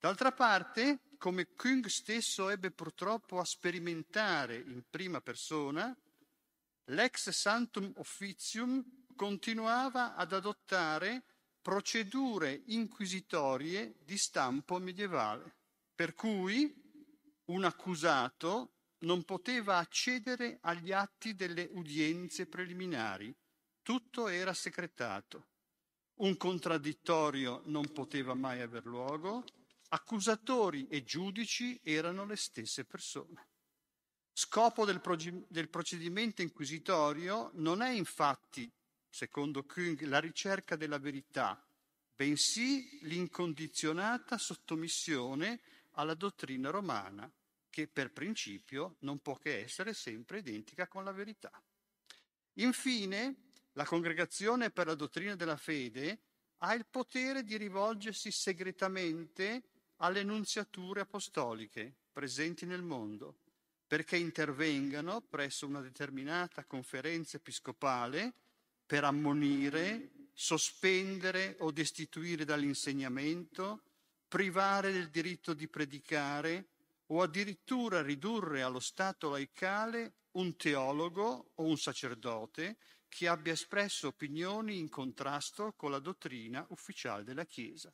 [0.01, 5.95] D'altra parte, come Küng stesso ebbe purtroppo a sperimentare in prima persona,
[6.85, 8.83] l'ex Santum Officium
[9.15, 11.25] continuava ad adottare
[11.69, 15.55] procedure inquisitorie di stampo medievale,
[15.95, 16.75] per cui
[17.49, 23.37] un accusato non poteva accedere agli atti delle udienze preliminari,
[23.83, 25.49] tutto era segretato.
[26.21, 29.45] Un contraddittorio non poteva mai aver luogo,
[29.89, 33.47] accusatori e giudici erano le stesse persone.
[34.33, 35.03] Scopo del,
[35.49, 38.73] del procedimento inquisitorio non è infatti,
[39.19, 41.61] secondo Küng, la ricerca della verità,
[42.15, 45.59] bensì l'incondizionata sottomissione
[45.95, 47.29] alla dottrina romana,
[47.69, 51.51] che per principio non può che essere sempre identica con la verità.
[52.55, 56.21] Infine, la congregazione per la dottrina della fede
[56.59, 59.65] ha il potere di rivolgersi segretamente
[59.97, 63.39] alle nunziature apostoliche presenti nel mondo,
[63.85, 68.47] perché intervengano presso una determinata conferenza episcopale
[68.89, 73.83] per ammonire, sospendere o destituire dall'insegnamento,
[74.27, 76.71] privare del diritto di predicare
[77.09, 82.79] o addirittura ridurre allo stato laicale un teologo o un sacerdote
[83.09, 87.91] che abbia espresso opinioni in contrasto con la dottrina ufficiale della Chiesa,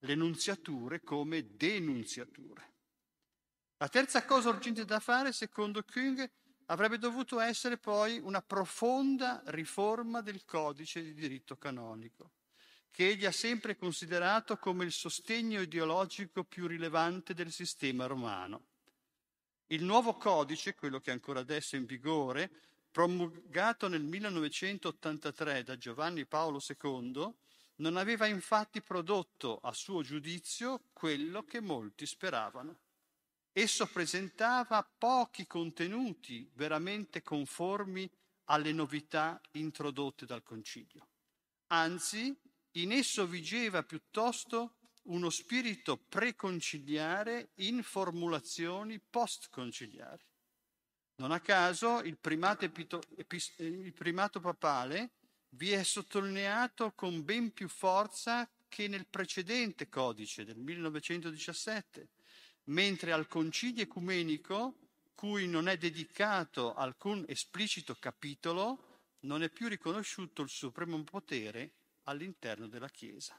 [0.00, 2.72] le nunziature come denunziature.
[3.76, 6.28] La terza cosa urgente da fare, secondo Küng,
[6.66, 12.30] avrebbe dovuto essere poi una profonda riforma del codice di diritto canonico,
[12.90, 18.66] che egli ha sempre considerato come il sostegno ideologico più rilevante del sistema romano.
[19.68, 22.50] Il nuovo codice, quello che ancora adesso è in vigore,
[22.90, 27.34] promulgato nel 1983 da Giovanni Paolo II,
[27.76, 32.76] non aveva infatti prodotto a suo giudizio quello che molti speravano.
[33.56, 38.10] Esso presentava pochi contenuti veramente conformi
[38.46, 41.06] alle novità introdotte dal concilio.
[41.68, 42.36] Anzi,
[42.72, 50.24] in esso vigeva piuttosto uno spirito preconciliare in formulazioni postconciliari.
[51.18, 52.18] Non a caso il
[52.64, 55.12] epito, epis, il primato papale
[55.50, 62.08] vi è sottolineato con ben più forza che nel precedente codice del 1917,
[62.64, 64.78] mentre al concilio ecumenico,
[65.14, 71.72] cui non è dedicato alcun esplicito capitolo, non è più riconosciuto il supremo potere
[72.04, 73.38] all'interno della Chiesa.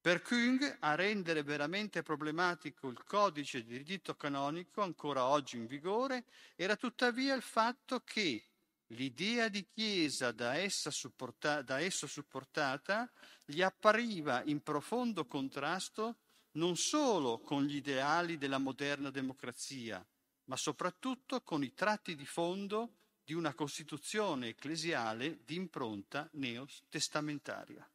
[0.00, 6.24] Per Kung, a rendere veramente problematico il codice di diritto canonico ancora oggi in vigore,
[6.56, 8.48] era tuttavia il fatto che
[8.88, 13.08] l'idea di Chiesa da, supporta- da esso supportata
[13.44, 16.16] gli appariva in profondo contrasto
[16.52, 20.04] non solo con gli ideali della moderna democrazia,
[20.44, 27.88] ma soprattutto con i tratti di fondo di una Costituzione ecclesiale di impronta neotestamentaria.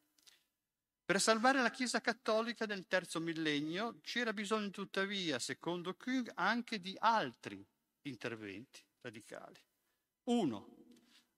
[1.04, 6.94] Per salvare la Chiesa cattolica del terzo millennio c'era bisogno tuttavia, secondo Kung, anche di
[6.98, 7.64] altri
[8.02, 9.58] interventi radicali.
[10.24, 10.76] Uno,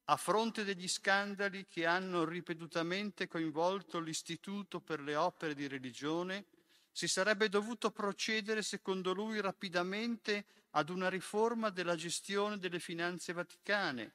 [0.06, 6.46] a fronte degli scandali che hanno ripetutamente coinvolto l'Istituto per le opere di religione,
[6.92, 14.14] si sarebbe dovuto procedere, secondo lui, rapidamente ad una riforma della gestione delle finanze vaticane,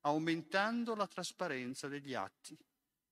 [0.00, 2.56] aumentando la trasparenza degli atti.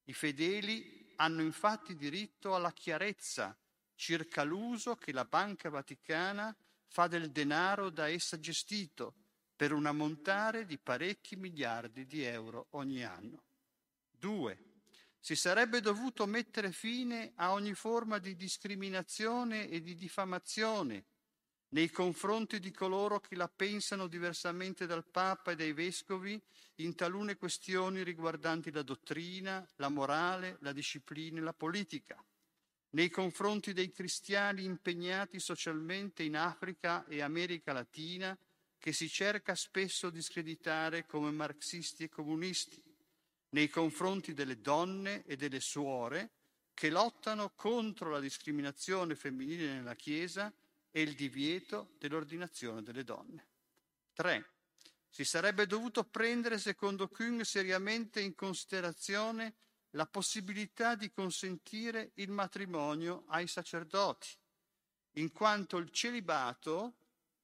[0.04, 3.56] I fedeli hanno infatti diritto alla chiarezza
[3.94, 6.54] circa l'uso che la Banca Vaticana
[6.86, 9.14] fa del denaro da essa gestito
[9.56, 13.44] per un ammontare di parecchi miliardi di euro ogni anno.
[14.10, 14.73] 2.
[15.24, 21.06] Si sarebbe dovuto mettere fine a ogni forma di discriminazione e di diffamazione
[21.68, 26.38] nei confronti di coloro che la pensano diversamente dal Papa e dai vescovi
[26.80, 32.22] in talune questioni riguardanti la dottrina, la morale, la disciplina e la politica,
[32.90, 38.38] nei confronti dei cristiani impegnati socialmente in Africa e America Latina,
[38.76, 42.93] che si cerca spesso di screditare come marxisti e comunisti,
[43.54, 46.30] nei confronti delle donne e delle suore
[46.74, 50.52] che lottano contro la discriminazione femminile nella Chiesa
[50.90, 53.46] e il divieto dell'ordinazione delle donne.
[54.14, 54.50] 3.
[55.08, 59.54] Si sarebbe dovuto prendere, secondo Kung, seriamente in considerazione
[59.90, 64.36] la possibilità di consentire il matrimonio ai sacerdoti,
[65.12, 66.94] in quanto il celibato,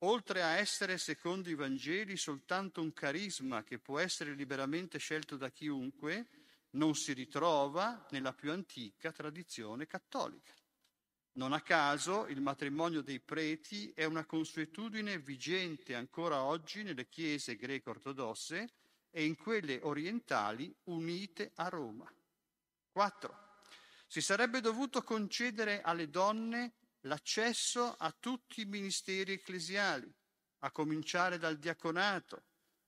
[0.00, 5.50] oltre a essere, secondo i Vangeli, soltanto un carisma che può essere liberamente scelto da
[5.50, 6.28] chiunque,
[6.72, 10.54] non si ritrova nella più antica tradizione cattolica.
[11.32, 17.56] Non a caso il matrimonio dei preti è una consuetudine vigente ancora oggi nelle chiese
[17.56, 18.68] greco-ortodosse
[19.10, 22.12] e in quelle orientali unite a Roma.
[22.92, 23.48] 4.
[24.06, 26.72] Si sarebbe dovuto concedere alle donne
[27.02, 30.12] l'accesso a tutti i ministeri ecclesiali,
[30.58, 32.42] a cominciare dal diaconato,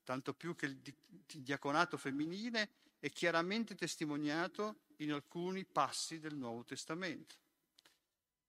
[0.05, 0.81] tanto più che il,
[1.27, 7.37] diaconato femminile è chiaramente testimoniato in alcuni passi del Nuovo Testamento.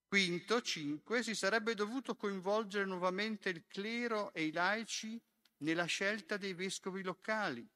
[0.07, 5.19] Quinto, cinque, si sarebbe dovuto coinvolgere nuovamente il clero e i laici
[5.57, 7.67] nella scelta dei vescovi locali,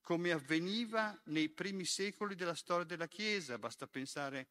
[0.00, 4.46] come avveniva nei primi secoli della storia della Chiesa, basta pensare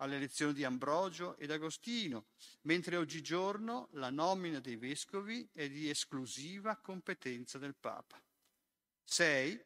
[0.00, 2.26] alle elezioni di Ambrogio ed Agostino,
[2.62, 8.20] mentre oggigiorno la nomina dei vescovi è di esclusiva competenza del Papa.
[9.04, 9.64] 6.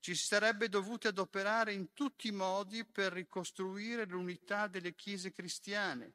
[0.00, 6.14] Ci si sarebbe dovuti adoperare in tutti i modi per ricostruire l'unità delle chiese cristiane,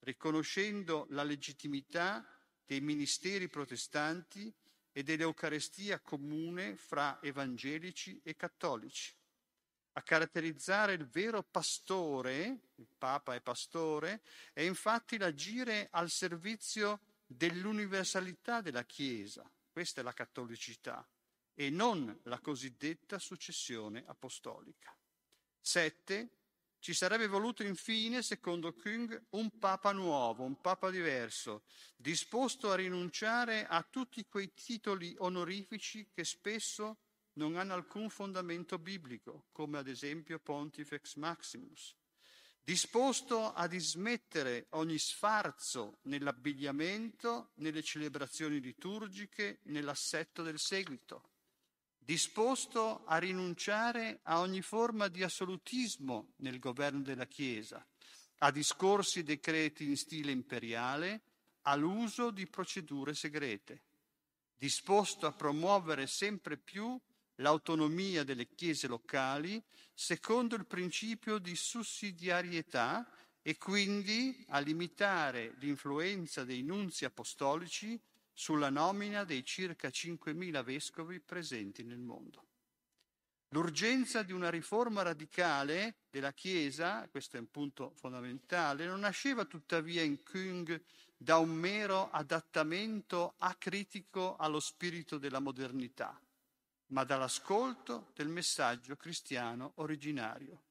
[0.00, 2.24] riconoscendo la legittimità
[2.64, 4.52] dei ministeri protestanti
[4.92, 9.14] e dell'Eucarestia comune fra evangelici e cattolici.
[9.96, 14.22] A caratterizzare il vero pastore, il Papa è pastore,
[14.52, 21.06] è infatti l'agire al servizio dell'universalità della Chiesa, questa è la cattolicità,
[21.54, 24.92] e non la cosiddetta successione apostolica.
[25.60, 26.38] Sette,
[26.80, 31.62] ci sarebbe voluto infine, secondo Kung, un papa nuovo, un papa diverso,
[31.96, 36.98] disposto a rinunciare a tutti quei titoli onorifici che spesso
[37.34, 41.94] non hanno alcun fondamento biblico, come ad esempio Pontifex Maximus,
[42.62, 51.30] disposto a dismettere ogni sfarzo nell'abbigliamento, nelle celebrazioni liturgiche, nell'assetto del seguito.
[51.98, 57.84] Disposto a rinunciare a ogni forma di assolutismo nel governo della Chiesa,
[58.38, 61.22] a discorsi e decreti in stile imperiale,
[61.62, 63.84] all'uso di procedure segrete,
[64.54, 67.00] disposto a promuovere sempre più
[67.36, 69.62] l'autonomia delle chiese locali
[69.92, 73.08] secondo il principio di sussidiarietà
[73.42, 78.00] e quindi a limitare l'influenza dei nunzi apostolici
[78.32, 82.46] sulla nomina dei circa 5.000 vescovi presenti nel mondo.
[83.54, 90.02] L'urgenza di una riforma radicale della Chiesa, questo è un punto fondamentale, non nasceva tuttavia
[90.02, 90.82] in Kung
[91.16, 96.20] da un mero adattamento acritico allo spirito della modernità,
[96.94, 100.62] ma dall'ascolto del messaggio cristiano originario.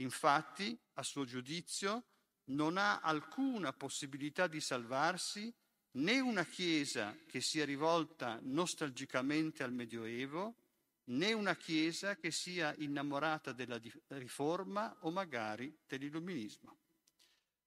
[0.00, 2.06] Infatti, a suo giudizio,
[2.46, 5.54] non ha alcuna possibilità di salvarsi
[5.92, 10.56] né una Chiesa che sia rivolta nostalgicamente al Medioevo,
[11.04, 16.76] né una Chiesa che sia innamorata della riforma o magari dell'illuminismo.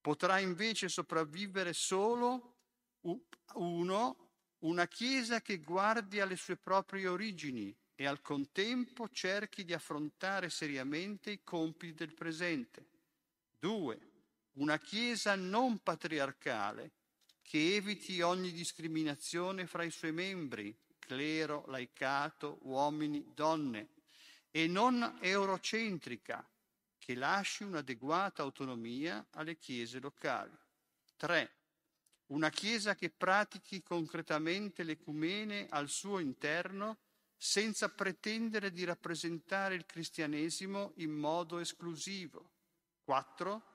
[0.01, 2.57] Potrà invece sopravvivere solo
[3.53, 10.49] uno, una Chiesa che guardi alle sue proprie origini e al contempo cerchi di affrontare
[10.49, 12.85] seriamente i compiti del presente.
[13.57, 14.11] Due,
[14.53, 16.91] una Chiesa non patriarcale
[17.41, 23.89] che eviti ogni discriminazione fra i suoi membri, clero, laicato, uomini, donne,
[24.51, 26.47] e non eurocentrica,
[26.97, 30.57] che lasci un'adeguata autonomia alle chiese locali.
[31.17, 31.53] 3.
[32.27, 36.97] Una chiesa che pratichi concretamente l'ecumene al suo interno
[37.37, 42.51] senza pretendere di rappresentare il cristianesimo in modo esclusivo.
[43.03, 43.73] 4.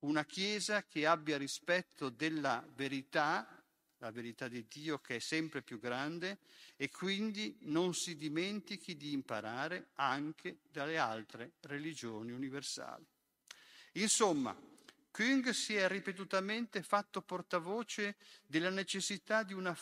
[0.00, 3.58] Una chiesa che abbia rispetto della verità
[3.98, 6.38] la verità di Dio che è sempre più grande
[6.76, 13.04] e quindi non si dimentichi di imparare anche dalle altre religioni universali.
[13.92, 14.56] Insomma,
[15.18, 19.76] Kung si è ripetutamente fatto portavoce della necessità di una,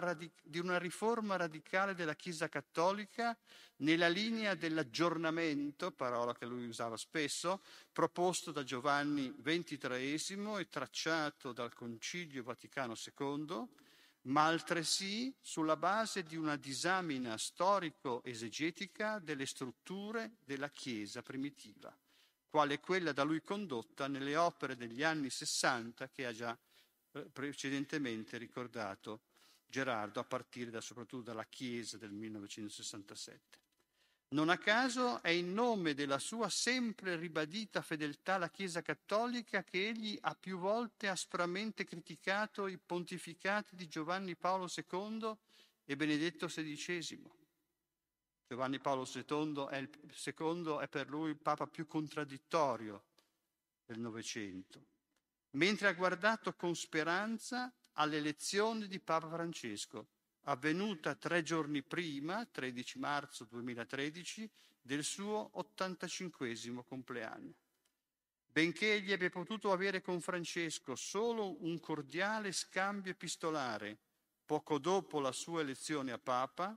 [0.00, 3.38] radic- di una, riforma radicale della Chiesa cattolica
[3.76, 7.62] nella linea dell'aggiornamento, parola che lui usava spesso,
[7.92, 13.68] proposto da Giovanni XXIII e tracciato dal Concilio Vaticano II,
[14.22, 21.96] ma altresì sulla base di una disamina storico-esegetica delle strutture della Chiesa primitiva
[22.50, 26.58] quale quella da lui condotta nelle opere degli anni 60 che ha già
[27.12, 29.20] eh, precedentemente ricordato
[29.66, 33.58] Gerardo, a partire da, soprattutto dalla Chiesa del 1967.
[34.32, 39.88] Non a caso è in nome della sua sempre ribadita fedeltà alla Chiesa cattolica che
[39.88, 45.36] egli ha più volte aspramente criticato i pontificati di Giovanni Paolo II
[45.84, 47.39] e Benedetto XVI
[48.50, 49.88] Giovanni Paolo II è, il,
[50.24, 53.04] II è per lui il papa più contraddittorio
[53.86, 54.86] del Novecento,
[55.50, 60.08] mentre ha guardato con speranza all'elezione di Papa Francesco,
[60.46, 64.50] avvenuta tre giorni prima, 13 marzo 2013,
[64.82, 67.54] del suo 85 compleanno.
[68.50, 73.96] Benché egli abbia potuto avere con Francesco solo un cordiale scambio epistolare
[74.44, 76.76] poco dopo la sua elezione a Papa,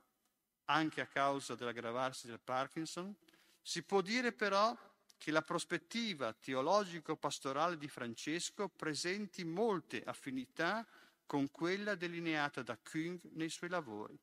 [0.65, 3.13] anche a causa dell'aggravarsi del Parkinson,
[3.61, 4.77] si può dire però
[5.17, 10.85] che la prospettiva teologico-pastorale di Francesco presenti molte affinità
[11.25, 14.19] con quella delineata da Kung nei suoi lavori.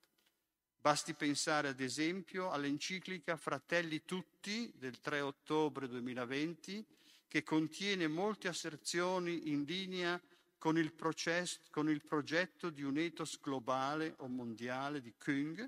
[0.79, 6.87] Basti pensare ad esempio all'enciclica Fratelli Tutti del 3 ottobre 2020
[7.29, 10.21] che contiene molte asserzioni in linea
[10.59, 15.67] con il, processo, con il progetto di un ethos globale o mondiale di Kung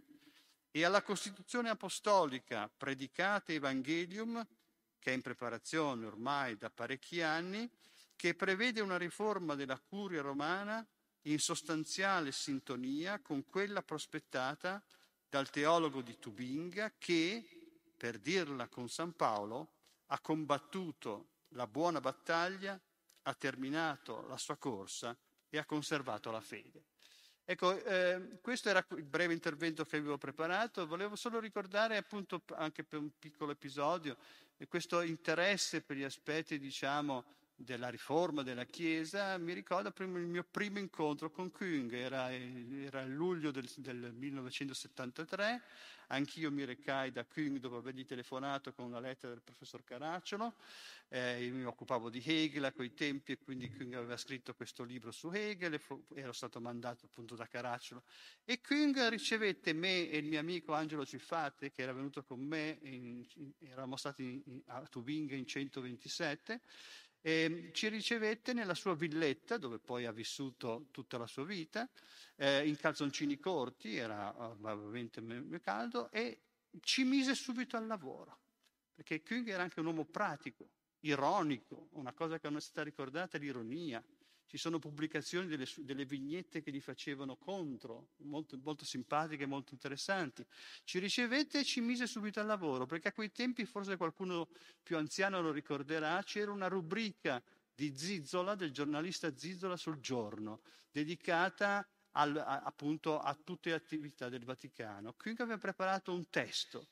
[0.74, 4.44] e alla Costituzione Apostolica Predicate Evangelium,
[4.98, 7.70] che è in preparazione ormai da parecchi anni,
[8.16, 10.84] che prevede una riforma della curia romana
[11.22, 14.82] in sostanziale sintonia con quella prospettata
[15.28, 17.44] dal teologo di Tubinga che,
[17.96, 19.74] per dirla con San Paolo,
[20.06, 22.80] ha combattuto la buona battaglia,
[23.22, 25.16] ha terminato la sua corsa
[25.48, 26.91] e ha conservato la fede.
[27.44, 32.84] Ecco, eh, questo era il breve intervento che avevo preparato, volevo solo ricordare appunto anche
[32.84, 34.16] per un piccolo episodio
[34.68, 37.24] questo interesse per gli aspetti, diciamo,
[37.64, 43.50] della riforma della Chiesa, mi ricordo il mio primo incontro con Kung, era, era luglio
[43.50, 45.62] del, del 1973,
[46.12, 50.56] Anch'io mi recai da Kung dopo avergli telefonato con una lettera del professor Caracciolo.
[51.08, 54.82] Eh, io mi occupavo di Hegel a quei tempi e quindi Kung aveva scritto questo
[54.82, 58.02] libro su Hegel, fu, ero stato mandato appunto da Caracciolo.
[58.44, 62.78] E Kung ricevette me e il mio amico Angelo Ciffate, che era venuto con me,
[62.82, 66.60] in, in, eravamo stati in, a Tubinga in 127,
[67.24, 71.88] e ci ricevette nella sua villetta, dove poi ha vissuto tutta la sua vita,
[72.36, 75.22] eh, in calzoncini corti, era ovviamente
[75.60, 76.40] caldo, e
[76.80, 78.40] ci mise subito al lavoro,
[78.92, 80.68] perché Küng era anche un uomo pratico,
[81.00, 84.04] ironico, una cosa che non è stata ricordata l'ironia.
[84.46, 90.44] Ci sono pubblicazioni delle, delle vignette che gli facevano contro, molto, molto simpatiche molto interessanti.
[90.84, 94.48] Ci ricevette e ci mise subito al lavoro, perché a quei tempi, forse qualcuno
[94.82, 97.42] più anziano lo ricorderà, c'era una rubrica
[97.74, 100.60] di Zizzola, del giornalista Zizzola sul giorno,
[100.90, 105.14] dedicata al, a, appunto a tutte le attività del Vaticano.
[105.14, 106.88] Qui aveva preparato un testo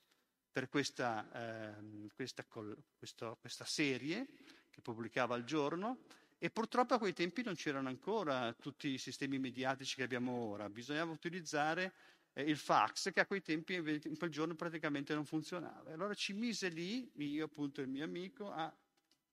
[0.51, 4.27] per questa, eh, questa, questo, questa serie
[4.69, 5.99] che pubblicava al giorno
[6.43, 10.71] e purtroppo a quei tempi non c'erano ancora tutti i sistemi mediatici che abbiamo ora,
[10.71, 11.93] bisognava utilizzare
[12.33, 15.93] eh, il fax che a quei tempi in quel giorno praticamente non funzionava.
[15.93, 18.75] Allora ci mise lì, io appunto e il mio amico, a,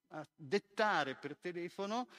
[0.09, 2.09] a dettare per telefono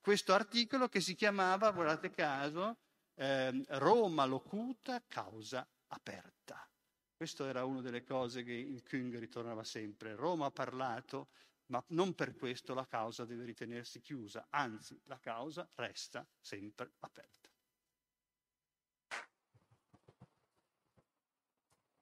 [0.00, 2.78] questo articolo che si chiamava, guardate caso,
[3.16, 6.66] eh, Roma locuta, causa aperta.
[7.14, 10.14] Questa era una delle cose che in Küng ritornava sempre.
[10.14, 11.28] Roma ha parlato,
[11.68, 17.48] ma non per questo la causa deve ritenersi chiusa, anzi la causa resta sempre aperta.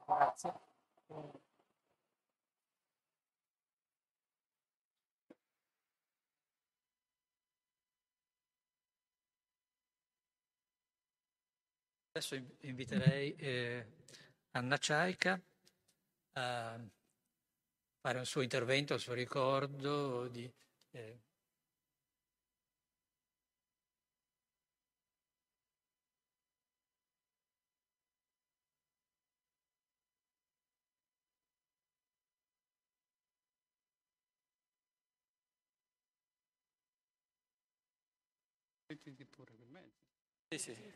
[0.06, 0.52] Grazie.
[12.12, 13.86] Adesso inviterei eh,
[14.52, 15.38] Anna Ciaica
[16.32, 16.80] a
[18.06, 20.48] fare un suo intervento, il suo ricordo di,
[20.92, 21.18] eh,
[40.50, 40.95] Sì, sì.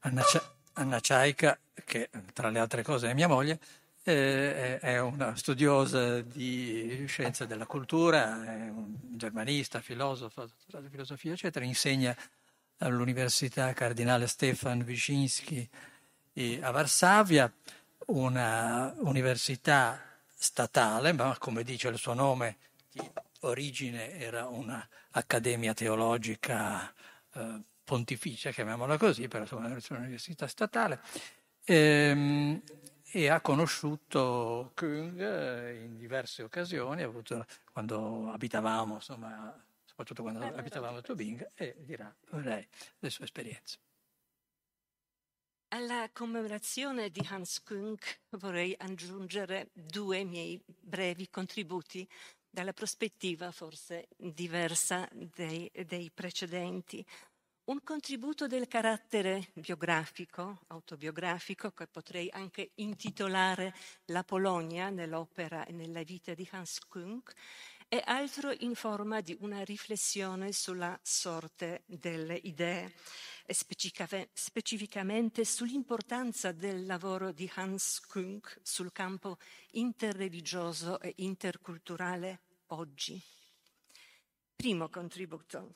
[0.00, 0.22] Anna,
[0.74, 3.58] Anna Ciaica, che tra le altre cose è mia moglie,
[4.02, 10.48] eh, è una studiosa di scienze della cultura, è un germanista, filosofo,
[10.80, 12.16] di filosofia, eccetera, insegna
[12.78, 15.68] all'Università Cardinale Stefan Wyszynski
[16.60, 17.52] a Varsavia,
[18.06, 20.00] una università
[20.32, 22.58] statale, ma come dice il suo nome,
[22.92, 23.02] di
[23.40, 26.92] origine era un'accademia teologica
[27.34, 31.00] eh, pontificia, chiamiamola così, è un'università statale,
[31.64, 32.62] ehm,
[33.10, 40.98] e ha conosciuto Kung eh, in diverse occasioni, avuto, quando abitavamo, insomma, soprattutto quando abitavamo
[40.98, 43.78] a Tubinga, e dirà lei le sue esperienze.
[45.68, 47.98] Alla commemorazione di Hans Kung
[48.36, 52.06] vorrei aggiungere due miei brevi contributi
[52.50, 57.04] dalla prospettiva forse diversa dei, dei precedenti
[57.68, 63.74] un contributo del carattere biografico, autobiografico, che potrei anche intitolare
[64.06, 67.22] La Polonia nell'opera e nella vita di Hans Kung,
[67.86, 72.94] e altro in forma di una riflessione sulla sorte delle idee
[73.44, 79.36] e specificamente sull'importanza del lavoro di Hans Kung sul campo
[79.72, 83.22] interreligioso e interculturale oggi.
[84.56, 85.74] Primo contributo.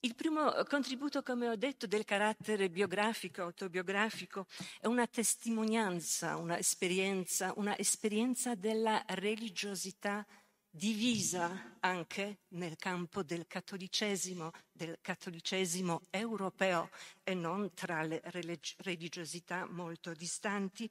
[0.00, 4.46] Il primo contributo, come ho detto, del carattere biografico, autobiografico,
[4.78, 10.26] è una testimonianza, una esperienza, una esperienza della religiosità
[10.68, 16.90] divisa anche nel campo del cattolicesimo, del cattolicesimo europeo
[17.22, 18.20] e non tra le
[18.78, 20.90] religiosità molto distanti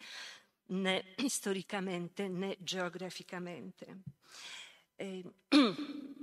[0.67, 4.03] né storicamente né geograficamente.
[4.95, 5.23] E,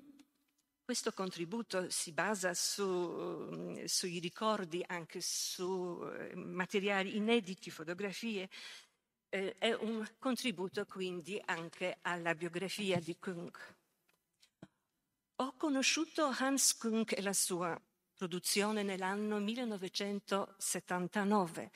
[0.91, 8.49] Questo contributo si basa su, mm, sui ricordi, anche su eh, materiali inediti, fotografie.
[9.29, 13.57] Eh, è un contributo quindi anche alla biografia di Kung.
[15.37, 17.81] Ho conosciuto Hans Kung e la sua
[18.13, 21.71] produzione nell'anno 1979,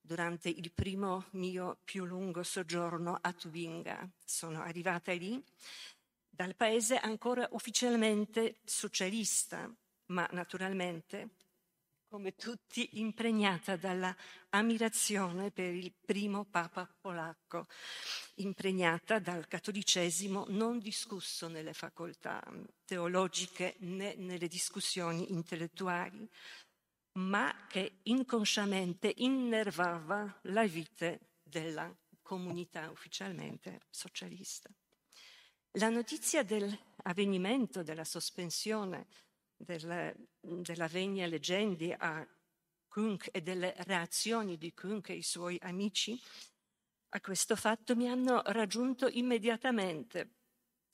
[0.00, 4.08] durante il primo mio più lungo soggiorno a Tubinga.
[4.24, 5.42] Sono arrivata lì
[6.40, 9.70] dal paese ancora ufficialmente socialista,
[10.06, 11.34] ma naturalmente
[12.08, 14.16] come tutti, impregnata dalla
[14.48, 17.66] ammirazione per il primo Papa polacco,
[18.36, 22.42] impregnata dal cattolicesimo non discusso nelle facoltà
[22.86, 26.26] teologiche né nelle discussioni intellettuali,
[27.18, 34.70] ma che inconsciamente innervava la vita della comunità ufficialmente socialista.
[35.74, 39.06] La notizia dell'avvenimento, della sospensione
[39.56, 42.26] della, della Vegna Legendi a
[42.88, 46.20] Kunk e delle reazioni di Kunk e i suoi amici
[47.10, 50.30] a questo fatto mi hanno raggiunto immediatamente.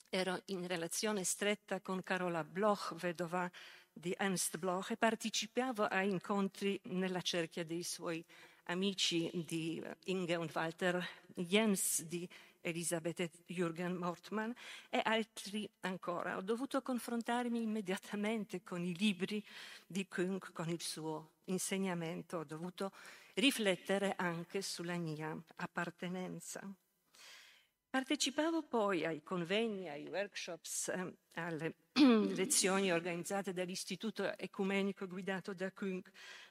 [0.09, 3.49] Ero in relazione stretta con Carola Bloch, vedova
[3.91, 8.23] di Ernst Bloch, e partecipavo a incontri nella cerchia dei suoi
[8.65, 12.27] amici di Inge und Walter Jens, di
[12.67, 14.51] Elisabeth Jürgen Mortmann
[14.89, 16.37] e altri ancora.
[16.37, 19.43] Ho dovuto confrontarmi immediatamente con i libri
[19.85, 22.91] di Kung, con il suo insegnamento, ho dovuto
[23.35, 26.61] riflettere anche sulla mia appartenenza.
[27.89, 31.75] Partecipavo poi ai convegni, ai workshops, eh, alle
[32.35, 36.05] lezioni organizzate dall'Istituto Ecumenico guidato da Kung,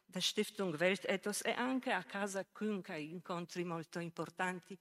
[0.04, 4.76] da Stiftung Weltethos e anche a casa Kung, ai incontri molto importanti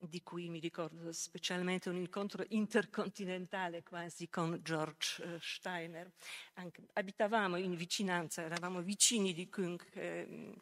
[0.00, 6.10] di cui mi ricordo specialmente un incontro intercontinentale quasi con George eh, Steiner.
[6.54, 10.54] Anche, abitavamo in vicinanza, eravamo vicini di Kung eh,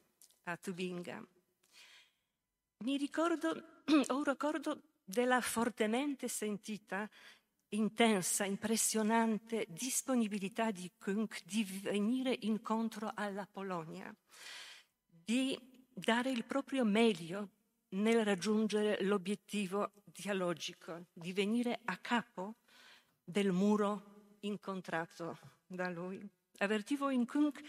[0.44, 1.24] a Tubinga.
[2.84, 7.08] Mi ricordo, ho un ricordo della fortemente sentita,
[7.70, 14.14] intensa, impressionante disponibilità di Kung di venire incontro alla Polonia,
[15.06, 15.58] di
[15.92, 17.50] dare il proprio meglio
[17.90, 22.56] nel raggiungere l'obiettivo dialogico, di venire a capo
[23.22, 26.26] del muro incontrato da lui.
[26.58, 27.60] Avvertivo in Kunk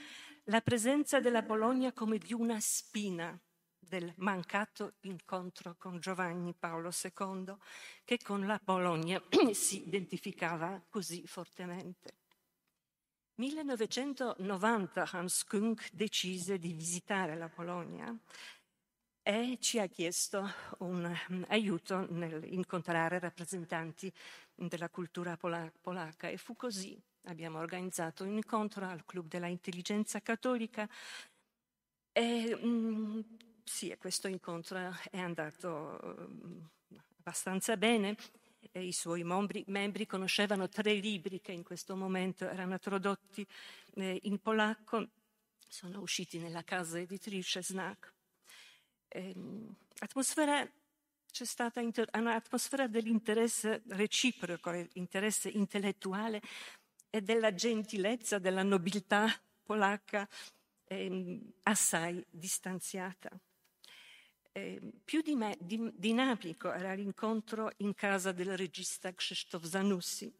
[0.45, 3.39] la presenza della Polonia come di una spina
[3.77, 7.55] del mancato incontro con Giovanni Paolo II,
[8.03, 9.21] che con la Polonia
[9.53, 12.17] si identificava così fortemente.
[13.35, 18.13] 1990 Hans Kunk decise di visitare la Polonia
[19.21, 24.11] e ci ha chiesto un um, aiuto nell'incontrare rappresentanti
[24.55, 26.99] della cultura polacca e fu così.
[27.23, 30.89] Abbiamo organizzato un incontro al Club della Intelligenza Cattolica
[32.11, 33.23] e um,
[33.63, 34.77] sì, questo incontro
[35.11, 36.69] è andato um,
[37.19, 38.15] abbastanza bene.
[38.71, 43.45] E I suoi membri, membri, conoscevano tre libri che in questo momento erano tradotti
[43.95, 45.07] eh, in polacco,
[45.67, 48.18] sono usciti nella casa editrice ehm,
[49.99, 50.67] atmosfera,
[51.31, 56.41] c'è stata un'atmosfera dell'interesse reciproco, interesse intellettuale
[57.09, 59.27] e della gentilezza, della nobiltà
[59.63, 60.27] polacca
[60.85, 63.29] ehm, assai distanziata.
[64.51, 70.31] Eh, più di me, di, dinamico era l'incontro in casa del regista Krzysztof Zanussi,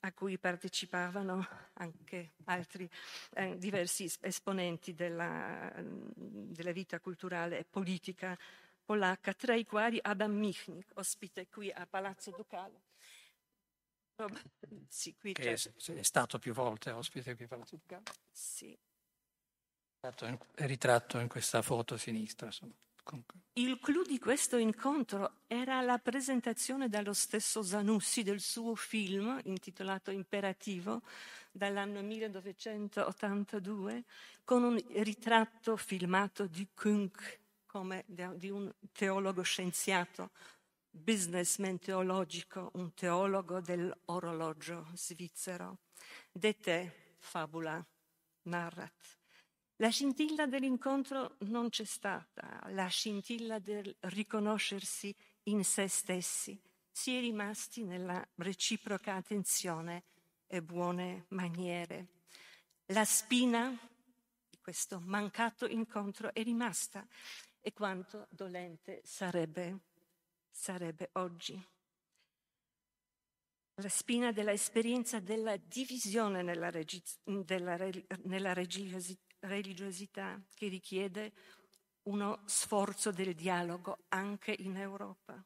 [0.00, 2.88] a cui partecipavano anche altri
[3.34, 8.38] eh, diversi esponenti della, della, vita culturale e politica
[8.84, 12.86] polacca, tra i quali Adam Michnik, ospite qui a Palazzo Ducale.
[14.88, 15.72] Sì, qui che c'è.
[15.94, 18.04] è stato più volte ospite qui a Palazzo Ducale.
[18.30, 18.76] Sì.
[20.00, 22.46] È ritratto in questa foto a sinistra.
[22.46, 22.74] Insomma.
[23.54, 30.10] Il clou di questo incontro era la presentazione dallo stesso Zanussi del suo film intitolato
[30.10, 31.02] Imperativo
[31.50, 34.04] dall'anno 1982
[34.44, 40.30] con un ritratto filmato di Kunk come di un teologo scienziato,
[40.90, 45.80] businessman teologico, un teologo dell'orologio svizzero.
[46.32, 47.84] De te, fabula,
[48.42, 49.17] narrat.
[49.80, 55.14] La scintilla dell'incontro non c'è stata, la scintilla del riconoscersi
[55.44, 56.60] in se stessi.
[56.90, 60.02] Si è rimasti nella reciproca attenzione
[60.48, 62.08] e buone maniere.
[62.86, 63.68] La spina
[64.50, 67.06] di questo mancato incontro è rimasta
[67.60, 69.78] e quanto dolente sarebbe,
[70.50, 71.68] sarebbe oggi.
[73.74, 77.78] La spina dell'esperienza della divisione nella, regi- nella,
[78.24, 81.32] nella religiosità religiosità che richiede
[82.04, 85.42] uno sforzo del dialogo anche in Europa.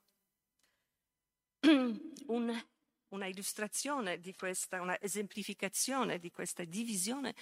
[2.27, 2.65] Un,
[3.09, 7.35] una illustrazione di questa, una esemplificazione di questa divisione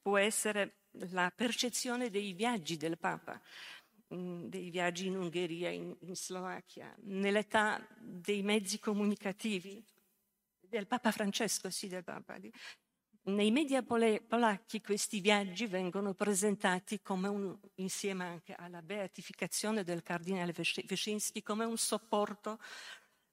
[0.00, 0.76] può essere
[1.10, 3.40] la percezione dei viaggi del Papa,
[4.14, 9.84] mm, dei viaggi in Ungheria, in, in Slovacchia, nell'età dei mezzi comunicativi,
[10.60, 12.38] del Papa Francesco, sì, del Papa,
[13.24, 21.42] Nei media polacchi questi viaggi vengono presentati un, insieme anche alla beatificazione del cardinale Wyszynski,
[21.42, 22.58] come un sopporto,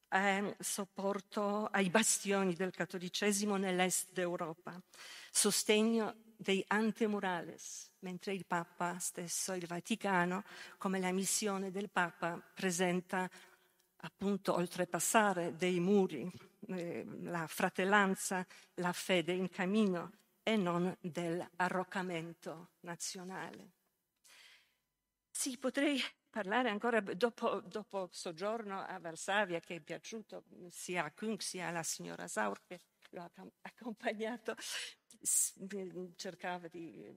[0.09, 4.77] eh, sopporto ai bastioni del cattolicesimo nell'est d'Europa,
[5.31, 10.43] sostegno dei antemurales, mentre il Papa stesso, il Vaticano,
[10.77, 13.29] come la missione del Papa, presenta
[14.05, 16.31] appunto oltrepassare dei muri,
[16.67, 18.45] eh, la fratellanza,
[18.75, 20.11] la fede in cammino
[20.43, 23.71] e non dell'arroccamento nazionale.
[25.31, 25.99] Sì, potrei
[26.29, 31.83] parlare ancora dopo, dopo soggiorno a Varsavia, che è piaciuto sia a Kung sia alla
[31.83, 34.55] signora Saur, che lo ha accompagnato,
[36.15, 37.11] cercava di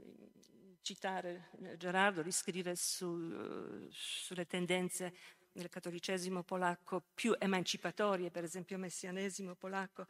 [0.81, 5.15] citare Gerardo, di scrivere su, sulle tendenze
[5.53, 10.07] nel cattolicesimo polacco più emancipatorie, per esempio il messianesimo polacco.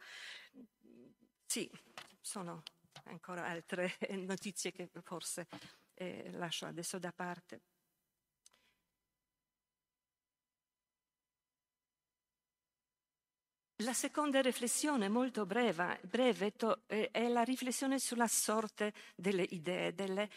[1.45, 1.69] Sì,
[2.21, 2.63] sono
[3.05, 5.47] ancora altre notizie che forse
[5.95, 7.61] eh, lascio adesso da parte.
[13.81, 19.95] La seconda riflessione, molto breve, breve to, eh, è la riflessione sulla sorte delle idee,
[19.95, 20.29] delle,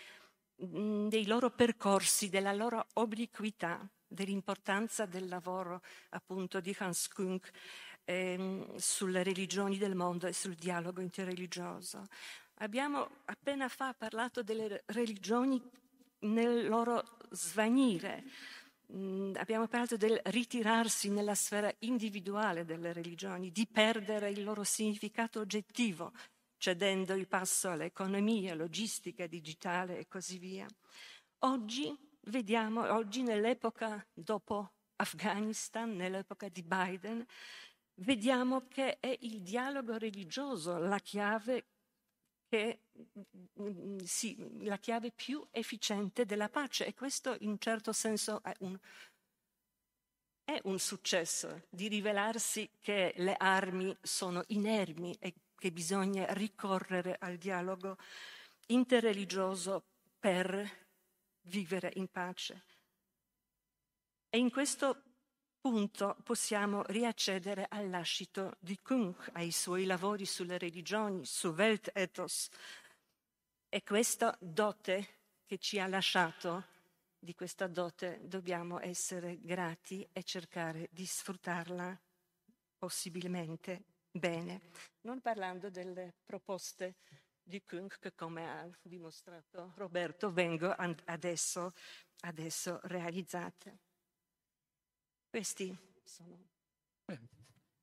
[0.57, 7.51] mh, mm, dei loro percorsi, della loro obliquità dell'importanza del lavoro appunto di Hans Kunk
[8.05, 12.07] ehm, sulle religioni del mondo e sul dialogo interreligioso.
[12.57, 15.61] Abbiamo appena fa parlato delle religioni
[16.21, 18.25] nel loro svanire,
[18.93, 25.41] mm, abbiamo parlato del ritirarsi nella sfera individuale delle religioni, di perdere il loro significato
[25.41, 26.13] oggettivo,
[26.57, 30.67] cedendo il passo all'economia, logistica digitale e così via.
[31.41, 31.93] Oggi
[32.25, 37.25] vediamo oggi nell'epoca dopo Afghanistan, nell'epoca di Biden,
[37.95, 41.67] vediamo che è il dialogo religioso la chiave,
[42.49, 42.83] che,
[44.05, 46.87] sì, la chiave più efficiente della pace.
[46.87, 48.79] E questo in certo senso è un,
[50.45, 57.37] è un successo di rivelarsi che le armi sono inermi e che bisogna ricorrere al
[57.37, 57.97] dialogo
[58.67, 59.85] interreligioso
[60.19, 60.82] per
[61.43, 62.65] vivere in pace.
[64.29, 65.03] E in questo
[65.61, 72.49] punto possiamo riaccedere al lascito di Kunk, ai suoi lavori sulle religioni, su Weltethos.
[73.69, 76.65] E questa dote che ci ha lasciato,
[77.19, 81.97] di questa dote dobbiamo essere grati e cercare di sfruttarla
[82.77, 84.61] possibilmente bene,
[85.03, 86.97] non parlando delle proposte
[87.43, 90.75] di Kung che come ha dimostrato Roberto vengo
[91.05, 91.73] adesso,
[92.21, 93.79] adesso realizzate.
[95.29, 96.51] Questi sono.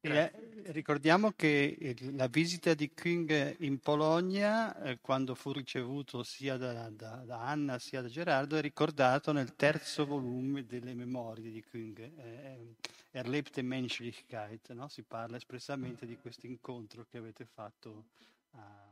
[0.01, 0.31] Eh,
[0.67, 7.15] ricordiamo che la visita di Kung in Polonia, eh, quando fu ricevuto sia da, da,
[7.25, 12.75] da, Anna sia da Gerardo, è ricordato nel terzo volume delle memorie di Kung, eh,
[13.11, 14.87] Erlebte Menschlichkeit, no?
[14.87, 18.05] si parla espressamente di questo incontro che avete fatto
[18.51, 18.88] a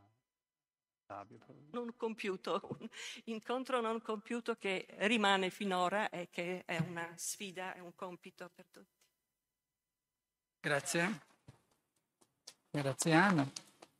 [1.72, 2.88] non compiuto, un
[3.26, 8.66] incontro non compiuto che rimane finora e che è una sfida, è un compito per
[8.70, 8.96] tutti.
[10.60, 11.22] Grazie.
[12.70, 13.50] Grazie Anna.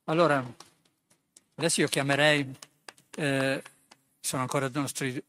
[0.04, 0.44] Allora,
[1.54, 2.54] adesso io chiamerei,
[3.16, 3.62] eh,
[4.20, 5.22] sono ancora i nostri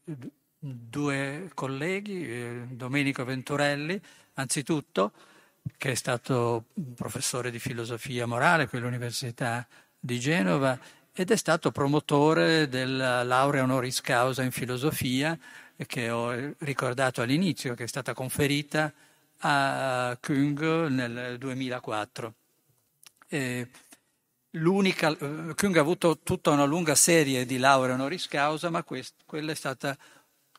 [0.58, 4.00] due colleghi, eh, Domenico Venturelli,
[4.34, 5.12] anzitutto,
[5.76, 9.66] che è stato professore di filosofia morale qui all'Università
[9.98, 10.78] di Genova
[11.12, 15.38] ed è stato promotore della laurea honoris causa in filosofia
[15.86, 18.92] che ho ricordato all'inizio, che è stata conferita
[19.38, 22.34] a Kung nel 2004.
[23.28, 23.68] E
[24.50, 29.52] l'unica, Kung ha avuto tutta una lunga serie di lauree honoris causa, ma quest, quella
[29.52, 29.96] è stata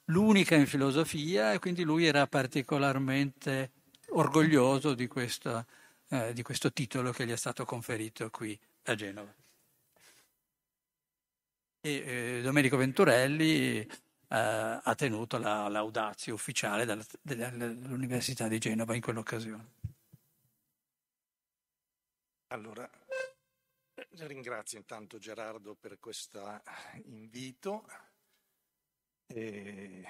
[0.06, 3.72] l'unica in filosofia e quindi lui era particolarmente
[4.10, 5.66] orgoglioso di, questa,
[6.10, 9.41] eh, di questo titolo che gli è stato conferito qui a Genova
[11.82, 13.88] e eh, Domenico Venturelli eh,
[14.28, 19.80] ha tenuto la laudazio ufficiale della, dell'Università di Genova in quell'occasione.
[22.48, 22.88] Allora,
[24.10, 26.62] ringrazio intanto Gerardo per questo
[27.06, 27.86] invito
[29.26, 30.06] e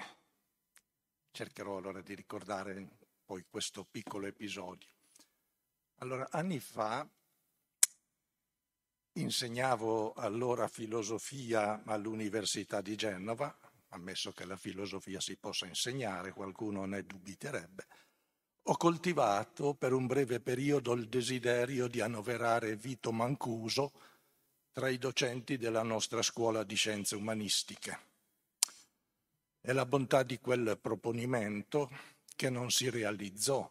[1.30, 4.90] cercherò allora di ricordare poi questo piccolo episodio.
[5.98, 7.08] Allora, anni fa
[9.14, 13.54] Insegnavo allora filosofia all'Università di Genova,
[13.88, 17.86] ammesso che la filosofia si possa insegnare, qualcuno ne dubiterebbe.
[18.66, 23.92] Ho coltivato per un breve periodo il desiderio di annoverare Vito Mancuso
[24.72, 28.06] tra i docenti della nostra scuola di scienze umanistiche.
[29.60, 31.90] È la bontà di quel proponimento
[32.34, 33.70] che non si realizzò.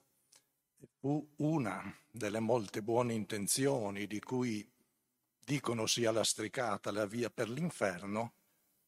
[0.99, 4.70] Fu una delle molte buone intenzioni di cui
[5.43, 8.33] dicono sia lastricata la via per l'inferno,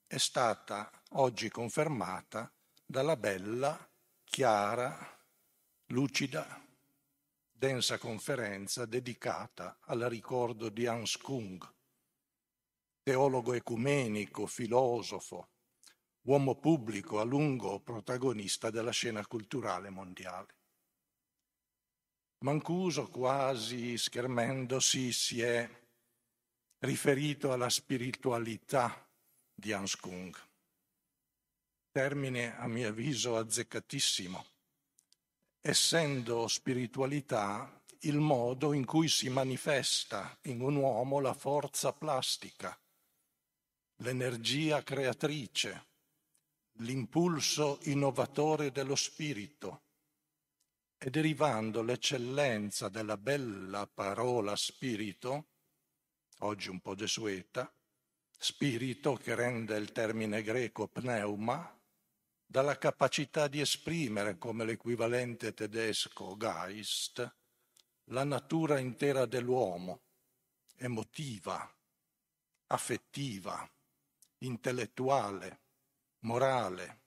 [0.07, 2.51] è stata oggi confermata
[2.85, 3.89] dalla bella,
[4.23, 5.19] chiara,
[5.87, 6.61] lucida,
[7.51, 11.67] densa conferenza dedicata al ricordo di Hans Kung,
[13.01, 15.49] teologo ecumenico, filosofo,
[16.23, 20.55] uomo pubblico a lungo protagonista della scena culturale mondiale.
[22.39, 25.81] Mancuso, quasi schermendosi, si è
[26.83, 29.07] riferito alla spiritualità
[29.53, 30.35] di Hans Kung,
[31.91, 34.45] termine a mio avviso azzeccatissimo,
[35.61, 42.77] essendo spiritualità il modo in cui si manifesta in un uomo la forza plastica,
[43.97, 45.87] l'energia creatrice,
[46.79, 49.83] l'impulso innovatore dello spirito
[50.97, 55.51] e derivando l'eccellenza della bella parola spirito,
[56.43, 57.73] oggi un po' desueta,
[58.37, 61.79] spirito che rende il termine greco pneuma,
[62.45, 67.35] dalla capacità di esprimere come l'equivalente tedesco Geist
[68.07, 70.01] la natura intera dell'uomo,
[70.75, 71.73] emotiva,
[72.67, 73.67] affettiva,
[74.39, 75.61] intellettuale,
[76.19, 77.01] morale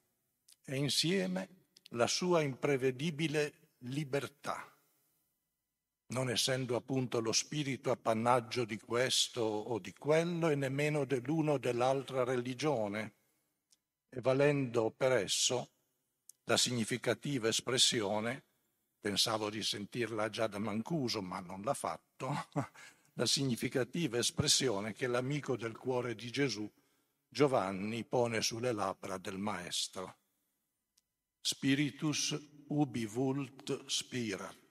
[0.64, 4.75] e insieme la sua imprevedibile libertà.
[6.08, 11.58] Non essendo appunto lo spirito appannaggio di questo o di quello e nemmeno dell'uno o
[11.58, 13.14] dell'altra religione,
[14.08, 15.70] e valendo per esso
[16.44, 18.44] la significativa espressione,
[19.00, 22.48] pensavo di sentirla già da Mancuso, ma non l'ha fatto,
[23.14, 26.70] la significativa espressione che l'amico del cuore di Gesù
[27.28, 30.18] Giovanni pone sulle labbra del Maestro.
[31.40, 32.36] Spiritus
[32.68, 34.65] ubi vult spirat.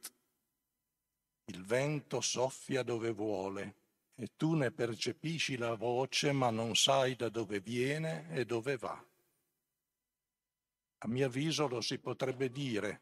[1.45, 3.75] Il vento soffia dove vuole
[4.15, 9.05] e tu ne percepisci la voce ma non sai da dove viene e dove va.
[10.99, 13.01] A mio avviso lo si potrebbe dire,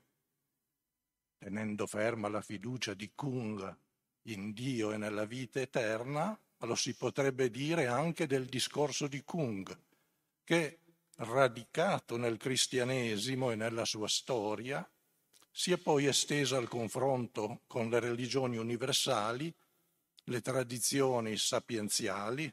[1.37, 3.77] tenendo ferma la fiducia di Kung
[4.23, 9.77] in Dio e nella vita eterna, lo si potrebbe dire anche del discorso di Kung,
[10.43, 10.79] che
[11.17, 14.89] radicato nel cristianesimo e nella sua storia,
[15.55, 19.53] si è poi esteso al confronto con le religioni universali,
[20.25, 22.51] le tradizioni sapienziali,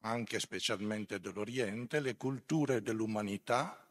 [0.00, 3.88] anche specialmente dell'Oriente, le culture dell'umanità,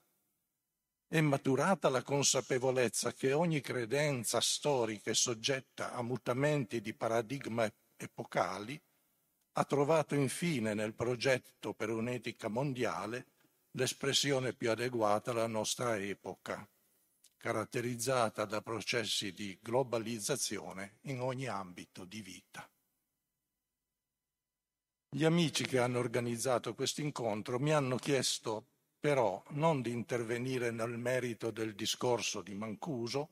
[1.08, 8.80] è maturata la consapevolezza che ogni credenza storica è soggetta a mutamenti di paradigma epocali
[9.54, 13.28] ha trovato infine nel progetto per un'etica mondiale
[13.72, 16.68] l'espressione più adeguata alla nostra epoca,
[17.38, 22.70] caratterizzata da processi di globalizzazione in ogni ambito di vita.
[25.10, 28.66] Gli amici che hanno organizzato questo incontro mi hanno chiesto
[29.00, 33.30] però non di intervenire nel merito del discorso di Mancuso,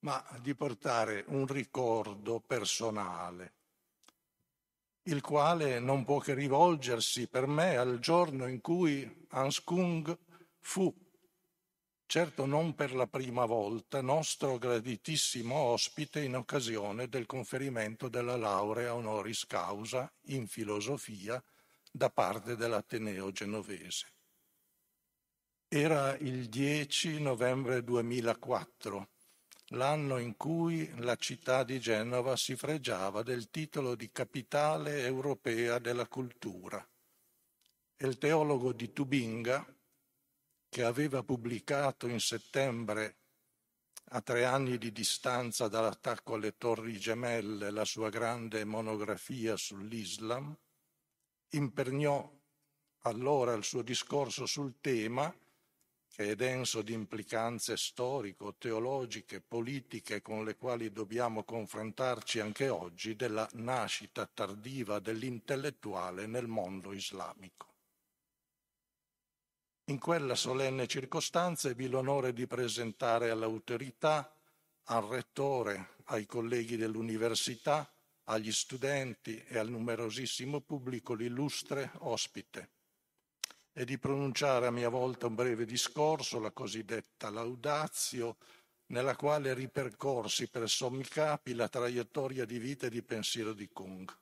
[0.00, 3.54] ma di portare un ricordo personale
[5.08, 10.16] il quale non può che rivolgersi per me al giorno in cui Hans Kung
[10.60, 10.94] fu,
[12.08, 18.94] certo non per la prima volta, nostro graditissimo ospite in occasione del conferimento della laurea
[18.94, 21.42] honoris causa in filosofia
[21.92, 24.06] da parte dell'Ateneo genovese.
[25.68, 29.08] Era il 10 novembre 2004
[29.72, 36.06] l'anno in cui la città di Genova si fregiava del titolo di capitale europea della
[36.06, 36.82] cultura.
[38.00, 39.77] E il teologo di Tubinga,
[40.68, 43.16] che aveva pubblicato in settembre,
[44.10, 50.56] a tre anni di distanza dall'attacco alle torri gemelle, la sua grande monografia sull'Islam,
[51.50, 52.30] imperniò
[53.02, 55.34] allora il suo discorso sul tema
[56.18, 63.48] che è denso di implicanze storico-teologiche, politiche con le quali dobbiamo confrontarci anche oggi, della
[63.52, 67.77] nascita tardiva dell'intellettuale nel mondo islamico.
[69.88, 74.30] In quella solenne circostanza ebbi l'onore di presentare all'autorità,
[74.84, 77.90] al rettore, ai colleghi dell'università,
[78.24, 82.72] agli studenti e al numerosissimo pubblico l'illustre ospite
[83.72, 88.36] e di pronunciare a mia volta un breve discorso, la cosiddetta laudatio,
[88.88, 94.14] nella quale ripercorsi per sommi capi la traiettoria di vita e di pensiero di Kung.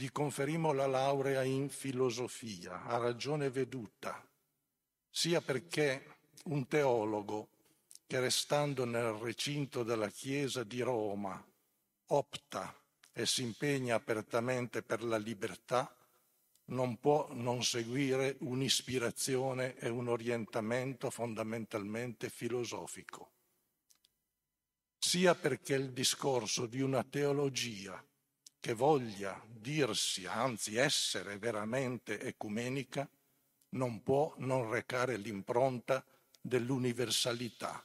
[0.00, 4.26] Gli conferimo la laurea in filosofia, a ragione veduta,
[5.10, 7.50] sia perché un teologo
[8.06, 11.46] che restando nel recinto della Chiesa di Roma
[12.06, 12.74] opta
[13.12, 15.94] e si impegna apertamente per la libertà,
[16.68, 23.32] non può non seguire un'ispirazione e un orientamento fondamentalmente filosofico,
[24.96, 28.02] sia perché il discorso di una teologia
[28.60, 33.08] che voglia dirsi, anzi essere veramente ecumenica,
[33.70, 36.04] non può non recare l'impronta
[36.40, 37.84] dell'universalità,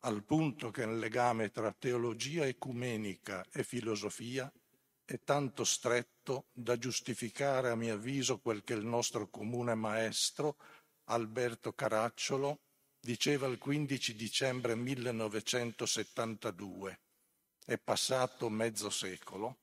[0.00, 4.52] al punto che il legame tra teologia ecumenica e filosofia
[5.04, 10.56] è tanto stretto da giustificare, a mio avviso, quel che il nostro comune maestro,
[11.04, 12.60] Alberto Caracciolo,
[13.00, 17.00] diceva il 15 dicembre 1972.
[17.64, 19.58] È passato mezzo secolo,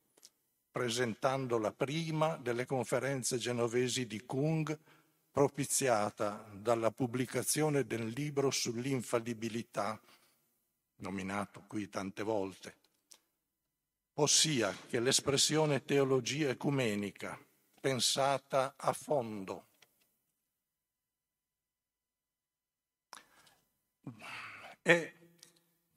[0.78, 4.78] presentando la prima delle conferenze genovesi di Kung,
[5.32, 10.00] propiziata dalla pubblicazione del libro sull'infallibilità,
[10.98, 12.76] nominato qui tante volte
[14.20, 17.40] ossia che l'espressione teologia ecumenica,
[17.80, 19.66] pensata a fondo,
[24.84, 25.14] e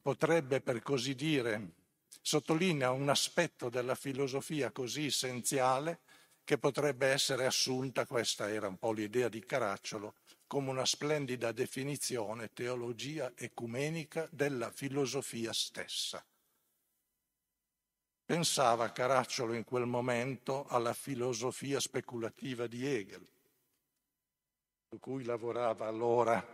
[0.01, 1.80] potrebbe per così dire
[2.21, 6.01] sottolinea un aspetto della filosofia così essenziale
[6.45, 10.17] che potrebbe essere assunta, questa era un po' l'idea di Caracciolo,
[10.47, 16.25] come una splendida definizione teologia ecumenica della filosofia stessa.
[18.25, 23.27] Pensava Caracciolo in quel momento alla filosofia speculativa di Hegel,
[24.89, 26.45] su cui lavorava allora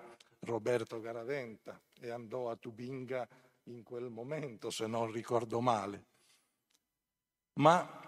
[0.41, 3.27] Roberto Garaventa e andò a Tubinga
[3.67, 6.05] in quel momento, se non ricordo male.
[7.55, 8.05] Ma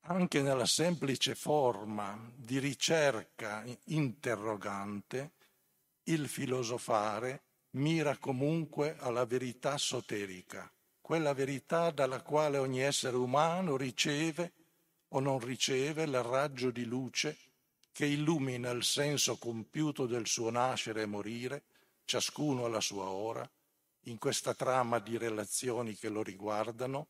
[0.00, 5.32] anche nella semplice forma di ricerca interrogante,
[6.04, 10.70] il filosofare mira comunque alla verità soterica
[11.04, 14.54] quella verità dalla quale ogni essere umano riceve
[15.08, 17.36] o non riceve il raggio di luce
[17.92, 21.64] che illumina il senso compiuto del suo nascere e morire,
[22.06, 23.46] ciascuno alla sua ora,
[24.04, 27.08] in questa trama di relazioni che lo riguardano,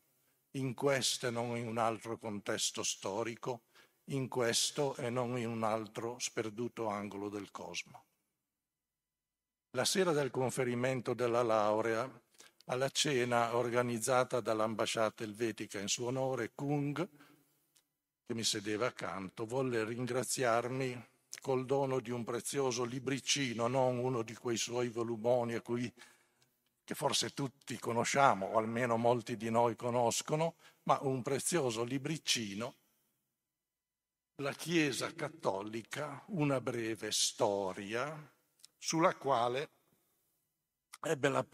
[0.51, 3.63] in questo e non in un altro contesto storico,
[4.09, 8.05] in questo e non in un altro sperduto angolo del cosmo.
[9.71, 12.09] La sera del conferimento della laurea
[12.67, 16.95] alla cena organizzata dall'ambasciata elvetica in suo onore, Kung,
[18.25, 21.09] che mi sedeva accanto, volle ringraziarmi
[21.41, 25.91] col dono di un prezioso libricino, non uno di quei suoi volumoni a cui
[26.85, 32.75] che forse tutti conosciamo, o almeno molti di noi conoscono, ma un prezioso libricino,
[34.35, 38.33] La Chiesa Cattolica, una breve storia,
[38.77, 39.71] sulla quale
[41.01, 41.45] ebbe la,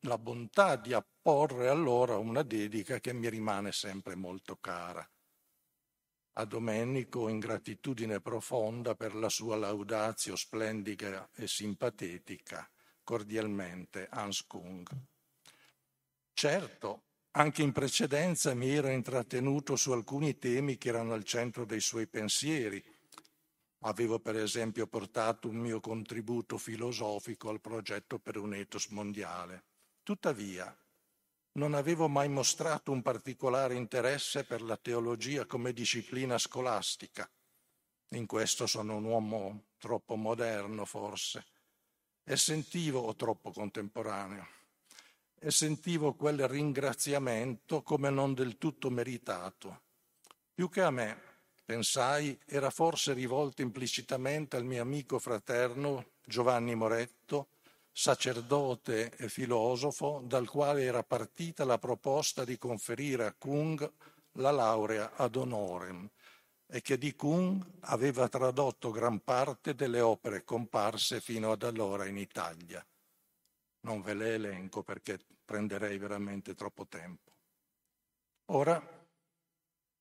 [0.00, 5.06] la bontà di apporre allora una dedica che mi rimane sempre molto cara.
[6.34, 12.70] A Domenico in gratitudine profonda per la sua laudazio splendida e simpatetica,
[13.08, 14.86] cordialmente Hans Kung.
[16.34, 17.04] Certo,
[17.38, 22.06] anche in precedenza mi ero intrattenuto su alcuni temi che erano al centro dei suoi
[22.06, 22.84] pensieri.
[23.84, 29.64] Avevo per esempio portato un mio contributo filosofico al progetto per un ethos mondiale.
[30.02, 30.76] Tuttavia,
[31.52, 37.26] non avevo mai mostrato un particolare interesse per la teologia come disciplina scolastica.
[38.10, 41.46] In questo sono un uomo troppo moderno, forse,
[42.30, 44.46] e sentivo, troppo contemporaneo,
[45.38, 49.80] e sentivo quel ringraziamento come non del tutto meritato.
[50.52, 51.18] Più che a me,
[51.64, 57.48] pensai, era forse rivolto implicitamente al mio amico fraterno Giovanni Moretto,
[57.90, 63.90] sacerdote e filosofo, dal quale era partita la proposta di conferire a Kung
[64.32, 66.06] la laurea ad honorem
[66.70, 72.18] e che di Kung aveva tradotto gran parte delle opere comparse fino ad allora in
[72.18, 72.84] Italia.
[73.80, 77.32] Non ve le elenco perché prenderei veramente troppo tempo.
[78.50, 78.80] Ora,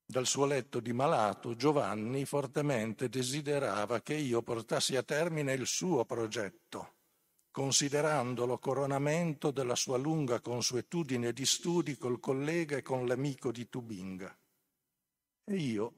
[0.06, 6.04] dal suo letto di malato, Giovanni fortemente desiderava che io portassi a termine il suo
[6.06, 6.96] progetto
[7.58, 14.38] considerandolo coronamento della sua lunga consuetudine di studi col collega e con l'amico di Tubinga.
[15.44, 15.94] E io,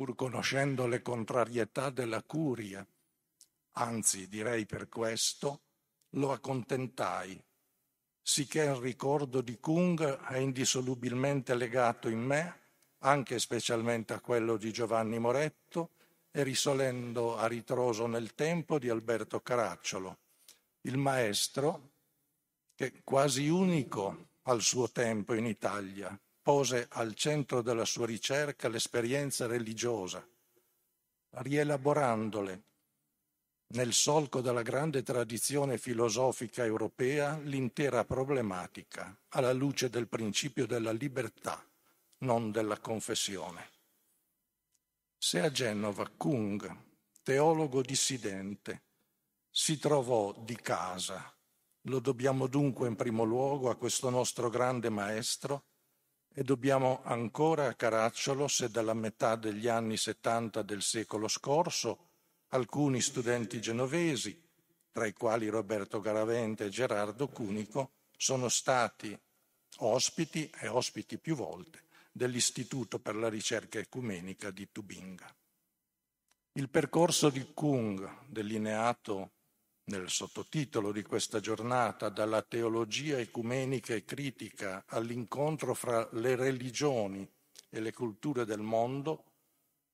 [0.00, 2.82] pur conoscendo le contrarietà della curia,
[3.72, 5.60] anzi direi per questo,
[6.12, 7.38] lo accontentai
[8.22, 12.60] sicché il ricordo di Kung è indissolubilmente legato in me,
[13.00, 15.90] anche specialmente a quello di Giovanni Moretto,
[16.30, 20.16] e risolendo a ritroso nel tempo di Alberto Caracciolo,
[20.82, 21.90] il maestro
[22.74, 26.18] che quasi unico al suo tempo in Italia
[26.50, 30.20] pose al centro della sua ricerca l'esperienza religiosa,
[31.30, 32.62] rielaborandole
[33.74, 41.64] nel solco della grande tradizione filosofica europea l'intera problematica alla luce del principio della libertà,
[42.24, 43.70] non della confessione.
[45.18, 46.68] Se a Genova Kung,
[47.22, 48.82] teologo dissidente,
[49.48, 51.32] si trovò di casa,
[51.82, 55.68] lo dobbiamo dunque in primo luogo a questo nostro grande maestro
[56.32, 62.08] e dobbiamo ancora a Caracciolo se dalla metà degli anni 70 del secolo scorso
[62.48, 64.40] alcuni studenti genovesi,
[64.90, 69.18] tra i quali Roberto Garavente e Gerardo Cunico, sono stati
[69.78, 75.32] ospiti e ospiti più volte dell'Istituto per la ricerca ecumenica di Tubinga.
[76.52, 79.30] Il percorso di Kung, delineato
[79.90, 87.28] nel sottotitolo di questa giornata, dalla teologia ecumenica e critica all'incontro fra le religioni
[87.68, 89.24] e le culture del mondo,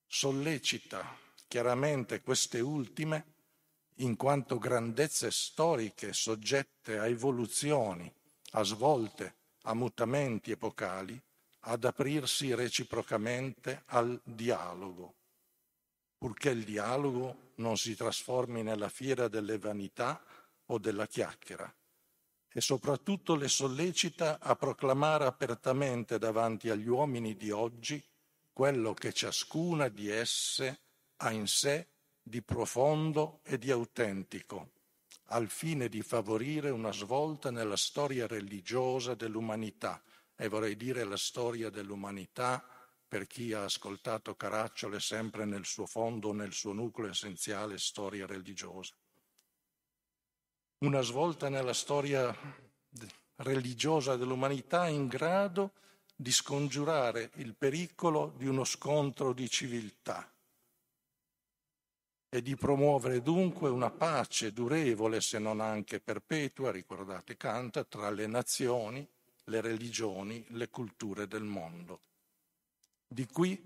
[0.07, 1.19] sollecita
[1.49, 3.35] chiaramente queste ultime,
[4.01, 8.13] in quanto grandezze storiche soggette a evoluzioni,
[8.53, 11.19] a svolte, a mutamenti epocali,
[11.61, 15.16] ad aprirsi reciprocamente al dialogo,
[16.19, 20.23] purché il dialogo non si trasformi nella fiera delle vanità
[20.67, 21.73] o della chiacchiera,
[22.49, 28.03] e soprattutto le sollecita a proclamare apertamente davanti agli uomini di oggi
[28.53, 30.81] quello che ciascuna di esse
[31.17, 31.89] ha in sé
[32.23, 34.73] di profondo e di autentico,
[35.27, 40.03] al fine di favorire una svolta nella storia religiosa dell'umanità,
[40.35, 42.67] e vorrei dire la storia dell'umanità
[43.09, 48.27] per chi ha ascoltato Caracciolo è sempre nel suo fondo, nel suo nucleo essenziale storia
[48.27, 48.95] religiosa.
[50.79, 52.35] Una svolta nella storia
[53.37, 55.73] religiosa dell'umanità in grado
[56.15, 60.31] di scongiurare il pericolo di uno scontro di civiltà
[62.29, 68.27] e di promuovere dunque una pace durevole, se non anche perpetua, ricordate Kant, tra le
[68.27, 69.07] nazioni,
[69.45, 72.01] le religioni, le culture del mondo.
[73.09, 73.63] Di qui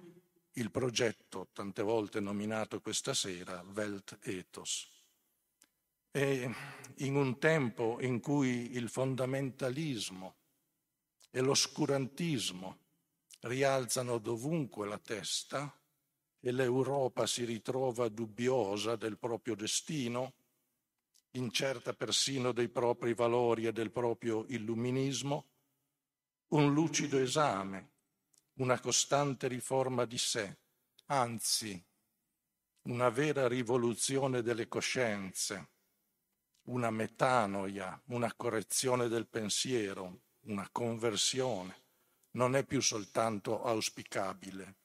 [0.52, 4.88] il progetto, tante volte nominato questa sera, Welt Ethos.
[6.10, 6.54] E
[6.96, 10.34] in un tempo in cui il fondamentalismo
[11.30, 12.78] e l'oscurantismo
[13.40, 15.72] rialzano dovunque la testa,
[16.42, 20.32] e l'Europa si ritrova dubbiosa del proprio destino,
[21.32, 25.44] incerta persino dei propri valori e del proprio illuminismo,
[26.48, 27.89] un lucido esame,
[28.60, 30.58] una costante riforma di sé,
[31.06, 31.82] anzi
[32.82, 35.68] una vera rivoluzione delle coscienze,
[36.64, 41.74] una metanoia, una correzione del pensiero, una conversione,
[42.32, 44.76] non è più soltanto auspicabile,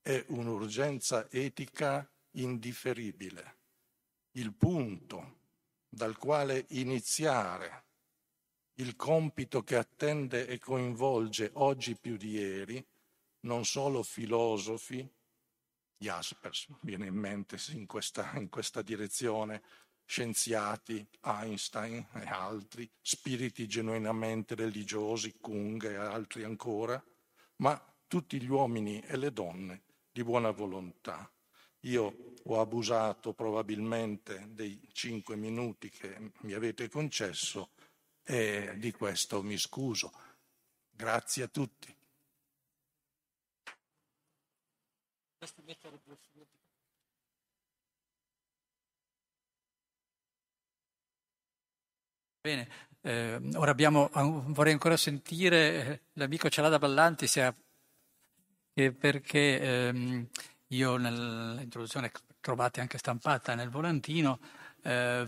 [0.00, 3.56] è un'urgenza etica indifferibile,
[4.32, 5.40] il punto
[5.86, 7.84] dal quale iniziare
[8.76, 12.86] il compito che attende e coinvolge oggi più di ieri
[13.42, 15.08] non solo filosofi,
[15.96, 19.62] Jaspers viene in mente in questa, in questa direzione,
[20.04, 27.02] scienziati, Einstein e altri, spiriti genuinamente religiosi, Kung e altri ancora,
[27.56, 31.30] ma tutti gli uomini e le donne di buona volontà.
[31.86, 37.70] Io ho abusato probabilmente dei cinque minuti che mi avete concesso
[38.22, 40.12] e di questo mi scuso.
[40.90, 42.01] Grazie a tutti.
[52.40, 52.68] Bene,
[53.02, 54.08] eh, ora abbiamo,
[54.48, 57.54] vorrei ancora sentire eh, l'amico Celada Ballanti se ha
[58.74, 60.28] perché ehm,
[60.68, 62.10] io nell'introduzione
[62.42, 64.38] trovate anche stampata nel volantino,
[64.82, 65.24] eh,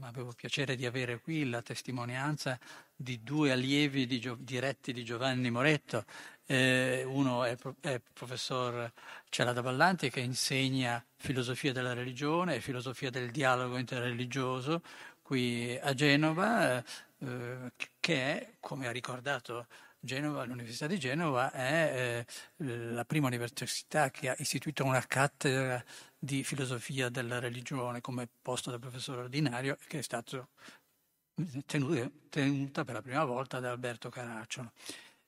[0.00, 2.58] avevo piacere di avere qui la testimonianza
[2.94, 6.04] di due allievi di, diretti di Giovanni Moretto.
[6.44, 8.92] Eh, uno è, è il professor
[9.30, 14.82] Celada Ballanti che insegna filosofia della religione e filosofia del dialogo interreligioso
[15.22, 16.78] qui a Genova,
[17.18, 19.66] eh, che è, come ha ricordato
[20.04, 22.24] Genova, l'Università di Genova è
[22.56, 25.82] eh, la prima università che ha istituito una cattedra
[26.18, 30.48] di filosofia della religione come posto da professore ordinario che è stato
[31.66, 34.72] tenuta per la prima volta da Alberto Caracciolo,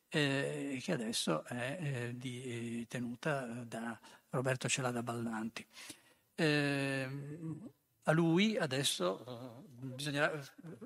[0.09, 3.97] eh, che adesso è eh, di, tenuta da
[4.31, 5.65] Roberto Celada Ballanti.
[6.35, 7.09] Eh,
[8.03, 10.37] a lui adesso bisognerà,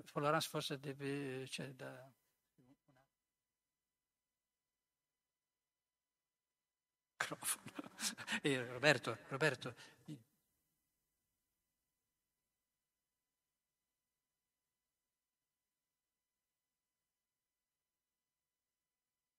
[0.04, 2.06] Florence forse deve, cioè, da,
[8.42, 9.74] eh, Roberto, Roberto,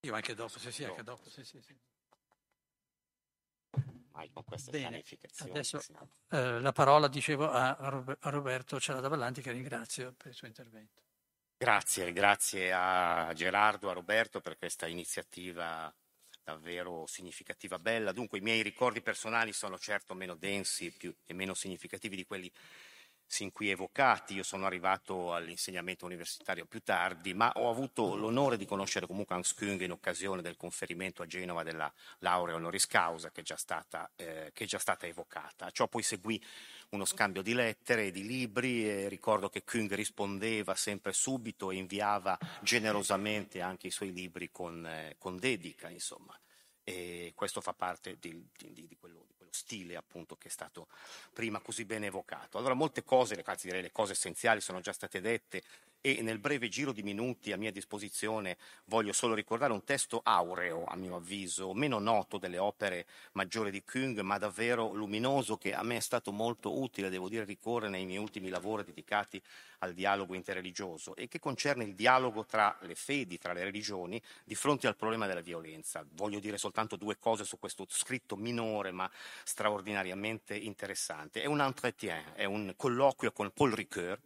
[0.02, 1.76] Io anche dopo, sì, sì, anche dopo, sì, sì, sì.
[4.70, 5.02] Bene,
[5.38, 5.80] adesso
[6.30, 11.02] eh, la parola, dicevo, a, a Roberto Celada Ballanti, che ringrazio per il suo intervento.
[11.58, 15.94] Grazie, grazie a Gerardo, a Roberto per questa iniziativa
[16.42, 18.12] davvero significativa, bella.
[18.12, 22.50] Dunque i miei ricordi personali sono certo meno densi più, e meno significativi di quelli
[23.30, 24.34] sin qui evocati.
[24.34, 29.54] Io sono arrivato all'insegnamento universitario più tardi, ma ho avuto l'onore di conoscere comunque Hans
[29.54, 34.10] Küng in occasione del conferimento a Genova della laurea honoris causa che è già stata,
[34.16, 35.70] eh, è già stata evocata.
[35.70, 36.42] Ciò poi seguì
[36.90, 41.76] uno scambio di lettere e di libri e ricordo che Küng rispondeva sempre subito e
[41.76, 46.38] inviava generosamente anche i suoi libri con, eh, con dedica, insomma.
[46.82, 50.88] E questo fa parte di, di, di quello stile appunto che è stato
[51.32, 52.58] prima così bene evocato.
[52.58, 55.62] Allora molte cose, anzi direi le cose essenziali sono già state dette
[56.00, 58.56] e nel breve giro di minuti a mia disposizione
[58.86, 63.84] voglio solo ricordare un testo aureo, a mio avviso, meno noto delle opere maggiori di
[63.84, 68.06] Küng, ma davvero luminoso, che a me è stato molto utile, devo dire, ricorrere nei
[68.06, 69.40] miei ultimi lavori dedicati
[69.78, 74.54] al dialogo interreligioso e che concerne il dialogo tra le fedi, tra le religioni, di
[74.54, 76.04] fronte al problema della violenza.
[76.12, 79.10] Voglio dire soltanto due cose su questo scritto minore ma
[79.44, 81.42] straordinariamente interessante.
[81.42, 84.18] È un entretien, è un colloquio con Paul Ricoeur,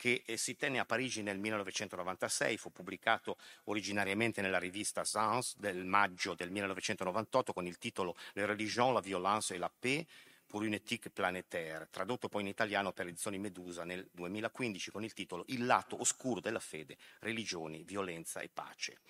[0.00, 5.84] che eh, si tenne a Parigi nel 1996, fu pubblicato originariamente nella rivista Sens del
[5.84, 10.06] maggio del 1998 con il titolo Le religions, la violence et la paix
[10.46, 15.12] pour une éthique planétaire, tradotto poi in italiano per edizioni Medusa nel 2015 con il
[15.12, 19.00] titolo Il lato oscuro della fede, religioni, violenza e pace.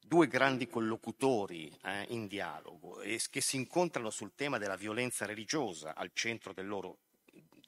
[0.00, 5.94] Due grandi collocutori eh, in dialogo e che si incontrano sul tema della violenza religiosa
[5.94, 7.00] al centro del loro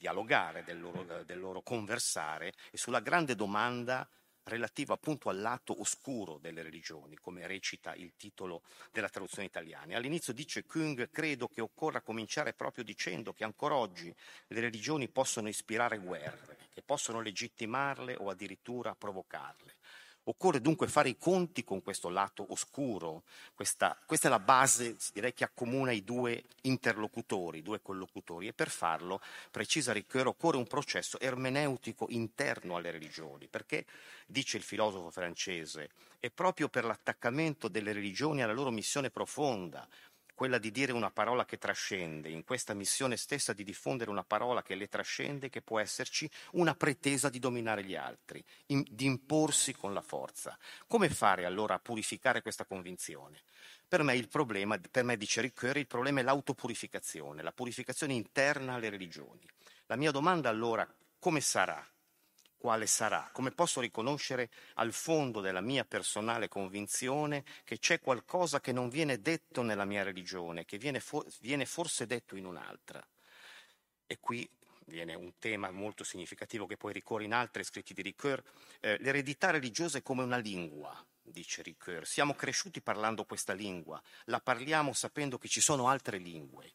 [0.06, 4.08] dialogare, del loro, del loro conversare e sulla grande domanda
[4.44, 8.62] relativa appunto al lato oscuro delle religioni, come recita il titolo
[8.92, 9.96] della traduzione italiana.
[9.96, 14.14] All'inizio dice Kung, credo che occorra cominciare proprio dicendo che ancora oggi
[14.46, 19.74] le religioni possono ispirare guerre, che possono legittimarle o addirittura provocarle.
[20.28, 23.22] Occorre dunque fare i conti con questo lato oscuro,
[23.54, 28.52] questa, questa, è la base direi che accomuna i due interlocutori, i due collocutori e
[28.52, 29.20] per farlo,
[29.52, 33.86] precisa Ricoeur, occorre un processo ermeneutico interno alle religioni, perché,
[34.26, 39.86] dice il filosofo francese, è proprio per l'attaccamento delle religioni alla loro missione profonda,
[40.36, 44.62] quella di dire una parola che trascende, in questa missione stessa di diffondere una parola
[44.62, 49.74] che le trascende, che può esserci una pretesa di dominare gli altri, in, di imporsi
[49.74, 50.56] con la forza.
[50.86, 53.40] Come fare allora a purificare questa convinzione?
[53.88, 58.74] Per me il problema, per me dice Ricoeur, il problema è l'autopurificazione, la purificazione interna
[58.74, 59.48] alle religioni.
[59.86, 60.86] La mia domanda allora,
[61.18, 61.82] come sarà
[62.56, 68.72] quale sarà, come posso riconoscere al fondo della mia personale convinzione che c'è qualcosa che
[68.72, 73.04] non viene detto nella mia religione, che viene, for- viene forse detto in un'altra.
[74.06, 74.48] E qui
[74.86, 78.42] viene un tema molto significativo che poi ricorre in altri scritti di Ricoeur,
[78.80, 82.06] eh, l'eredità religiosa è come una lingua, dice Ricoeur.
[82.06, 86.74] Siamo cresciuti parlando questa lingua, la parliamo sapendo che ci sono altre lingue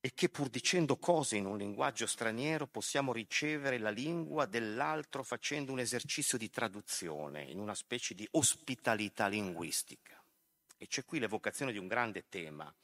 [0.00, 5.72] e che pur dicendo cose in un linguaggio straniero possiamo ricevere la lingua dell'altro facendo
[5.72, 10.22] un esercizio di traduzione, in una specie di ospitalità linguistica.
[10.78, 12.74] E c'è qui l'evocazione di un grande tema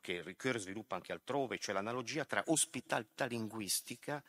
[0.00, 4.22] che Ricoeur sviluppa anche altrove, cioè l'analogia tra ospitalità linguistica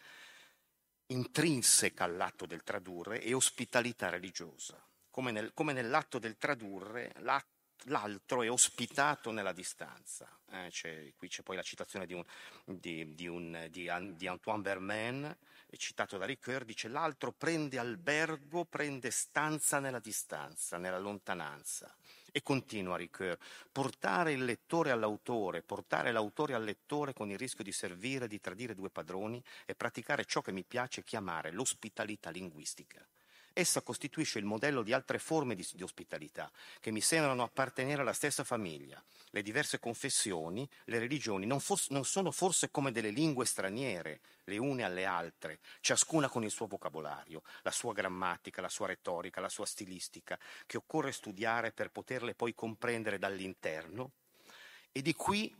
[1.08, 4.84] intrinseca all'atto del tradurre e ospitalità religiosa.
[5.12, 10.30] Come, nel, come nell'atto del tradurre, l'atto l'altro è ospitato nella distanza.
[10.52, 12.24] Eh, c'è, qui c'è poi la citazione di, un,
[12.66, 15.38] di, di, un, di Antoine Berman,
[15.78, 21.94] citato da Ricoeur, dice l'altro prende albergo, prende stanza nella distanza, nella lontananza.
[22.32, 23.38] E continua Ricoeur,
[23.72, 28.76] portare il lettore all'autore, portare l'autore al lettore con il rischio di servire, di tradire
[28.76, 33.06] due padroni e praticare ciò che mi piace chiamare l'ospitalità linguistica.
[33.58, 38.14] Essa costituisce il modello di altre forme di, di ospitalità che mi sembrano appartenere alla
[38.14, 39.04] stessa famiglia.
[39.32, 44.58] Le diverse confessioni, le religioni non, for- non sono forse come delle lingue straniere, le
[44.58, 49.50] une alle altre, ciascuna con il suo vocabolario, la sua grammatica, la sua retorica, la
[49.50, 54.12] sua stilistica, che occorre studiare per poterle poi comprendere dall'interno.
[54.92, 55.54] E di qui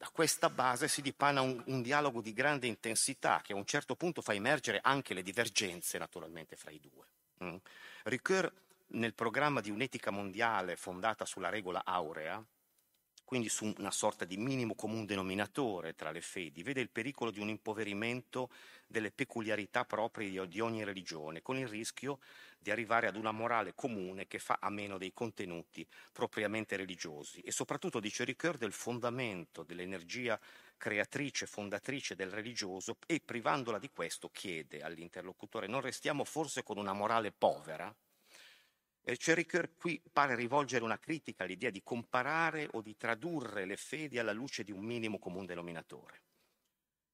[0.00, 3.96] da questa base si dipana un, un, dialogo di grande intensità che a un certo
[3.96, 7.04] punto fa emergere anche le divergenze naturalmente fra i due.
[7.42, 7.56] Mm.
[8.04, 8.52] Ricoeur
[8.88, 12.44] nel programma di un'etica mondiale fondata sulla regola aurea,
[13.24, 17.38] quindi su una sorta di minimo comune denominatore tra le fedi, vede il pericolo di
[17.38, 18.50] un impoverimento
[18.88, 22.18] delle peculiarità proprie di ogni religione, con il rischio
[22.62, 27.50] di arrivare ad una morale comune che fa a meno dei contenuti propriamente religiosi e
[27.50, 30.38] soprattutto, dice Ricoeur, del fondamento, dell'energia
[30.76, 36.92] creatrice, fondatrice del religioso e privandola di questo chiede all'interlocutore non restiamo forse con una
[36.92, 37.94] morale povera?
[39.02, 44.18] E Ricoeur qui pare rivolgere una critica all'idea di comparare o di tradurre le fedi
[44.18, 46.29] alla luce di un minimo comune denominatore.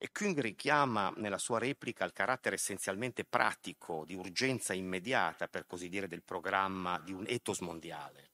[0.06, 5.88] E Küng richiama nella sua replica il carattere essenzialmente pratico, di urgenza immediata, per così
[5.88, 8.30] dire, del programma di un ethos mondiale,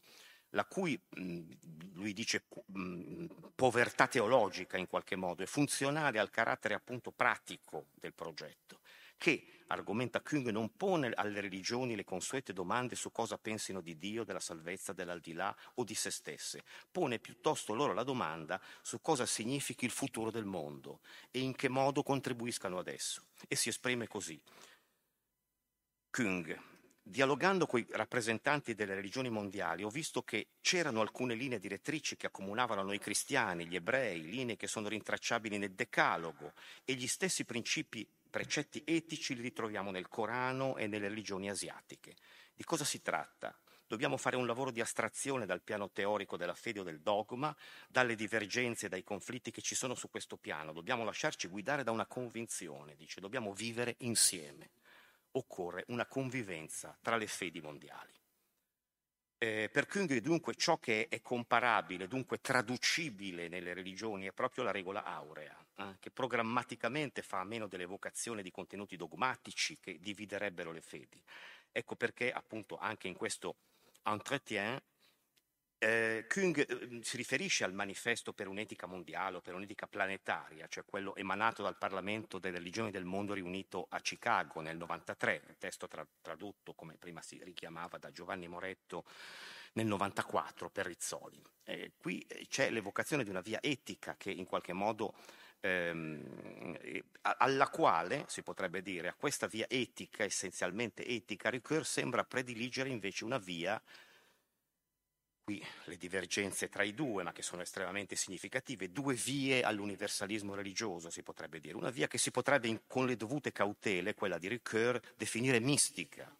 [0.50, 1.00] la cui,
[1.94, 2.44] lui dice,
[3.54, 8.80] povertà teologica in qualche modo è funzionale al carattere appunto pratico del progetto,
[9.16, 14.24] che argomenta Küng, non pone alle religioni le consuete domande su cosa pensino di Dio,
[14.24, 19.84] della salvezza, dell'aldilà o di se stesse, pone piuttosto loro la domanda su cosa significhi
[19.84, 21.00] il futuro del mondo
[21.30, 23.24] e in che modo contribuiscano ad esso.
[23.48, 24.40] E si esprime così.
[26.10, 26.71] Küng,
[27.02, 32.26] dialogando con i rappresentanti delle religioni mondiali, ho visto che c'erano alcune linee direttrici che
[32.26, 36.52] accomunavano noi cristiani, gli ebrei, linee che sono rintracciabili nel Decalogo
[36.84, 42.14] e gli stessi principi precetti etici li ritroviamo nel Corano e nelle religioni asiatiche.
[42.54, 43.54] Di cosa si tratta?
[43.86, 47.54] Dobbiamo fare un lavoro di astrazione dal piano teorico della fede o del dogma,
[47.88, 50.72] dalle divergenze, dai conflitti che ci sono su questo piano.
[50.72, 54.70] Dobbiamo lasciarci guidare da una convinzione, dice, dobbiamo vivere insieme.
[55.32, 58.12] Occorre una convivenza tra le fedi mondiali.
[59.38, 64.70] Eh, per Küng dunque ciò che è comparabile, dunque traducibile nelle religioni è proprio la
[64.70, 70.80] regola aurea, eh, che programmaticamente fa a meno dell'evocazione di contenuti dogmatici che dividerebbero le
[70.80, 71.20] fedi.
[71.72, 73.56] Ecco perché appunto anche in questo
[74.04, 74.80] entretien
[75.82, 80.84] eh, Küng eh, si riferisce al manifesto per un'etica mondiale o per un'etica planetaria, cioè
[80.84, 85.88] quello emanato dal Parlamento delle religioni del mondo riunito a Chicago nel 93, un testo
[85.88, 89.04] tra- tradotto, come prima si richiamava, da Giovanni Moretto
[89.72, 91.42] nel 94 per Rizzoli.
[91.64, 95.14] Eh, qui eh, c'è l'evocazione di una via etica che in qualche modo
[95.58, 96.78] ehm,
[97.22, 103.24] alla quale, si potrebbe dire, a questa via etica, essenzialmente etica, Ricoeur sembra prediligere invece
[103.24, 103.82] una via
[105.44, 111.10] qui le divergenze tra i due, ma che sono estremamente significative, due vie all'universalismo religioso,
[111.10, 111.76] si potrebbe dire.
[111.76, 116.34] Una via che si potrebbe, con le dovute cautele, quella di Ricoeur, definire mistica.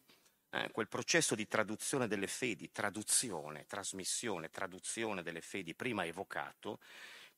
[0.49, 6.79] Eh, quel processo di traduzione delle fedi, traduzione, trasmissione, traduzione delle fedi prima evocato,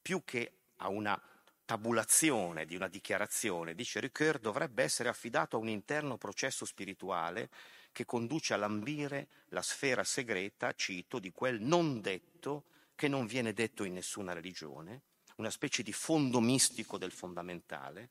[0.02, 1.20] più che a una
[1.66, 7.50] tabulazione di una dichiarazione, dice Ricoeur, dovrebbe essere affidato a un interno processo spirituale
[7.92, 13.54] che conduce a lambire la sfera segreta, cito, di quel non detto che non viene
[13.54, 15.02] detto in nessuna religione,
[15.38, 18.10] una specie di fondo mistico del fondamentale,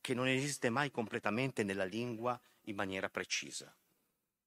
[0.00, 3.74] che non esiste mai completamente nella lingua in maniera precisa.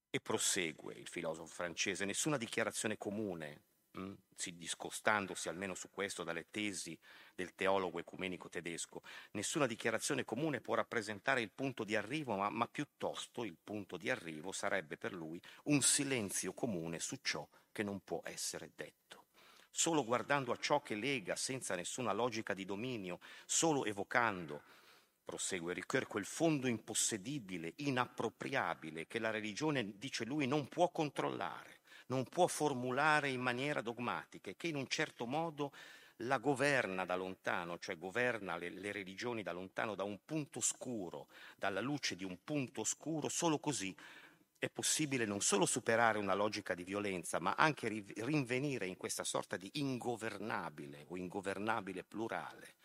[0.09, 3.61] E prosegue il filosofo francese, nessuna dichiarazione comune,
[3.97, 4.13] mh,
[4.53, 6.97] discostandosi almeno su questo dalle tesi
[7.35, 9.01] del teologo ecumenico tedesco.
[9.31, 14.09] Nessuna dichiarazione comune può rappresentare il punto di arrivo, ma, ma piuttosto il punto di
[14.09, 19.25] arrivo sarebbe per lui un silenzio comune su ciò che non può essere detto.
[19.69, 24.63] Solo guardando a ciò che lega senza nessuna logica di dominio, solo evocando
[25.27, 31.76] prosegue Ricoeur, quel fondo impossedibile, inappropriabile, che la religione, dice lui, non può controllare,
[32.07, 35.71] non può formulare in maniera dogmatica e che in un certo modo
[36.21, 41.27] la governa da lontano, cioè governa le, le, religioni da lontano, da un punto scuro,
[41.57, 43.95] dalla luce di un punto scuro, solo così
[44.59, 49.55] è possibile non solo superare una logica di violenza, ma anche rinvenire in questa sorta
[49.55, 52.75] di ingovernabile o ingovernabile plurale,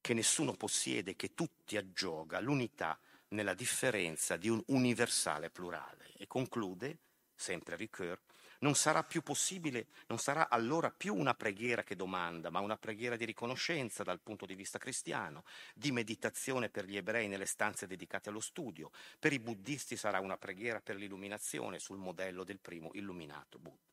[0.00, 2.98] che nessuno possiede, che tutti aggioga, l'unità
[3.28, 6.12] nella differenza di un universale plurale.
[6.18, 6.98] E conclude,
[7.34, 8.20] sempre Ricoeur,
[8.60, 13.16] Non sarà più possibile, non sarà allora più una preghiera che domanda, ma una preghiera
[13.16, 18.28] di riconoscenza dal punto di vista cristiano, di meditazione per gli ebrei nelle stanze dedicate
[18.28, 18.90] allo studio.
[19.18, 23.88] Per i buddisti sarà una preghiera per l'illuminazione sul modello del primo illuminato Buddha.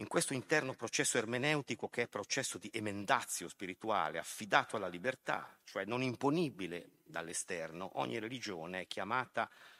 [0.00, 5.84] In questo interno processo ermeneutico che è processo di emendazio spirituale affidato alla libertà, cioè
[5.86, 9.77] non imponibile dall'esterno, ogni religione è chiamata per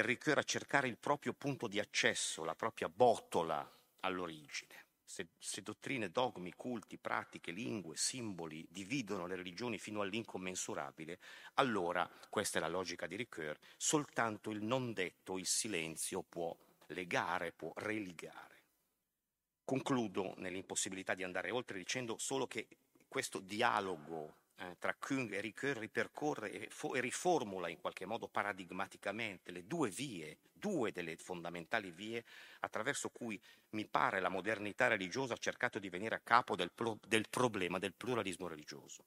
[0.00, 3.70] Ricoeur a cercare il proprio punto di accesso, la propria botola
[4.00, 4.86] all'origine.
[5.04, 11.18] Se, se, dottrine, dogmi, culti, pratiche, lingue, simboli dividono le religioni fino all'incommensurabile,
[11.54, 16.56] allora, questa è la logica di Ricoeur, soltanto il non detto, il silenzio può
[16.86, 18.62] legare, può religare.
[19.64, 22.68] Concludo nell'impossibilità di andare oltre dicendo solo che
[23.06, 28.28] questo dialogo eh, tra Kung e Ricoeur ripercorre e, fo- e, riformula in qualche modo
[28.28, 32.24] paradigmaticamente le due vie, due delle fondamentali vie
[32.60, 36.98] attraverso cui mi pare la modernità religiosa ha cercato di venire a capo del, pro-
[37.06, 39.04] del problema del pluralismo religioso.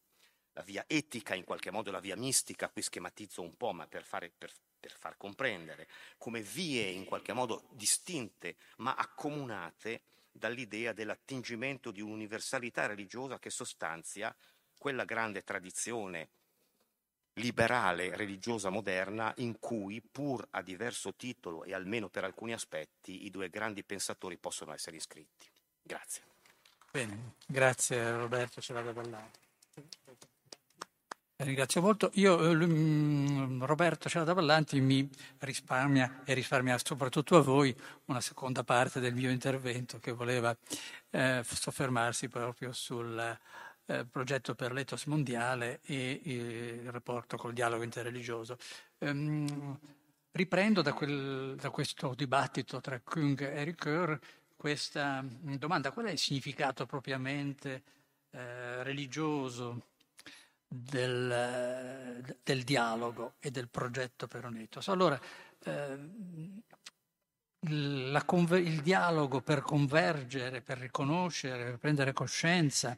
[0.54, 4.04] La via etica, in qualche modo la via mistica, qui schematizzo un po', ma per,
[4.04, 10.02] fare, per, per far comprendere, come vie in qualche modo distinte ma accomunate
[10.32, 14.36] dall'idea dell'attingimento di un'universalità religiosa che sostanzia
[14.86, 16.30] quella grande tradizione
[17.40, 23.32] liberale religiosa moderna in cui, pur a diverso titolo e almeno per alcuni aspetti, i
[23.32, 25.50] due grandi pensatori possono essere iscritti.
[25.82, 26.22] Grazie.
[26.92, 29.40] Bene, grazie Roberto Celada Ballati.
[31.38, 32.12] Ringrazio molto.
[32.14, 35.10] Io, eh, Roberto Celada Ballanti, mi
[35.40, 37.76] risparmia e risparmia soprattutto a voi
[38.06, 40.56] una seconda parte del mio intervento che voleva
[41.10, 43.38] eh, soffermarsi proprio sul
[43.88, 48.58] eh, progetto per l'etos mondiale e il rapporto col dialogo interreligioso.
[49.00, 49.80] Ehm,
[50.32, 54.20] riprendo da, quel, da, questo dibattito tra Kung e Ricoeur
[54.56, 57.84] questa domanda, qual è il significato propriamente
[58.32, 59.90] eh, religioso
[60.68, 64.88] del, del, dialogo e del progetto per un ethos?
[64.90, 65.20] Allora,
[65.64, 66.00] eh,
[67.60, 72.98] il, conver- il dialogo per convergere, per riconoscere, per prendere coscienza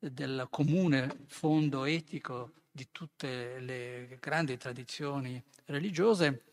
[0.00, 6.44] del comune fondo etico di tutte le grandi tradizioni religiose,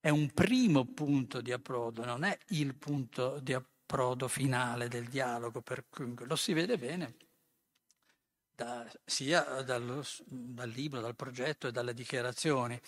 [0.00, 5.60] è un primo punto di approdo, non è il punto di approdo finale del dialogo,
[5.60, 7.14] per cui lo si vede bene
[8.54, 12.80] da, sia dallo, dal libro, dal progetto e dalle dichiarazioni,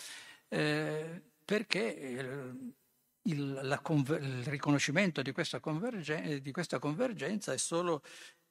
[0.49, 2.75] eh, perché il,
[3.23, 8.03] il, conver- il, riconoscimento di questa, di questa convergenza è solo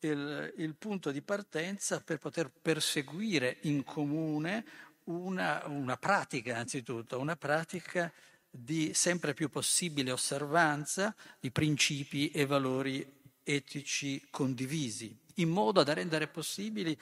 [0.07, 4.65] il, il, punto di partenza per poter perseguire in comune
[5.05, 8.11] una, una pratica, anzitutto, una pratica
[8.49, 16.27] di sempre più possibile osservanza di principi e valori etici condivisi, in modo da rendere
[16.27, 16.97] possibili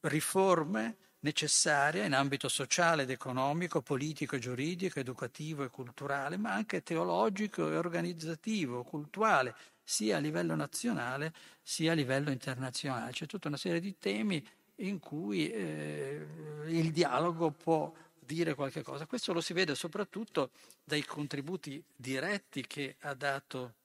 [0.00, 7.70] riforme necessarie in ambito sociale ed economico, politico, giuridico, educativo e culturale, ma anche teologico
[7.70, 9.54] e organizzativo, culturale,
[9.88, 11.32] sia a livello nazionale
[11.62, 13.12] sia a livello internazionale.
[13.12, 14.46] C'è tutta una serie di temi
[14.76, 16.26] in cui eh,
[16.66, 19.06] il dialogo può dire qualche cosa.
[19.06, 20.50] Questo lo si vede soprattutto
[20.84, 23.76] dai contributi diretti che ha dato,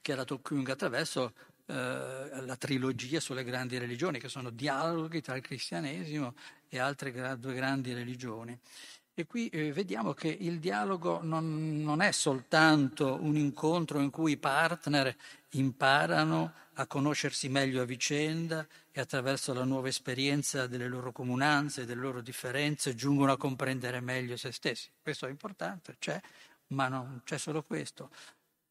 [0.00, 1.34] che ha dato Kung attraverso
[1.66, 6.34] eh, la trilogia sulle grandi religioni, che sono dialoghi tra il cristianesimo
[6.68, 8.56] e altre gra- due grandi religioni.
[9.18, 14.30] E qui eh, vediamo che il dialogo non, non, è soltanto un incontro in cui
[14.30, 15.12] i partner
[15.54, 22.00] imparano a conoscersi meglio a vicenda e attraverso la nuova esperienza delle loro comunanze, delle
[22.00, 24.88] loro differenze, giungono a comprendere meglio se stessi.
[25.02, 26.20] Questo è importante, c'è,
[26.68, 28.10] ma non c'è solo questo.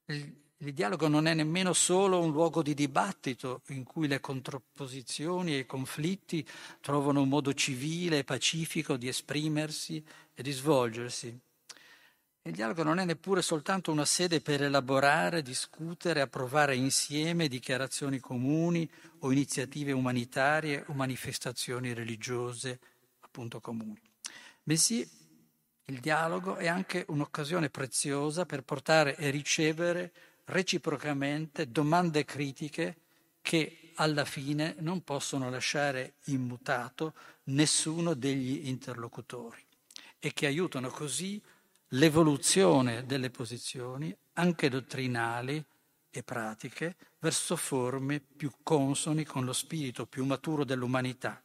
[0.05, 5.53] Il, il dialogo non è nemmeno solo un luogo di dibattito in cui le contrapposizioni
[5.53, 6.45] e i conflitti
[6.81, 10.03] trovano un modo civile e pacifico di esprimersi
[10.33, 11.39] e di svolgersi.
[12.41, 18.89] Il dialogo non è neppure soltanto una sede per elaborare, discutere, approvare insieme dichiarazioni comuni
[19.19, 22.79] o iniziative umanitarie o manifestazioni religiose
[23.19, 24.01] appunto comuni.
[24.63, 25.07] Bensì
[25.89, 30.11] il dialogo è anche un'occasione preziosa per portare e ricevere
[30.47, 32.97] reciprocamente domande critiche
[33.41, 37.13] che alla fine non possono lasciare immutato
[37.45, 39.63] nessuno degli interlocutori
[40.19, 41.41] e che aiutano così
[41.91, 45.63] l'evoluzione delle posizioni, anche dottrinali
[46.09, 51.41] e pratiche, verso forme più consoni con lo spirito più maturo dell'umanità.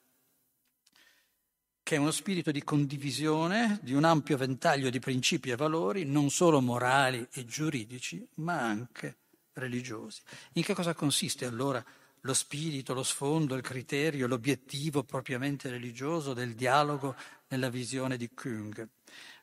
[1.83, 6.31] Che è uno spirito di condivisione di un ampio ventaglio di principi e valori, non
[6.31, 9.17] solo morali e giuridici, ma anche
[9.55, 10.21] religiosi.
[10.55, 11.85] In che cosa consiste allora
[12.21, 17.17] lo spirito, lo sfondo, il criterio, l'obiettivo propriamente religioso del dialogo
[17.49, 18.89] nella visione di Kung?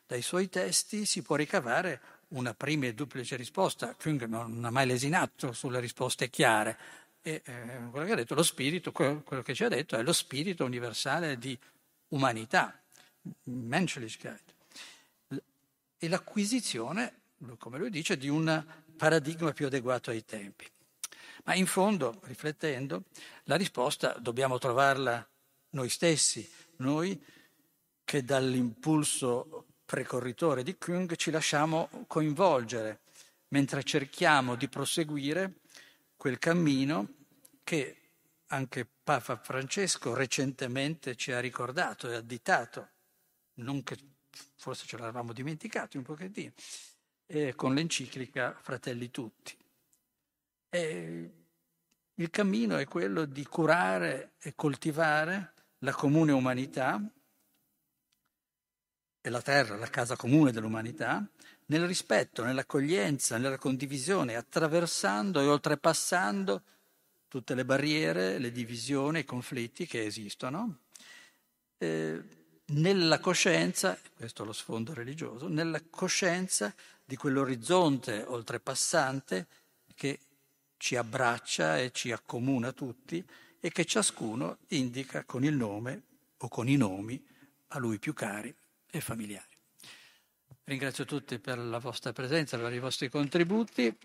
[0.06, 3.94] Dai suoi testi si può ricavare una prima e duplice risposta.
[3.94, 6.76] Kung non ha mai lesinato sulle risposte chiare.
[7.22, 10.12] E eh, quello che ha detto lo spirito, quello, che ci ha detto è lo
[10.12, 11.56] spirito universale di
[12.10, 12.80] umanità,
[13.44, 14.54] Menschlichkeit,
[15.98, 17.22] e l'acquisizione,
[17.58, 18.64] come lui dice, di un
[18.96, 20.66] paradigma più adeguato ai tempi.
[21.44, 23.04] Ma in fondo, riflettendo,
[23.44, 25.26] la risposta dobbiamo trovarla
[25.70, 27.22] noi stessi, noi
[28.04, 33.00] che dall'impulso precorritore di Kung ci lasciamo coinvolgere
[33.48, 35.60] mentre cerchiamo di proseguire
[36.16, 37.14] quel cammino
[37.64, 37.96] che
[38.48, 42.90] anche Papa Francesco recentemente ci ha ricordato e additato,
[43.54, 43.98] non che
[44.54, 46.52] forse ce l'avevamo dimenticati un pochettino,
[47.26, 49.58] eh, con l'enciclica Fratelli Tutti.
[50.68, 51.30] E
[52.14, 57.02] il cammino è quello di curare e coltivare la comune umanità
[59.22, 61.28] e la terra, la casa comune dell'umanità,
[61.66, 66.62] nel rispetto, nell'accoglienza, nella condivisione, attraversando e oltrepassando
[67.30, 70.80] tutte le barriere, le divisioni, i conflitti che esistono,
[71.78, 72.20] eh,
[72.72, 76.74] nella coscienza, questo è lo sfondo religioso, nella coscienza
[77.04, 79.46] di quell'orizzonte oltrepassante
[79.94, 80.18] che
[80.76, 83.24] ci abbraccia e ci accomuna tutti
[83.60, 86.02] e che ciascuno indica con il nome
[86.38, 87.24] o con i nomi
[87.68, 88.52] a lui più cari
[88.90, 89.46] e familiari.
[90.64, 93.96] Ringrazio tutti per la vostra presenza, per i vostri contributi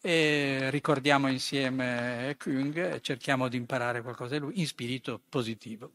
[0.00, 5.92] e ricordiamo insieme Kung e cerchiamo di imparare qualcosa da lui in spirito positivo.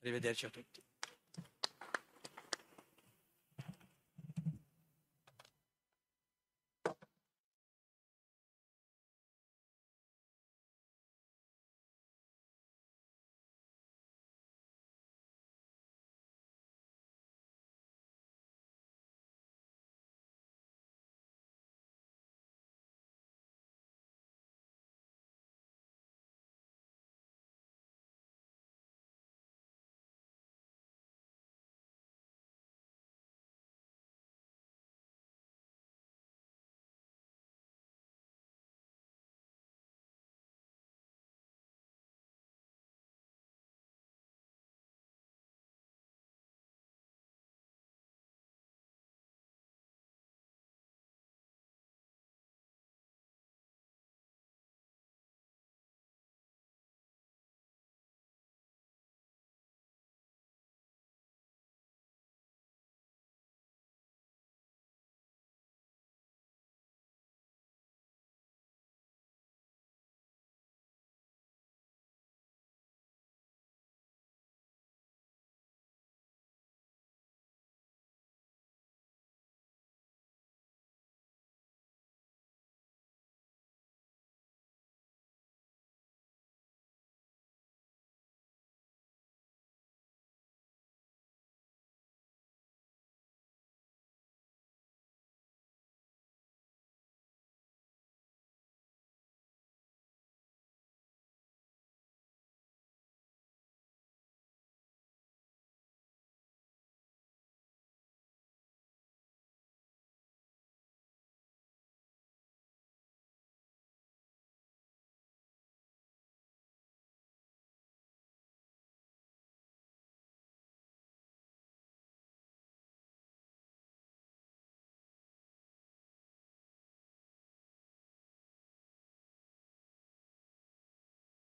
[0.00, 0.80] Arrivederci a tutti.